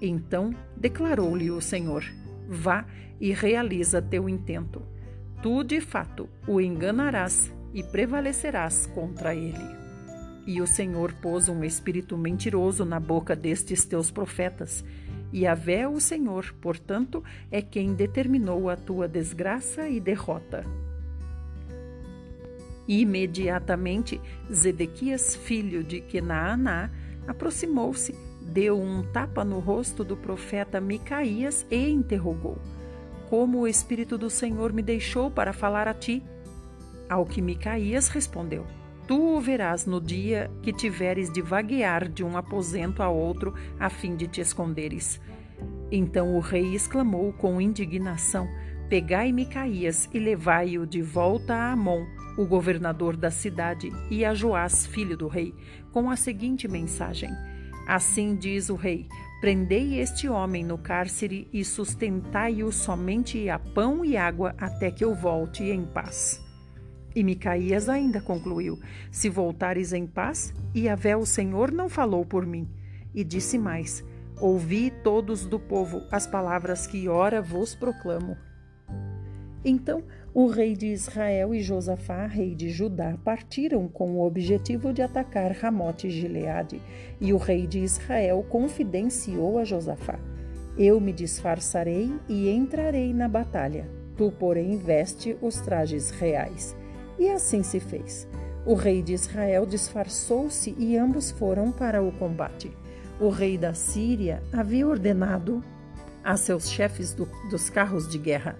Então 0.00 0.54
declarou-lhe 0.76 1.50
o 1.50 1.60
Senhor: 1.60 2.04
Vá 2.48 2.86
e 3.20 3.32
realiza 3.32 4.02
teu 4.02 4.28
intento. 4.28 4.82
Tu, 5.42 5.64
de 5.64 5.80
fato, 5.80 6.28
o 6.46 6.60
enganarás 6.60 7.52
e 7.72 7.82
prevalecerás 7.82 8.86
contra 8.86 9.34
ele. 9.34 9.82
E 10.46 10.60
o 10.60 10.66
Senhor 10.66 11.12
pôs 11.14 11.48
um 11.48 11.62
espírito 11.62 12.16
mentiroso 12.18 12.84
na 12.84 12.98
boca 12.98 13.34
destes 13.34 13.84
teus 13.84 14.10
profetas. 14.10 14.84
E 15.32 15.46
a 15.46 15.54
vé 15.54 15.88
o 15.88 15.98
Senhor, 15.98 16.52
portanto, 16.60 17.24
é 17.50 17.62
quem 17.62 17.94
determinou 17.94 18.68
a 18.68 18.76
tua 18.76 19.08
desgraça 19.08 19.88
e 19.88 19.98
derrota. 19.98 20.64
Imediatamente, 22.86 24.20
Zedequias, 24.52 25.36
filho 25.36 25.84
de 25.84 26.00
Kenaaná, 26.00 26.90
aproximou-se, 27.26 28.14
deu 28.40 28.80
um 28.80 29.02
tapa 29.02 29.44
no 29.44 29.60
rosto 29.60 30.02
do 30.02 30.16
profeta 30.16 30.80
Micaías 30.80 31.66
e 31.70 31.88
interrogou: 31.88 32.58
Como 33.30 33.60
o 33.60 33.68
Espírito 33.68 34.18
do 34.18 34.28
Senhor 34.28 34.72
me 34.72 34.82
deixou 34.82 35.30
para 35.30 35.52
falar 35.52 35.86
a 35.86 35.94
ti? 35.94 36.22
Ao 37.08 37.24
que 37.24 37.40
Micaías 37.40 38.08
respondeu: 38.08 38.66
Tu 39.06 39.36
o 39.36 39.40
verás 39.40 39.86
no 39.86 40.00
dia 40.00 40.50
que 40.62 40.72
tiveres 40.72 41.30
de 41.30 41.40
vaguear 41.40 42.08
de 42.08 42.24
um 42.24 42.36
aposento 42.36 43.02
a 43.02 43.08
outro, 43.08 43.54
a 43.78 43.88
fim 43.88 44.16
de 44.16 44.26
te 44.26 44.40
esconderes. 44.40 45.20
Então 45.90 46.34
o 46.34 46.40
rei 46.40 46.74
exclamou 46.74 47.32
com 47.32 47.60
indignação: 47.60 48.48
Pegai 48.88 49.30
Micaías 49.32 50.08
e 50.12 50.18
levai-o 50.18 50.86
de 50.86 51.02
volta 51.02 51.54
a 51.54 51.72
Amon, 51.72 52.04
o 52.36 52.46
governador 52.46 53.16
da 53.16 53.30
cidade, 53.30 53.90
e 54.10 54.24
a 54.24 54.34
Joás, 54.34 54.86
filho 54.86 55.16
do 55.16 55.28
rei, 55.28 55.54
com 55.92 56.10
a 56.10 56.16
seguinte 56.16 56.66
mensagem: 56.66 57.30
Assim 57.86 58.36
diz 58.36 58.68
o 58.68 58.74
rei: 58.74 59.06
Prendei 59.40 59.98
este 59.98 60.28
homem 60.28 60.64
no 60.64 60.78
cárcere 60.78 61.48
e 61.52 61.64
sustentai-o 61.64 62.70
somente 62.70 63.48
a 63.48 63.58
pão 63.58 64.04
e 64.04 64.16
água 64.16 64.54
até 64.58 64.90
que 64.90 65.04
eu 65.04 65.14
volte 65.14 65.64
em 65.64 65.84
paz. 65.84 66.40
E 67.14 67.22
Micaías 67.22 67.88
ainda 67.88 68.20
concluiu: 68.20 68.78
Se 69.10 69.28
voltares 69.28 69.92
em 69.92 70.06
paz, 70.06 70.54
Yahvé 70.74 71.16
o 71.16 71.26
Senhor 71.26 71.70
não 71.72 71.88
falou 71.88 72.24
por 72.24 72.46
mim. 72.46 72.68
E 73.14 73.24
disse 73.24 73.58
mais: 73.58 74.04
Ouvi 74.40 74.90
todos 75.02 75.44
do 75.44 75.58
povo 75.58 76.02
as 76.10 76.26
palavras 76.26 76.86
que 76.86 77.08
ora 77.08 77.42
vos 77.42 77.74
proclamo. 77.74 78.36
Então 79.64 80.02
o 80.34 80.46
rei 80.46 80.74
de 80.74 80.86
Israel 80.86 81.54
e 81.54 81.60
Josafá, 81.60 82.26
rei 82.26 82.54
de 82.54 82.70
Judá, 82.70 83.18
partiram 83.22 83.86
com 83.86 84.12
o 84.12 84.26
objetivo 84.26 84.90
de 84.90 85.02
atacar 85.02 85.52
Ramote 85.52 86.08
Gileade, 86.08 86.80
e 87.20 87.34
o 87.34 87.36
rei 87.36 87.66
de 87.66 87.80
Israel 87.80 88.42
confidenciou 88.48 89.58
a 89.58 89.64
Josafá: 89.64 90.18
Eu 90.78 90.98
me 90.98 91.12
disfarçarei 91.12 92.10
e 92.30 92.48
entrarei 92.48 93.12
na 93.12 93.28
batalha. 93.28 93.86
Tu, 94.16 94.32
porém, 94.32 94.78
veste 94.78 95.36
os 95.42 95.60
trajes 95.60 96.10
reais. 96.10 96.74
E 97.18 97.28
assim 97.28 97.62
se 97.62 97.78
fez. 97.78 98.26
O 98.64 98.74
rei 98.74 99.02
de 99.02 99.12
Israel 99.12 99.66
disfarçou-se 99.66 100.74
e 100.78 100.96
ambos 100.96 101.30
foram 101.30 101.70
para 101.70 102.02
o 102.02 102.10
combate. 102.12 102.70
O 103.20 103.28
rei 103.28 103.58
da 103.58 103.74
Síria 103.74 104.42
havia 104.50 104.86
ordenado 104.86 105.62
a 106.24 106.36
seus 106.38 106.70
chefes 106.70 107.12
do, 107.12 107.28
dos 107.50 107.68
carros 107.68 108.08
de 108.08 108.16
guerra: 108.16 108.56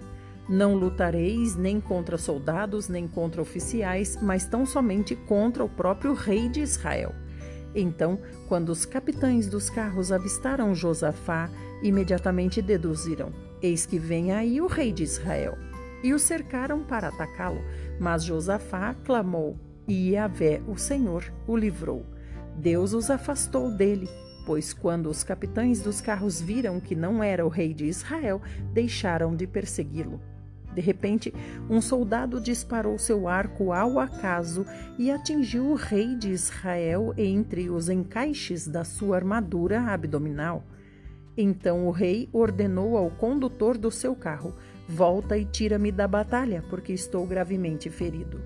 Não 0.47 0.75
lutareis 0.75 1.55
nem 1.55 1.79
contra 1.79 2.17
soldados, 2.17 2.89
nem 2.89 3.07
contra 3.07 3.41
oficiais, 3.41 4.17
mas 4.21 4.45
tão 4.45 4.65
somente 4.65 5.15
contra 5.15 5.63
o 5.63 5.69
próprio 5.69 6.13
rei 6.13 6.49
de 6.49 6.59
Israel. 6.59 7.13
Então, 7.75 8.19
quando 8.47 8.69
os 8.69 8.85
capitães 8.85 9.47
dos 9.47 9.69
carros 9.69 10.11
avistaram 10.11 10.75
Josafá, 10.75 11.49
imediatamente 11.81 12.61
deduziram: 12.61 13.31
Eis 13.61 13.85
que 13.85 13.97
vem 13.97 14.31
aí 14.31 14.59
o 14.59 14.67
rei 14.67 14.91
de 14.91 15.03
Israel 15.03 15.57
e 16.03 16.13
o 16.13 16.19
cercaram 16.19 16.83
para 16.83 17.07
atacá-lo. 17.07 17.63
Mas 17.99 18.23
Josafá 18.23 18.93
clamou, 19.05 19.57
e 19.87 20.11
Yahvé, 20.11 20.61
o 20.67 20.77
Senhor, 20.77 21.33
o 21.47 21.55
livrou. 21.55 22.05
Deus 22.57 22.93
os 22.93 23.09
afastou 23.09 23.71
dele, 23.71 24.07
pois 24.45 24.73
quando 24.73 25.09
os 25.09 25.23
capitães 25.23 25.81
dos 25.81 26.01
carros 26.01 26.41
viram 26.41 26.79
que 26.79 26.95
não 26.95 27.23
era 27.23 27.45
o 27.45 27.49
rei 27.49 27.73
de 27.73 27.85
Israel, 27.85 28.41
deixaram 28.73 29.35
de 29.35 29.47
persegui-lo. 29.47 30.21
De 30.73 30.81
repente, 30.81 31.33
um 31.69 31.79
soldado 31.79 32.41
disparou 32.41 32.97
seu 32.97 33.27
arco 33.27 33.71
ao 33.71 33.99
acaso 33.99 34.65
e 34.97 35.11
atingiu 35.11 35.65
o 35.65 35.75
rei 35.75 36.15
de 36.15 36.29
Israel 36.29 37.13
entre 37.17 37.69
os 37.69 37.89
encaixes 37.89 38.67
da 38.67 38.83
sua 38.83 39.17
armadura 39.17 39.81
abdominal. 39.81 40.63
Então 41.37 41.87
o 41.87 41.91
rei 41.91 42.29
ordenou 42.31 42.97
ao 42.97 43.09
condutor 43.09 43.77
do 43.77 43.91
seu 43.91 44.15
carro: 44.15 44.53
Volta 44.87 45.37
e 45.37 45.45
tira-me 45.45 45.91
da 45.91 46.07
batalha, 46.07 46.63
porque 46.69 46.93
estou 46.93 47.25
gravemente 47.25 47.89
ferido. 47.89 48.41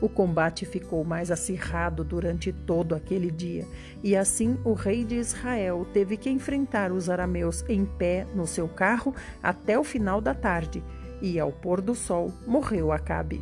O 0.00 0.08
combate 0.08 0.66
ficou 0.66 1.04
mais 1.04 1.30
acirrado 1.30 2.02
durante 2.02 2.52
todo 2.52 2.92
aquele 2.92 3.30
dia, 3.30 3.64
e 4.02 4.16
assim 4.16 4.58
o 4.64 4.72
rei 4.72 5.04
de 5.04 5.14
Israel 5.14 5.86
teve 5.92 6.16
que 6.16 6.28
enfrentar 6.28 6.90
os 6.90 7.08
arameus 7.08 7.64
em 7.68 7.84
pé 7.84 8.26
no 8.34 8.44
seu 8.44 8.66
carro 8.66 9.14
até 9.40 9.78
o 9.78 9.84
final 9.84 10.20
da 10.20 10.34
tarde, 10.34 10.82
e 11.22 11.40
ao 11.40 11.52
pôr 11.52 11.80
do 11.80 11.94
sol 11.94 12.30
morreu 12.46 12.92
Acabe. 12.92 13.40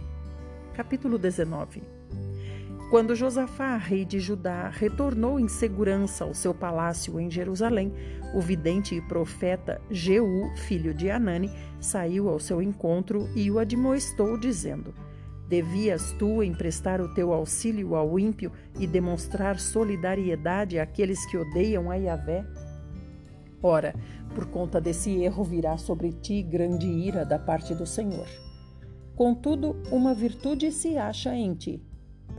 Capítulo 0.74 1.18
19 1.18 1.82
quando 2.90 3.14
Josafá, 3.14 3.76
rei 3.76 4.04
de 4.04 4.18
Judá, 4.18 4.68
retornou 4.68 5.38
em 5.38 5.46
segurança 5.46 6.24
ao 6.24 6.34
seu 6.34 6.52
palácio 6.52 7.20
em 7.20 7.30
Jerusalém, 7.30 7.94
o 8.34 8.40
vidente 8.40 8.96
e 8.96 9.00
profeta 9.00 9.80
Jeú, 9.88 10.50
filho 10.56 10.92
de 10.92 11.08
Anani, 11.08 11.48
saiu 11.80 12.28
ao 12.28 12.40
seu 12.40 12.60
encontro 12.60 13.28
e 13.36 13.48
o 13.48 13.60
admoestou, 13.60 14.36
dizendo: 14.36 14.92
Devias 15.48 16.10
tu 16.18 16.42
emprestar 16.42 17.00
o 17.00 17.14
teu 17.14 17.32
auxílio 17.32 17.94
ao 17.94 18.18
ímpio 18.18 18.50
e 18.76 18.88
demonstrar 18.88 19.60
solidariedade 19.60 20.80
àqueles 20.80 21.24
que 21.26 21.36
odeiam 21.36 21.92
a 21.92 21.94
Yahvé? 21.94 22.44
Ora, 23.62 23.94
por 24.34 24.46
conta 24.46 24.80
desse 24.80 25.10
erro 25.22 25.44
virá 25.44 25.76
sobre 25.76 26.12
ti 26.12 26.42
grande 26.42 26.86
ira 26.86 27.24
da 27.24 27.38
parte 27.38 27.74
do 27.74 27.86
Senhor. 27.86 28.26
Contudo, 29.14 29.76
uma 29.90 30.14
virtude 30.14 30.72
se 30.72 30.96
acha 30.96 31.34
em 31.34 31.54
ti 31.54 31.82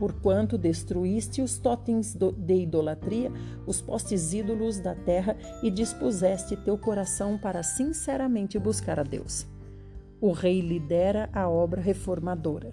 porquanto 0.02 0.58
destruíste 0.58 1.40
os 1.42 1.58
totens 1.58 2.14
de 2.14 2.54
idolatria, 2.54 3.30
os 3.66 3.80
postes 3.80 4.32
ídolos 4.32 4.80
da 4.80 4.96
terra 4.96 5.36
e 5.62 5.70
dispuseste 5.70 6.56
teu 6.56 6.76
coração 6.76 7.38
para 7.38 7.62
sinceramente 7.62 8.58
buscar 8.58 8.98
a 8.98 9.04
Deus. 9.04 9.46
O 10.20 10.32
rei 10.32 10.60
lidera 10.60 11.30
a 11.32 11.48
obra 11.48 11.80
reformadora. 11.80 12.72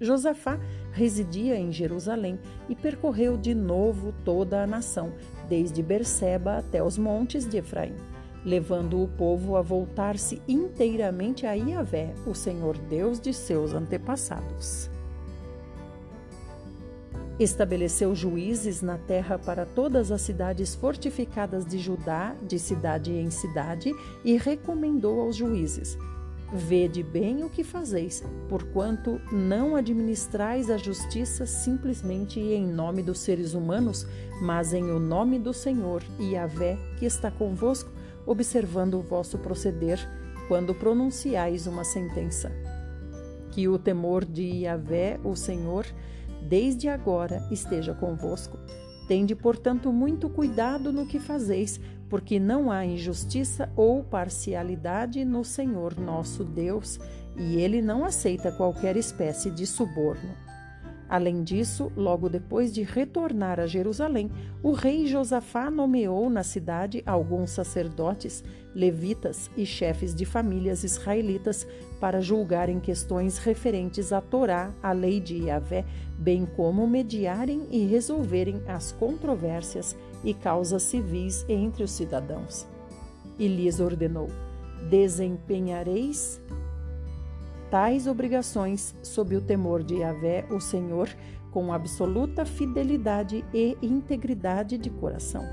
Josafá 0.00 0.60
residia 0.92 1.56
em 1.56 1.72
Jerusalém 1.72 2.38
e 2.68 2.76
percorreu 2.76 3.36
de 3.36 3.52
novo 3.52 4.14
toda 4.24 4.62
a 4.62 4.66
nação, 4.66 5.12
desde 5.48 5.82
Berseba 5.82 6.58
até 6.58 6.82
os 6.82 6.98
montes 6.98 7.48
de 7.48 7.58
Efraim, 7.58 7.94
levando 8.44 9.02
o 9.02 9.08
povo 9.08 9.56
a 9.56 9.62
voltar-se 9.62 10.40
inteiramente 10.46 11.46
a 11.46 11.54
Iavé, 11.54 12.14
o 12.26 12.34
Senhor 12.34 12.76
Deus 12.78 13.20
de 13.20 13.32
seus 13.32 13.72
antepassados. 13.72 14.90
Estabeleceu 17.38 18.14
juízes 18.16 18.82
na 18.82 18.98
terra 18.98 19.38
para 19.38 19.64
todas 19.64 20.10
as 20.10 20.22
cidades 20.22 20.74
fortificadas 20.74 21.64
de 21.64 21.78
Judá, 21.78 22.34
de 22.42 22.58
cidade 22.58 23.12
em 23.12 23.30
cidade, 23.30 23.92
e 24.24 24.36
recomendou 24.36 25.20
aos 25.20 25.36
juízes: 25.36 25.96
Vede 26.50 27.02
bem 27.02 27.44
o 27.44 27.50
que 27.50 27.62
fazeis, 27.62 28.24
porquanto 28.48 29.20
não 29.30 29.76
administrais 29.76 30.70
a 30.70 30.78
justiça 30.78 31.44
simplesmente 31.44 32.40
em 32.40 32.66
nome 32.66 33.02
dos 33.02 33.18
seres 33.18 33.52
humanos, 33.52 34.06
mas 34.40 34.72
em 34.72 34.90
o 34.90 34.98
nome 34.98 35.38
do 35.38 35.52
Senhor 35.52 36.02
e 36.18 36.32
que 36.98 37.04
está 37.04 37.30
convosco, 37.30 37.90
observando 38.24 38.94
o 38.94 39.02
vosso 39.02 39.36
proceder 39.36 39.98
quando 40.48 40.74
pronunciais 40.74 41.66
uma 41.66 41.84
sentença. 41.84 42.50
Que 43.50 43.68
o 43.68 43.78
temor 43.78 44.24
de 44.24 44.62
Yahvé, 44.62 45.20
o 45.22 45.36
Senhor, 45.36 45.84
desde 46.40 46.88
agora 46.88 47.46
esteja 47.50 47.92
convosco. 47.92 48.58
Tende, 49.06 49.34
portanto, 49.34 49.92
muito 49.92 50.30
cuidado 50.30 50.92
no 50.92 51.06
que 51.06 51.18
fazeis, 51.18 51.78
porque 52.08 52.38
não 52.38 52.70
há 52.70 52.84
injustiça 52.84 53.70
ou 53.76 54.02
parcialidade 54.02 55.24
no 55.24 55.44
Senhor 55.44 55.98
nosso 55.98 56.44
Deus, 56.44 56.98
e 57.36 57.56
ele 57.56 57.80
não 57.80 58.04
aceita 58.04 58.50
qualquer 58.50 58.96
espécie 58.96 59.50
de 59.50 59.66
suborno. 59.66 60.48
Além 61.08 61.42
disso, 61.42 61.90
logo 61.96 62.28
depois 62.28 62.70
de 62.70 62.82
retornar 62.82 63.58
a 63.58 63.66
Jerusalém, 63.66 64.30
o 64.62 64.72
rei 64.72 65.06
Josafá 65.06 65.70
nomeou 65.70 66.28
na 66.28 66.42
cidade 66.42 67.02
alguns 67.06 67.50
sacerdotes, 67.50 68.44
levitas 68.74 69.50
e 69.56 69.64
chefes 69.64 70.14
de 70.14 70.26
famílias 70.26 70.84
israelitas 70.84 71.66
para 71.98 72.20
julgarem 72.20 72.78
questões 72.78 73.38
referentes 73.38 74.12
à 74.12 74.20
Torá, 74.20 74.70
à 74.82 74.92
lei 74.92 75.18
de 75.18 75.44
Yahvé, 75.44 75.86
bem 76.18 76.44
como 76.44 76.86
mediarem 76.86 77.66
e 77.70 77.86
resolverem 77.86 78.62
as 78.66 78.92
controvérsias 78.92 79.96
e 80.24 80.34
causas 80.34 80.82
civis 80.82 81.44
entre 81.48 81.84
os 81.84 81.90
cidadãos. 81.90 82.66
E 83.38 83.46
lhes 83.48 83.80
ordenou: 83.80 84.28
desempenhareis 84.88 86.40
tais 87.70 88.06
obrigações 88.06 88.94
sob 89.02 89.36
o 89.36 89.40
temor 89.40 89.82
de 89.82 89.96
Yahvé, 89.96 90.46
o 90.50 90.60
Senhor, 90.60 91.08
com 91.50 91.72
absoluta 91.72 92.44
fidelidade 92.44 93.44
e 93.52 93.76
integridade 93.82 94.78
de 94.78 94.90
coração. 94.90 95.44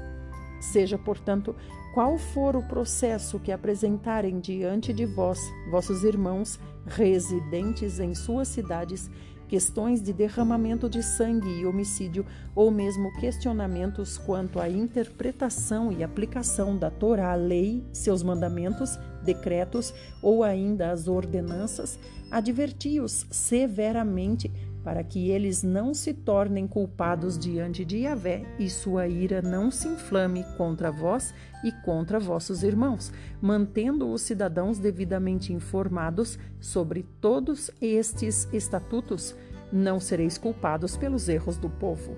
Seja, 0.61 0.97
portanto, 0.97 1.55
qual 1.93 2.17
for 2.17 2.55
o 2.55 2.63
processo 2.63 3.39
que 3.39 3.51
apresentarem 3.51 4.39
diante 4.39 4.91
de 4.91 5.05
vós, 5.05 5.39
vossos 5.69 6.03
irmãos, 6.03 6.59
residentes 6.85 7.99
em 7.99 8.13
suas 8.13 8.47
cidades, 8.47 9.09
questões 9.47 10.01
de 10.01 10.11
derramamento 10.11 10.89
de 10.89 11.01
sangue 11.03 11.49
e 11.49 11.65
homicídio, 11.65 12.25
ou 12.55 12.71
mesmo 12.71 13.11
questionamentos 13.19 14.17
quanto 14.17 14.59
à 14.59 14.69
interpretação 14.69 15.91
e 15.91 16.03
aplicação 16.03 16.77
da 16.77 16.89
Torá, 16.89 17.33
lei, 17.35 17.83
seus 17.91 18.23
mandamentos, 18.23 18.97
decretos 19.23 19.93
ou 20.21 20.43
ainda 20.43 20.91
as 20.91 21.07
ordenanças, 21.07 21.99
adverti-os 22.31 23.25
severamente 23.29 24.51
para 24.85 25.03
que 25.03 25.31
eles 25.31 25.63
não 25.63 25.95
se 25.95 26.13
tornem 26.13 26.67
culpados 26.67 27.39
diante 27.39 27.83
de 27.83 28.01
Yahvé 28.01 28.45
e 28.59 28.69
sua 28.69 29.07
ira 29.07 29.41
não 29.41 29.71
se 29.71 29.87
inflame 29.87 30.45
contra 30.57 30.91
vós 30.91 31.33
e 31.63 31.71
contra 31.83 32.19
vossos 32.19 32.61
irmãos, 32.61 33.11
mantendo 33.41 34.07
os 34.07 34.21
cidadãos 34.21 34.77
devidamente 34.77 35.51
informados 35.51 36.37
sobre 36.61 37.03
todos 37.19 37.71
estes 37.81 38.47
estatutos, 38.53 39.35
não 39.73 39.99
sereis 39.99 40.37
culpados 40.37 40.95
pelos 40.95 41.27
erros 41.27 41.57
do 41.57 41.67
povo. 41.67 42.15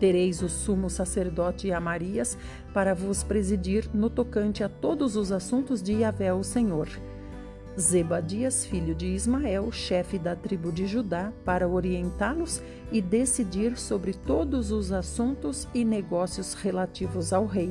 Tereis 0.00 0.42
o 0.42 0.48
sumo 0.48 0.90
sacerdote 0.90 1.70
Amarias 1.70 2.36
para 2.74 2.96
vos 2.96 3.22
presidir 3.22 3.88
no 3.94 4.10
tocante 4.10 4.64
a 4.64 4.68
todos 4.68 5.14
os 5.14 5.30
assuntos 5.30 5.80
de 5.80 6.00
Yahvé 6.00 6.34
o 6.34 6.42
Senhor 6.42 6.88
Zebadias, 7.78 8.64
filho 8.64 8.94
de 8.94 9.06
Ismael, 9.06 9.72
chefe 9.72 10.18
da 10.18 10.36
tribo 10.36 10.70
de 10.70 10.86
Judá, 10.86 11.32
para 11.44 11.66
orientá-los 11.66 12.62
e 12.92 13.02
decidir 13.02 13.76
sobre 13.76 14.14
todos 14.14 14.70
os 14.70 14.92
assuntos 14.92 15.66
e 15.74 15.84
negócios 15.84 16.54
relativos 16.54 17.32
ao 17.32 17.46
rei. 17.46 17.70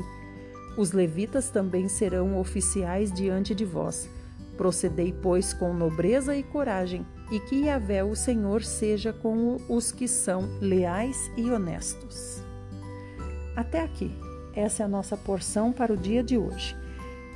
Os 0.78 0.92
levitas 0.92 1.50
também 1.50 1.88
serão 1.88 2.38
oficiais 2.38 3.12
diante 3.12 3.56
de 3.56 3.64
vós. 3.64 4.10
Procedei, 4.58 5.14
pois, 5.14 5.54
com 5.54 5.74
nobreza 5.74 6.36
e 6.36 6.44
coragem, 6.44 7.06
e 7.32 7.40
que 7.40 7.66
Yahvé, 7.66 8.04
o 8.04 8.16
Senhor, 8.16 8.64
seja 8.64 9.14
com 9.14 9.58
os 9.70 9.92
que 9.92 10.08
são 10.08 10.50
leais 10.60 11.32
e 11.38 11.50
honestos. 11.50 12.44
Até 13.56 13.82
aqui. 13.82 14.12
Essa 14.56 14.84
é 14.84 14.86
a 14.86 14.90
nossa 14.90 15.18
porção 15.18 15.72
para 15.72 15.92
o 15.92 15.98
dia 15.98 16.24
de 16.24 16.38
hoje. 16.38 16.76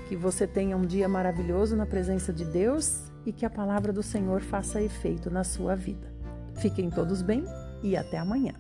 Que 0.08 0.16
você 0.16 0.48
tenha 0.48 0.78
um 0.78 0.86
dia 0.86 1.08
maravilhoso 1.08 1.76
na 1.76 1.86
presença 1.86 2.32
de 2.32 2.46
Deus 2.46 3.12
e 3.26 3.34
que 3.34 3.46
a 3.46 3.50
palavra 3.50 3.92
do 3.92 4.02
Senhor 4.02 4.42
faça 4.42 4.82
efeito 4.82 5.30
na 5.30 5.44
sua 5.44 5.76
vida. 5.76 6.14
Fiquem 6.56 6.90
todos 6.90 7.22
bem 7.22 7.44
e 7.84 7.96
até 7.98 8.18
amanhã. 8.18 8.54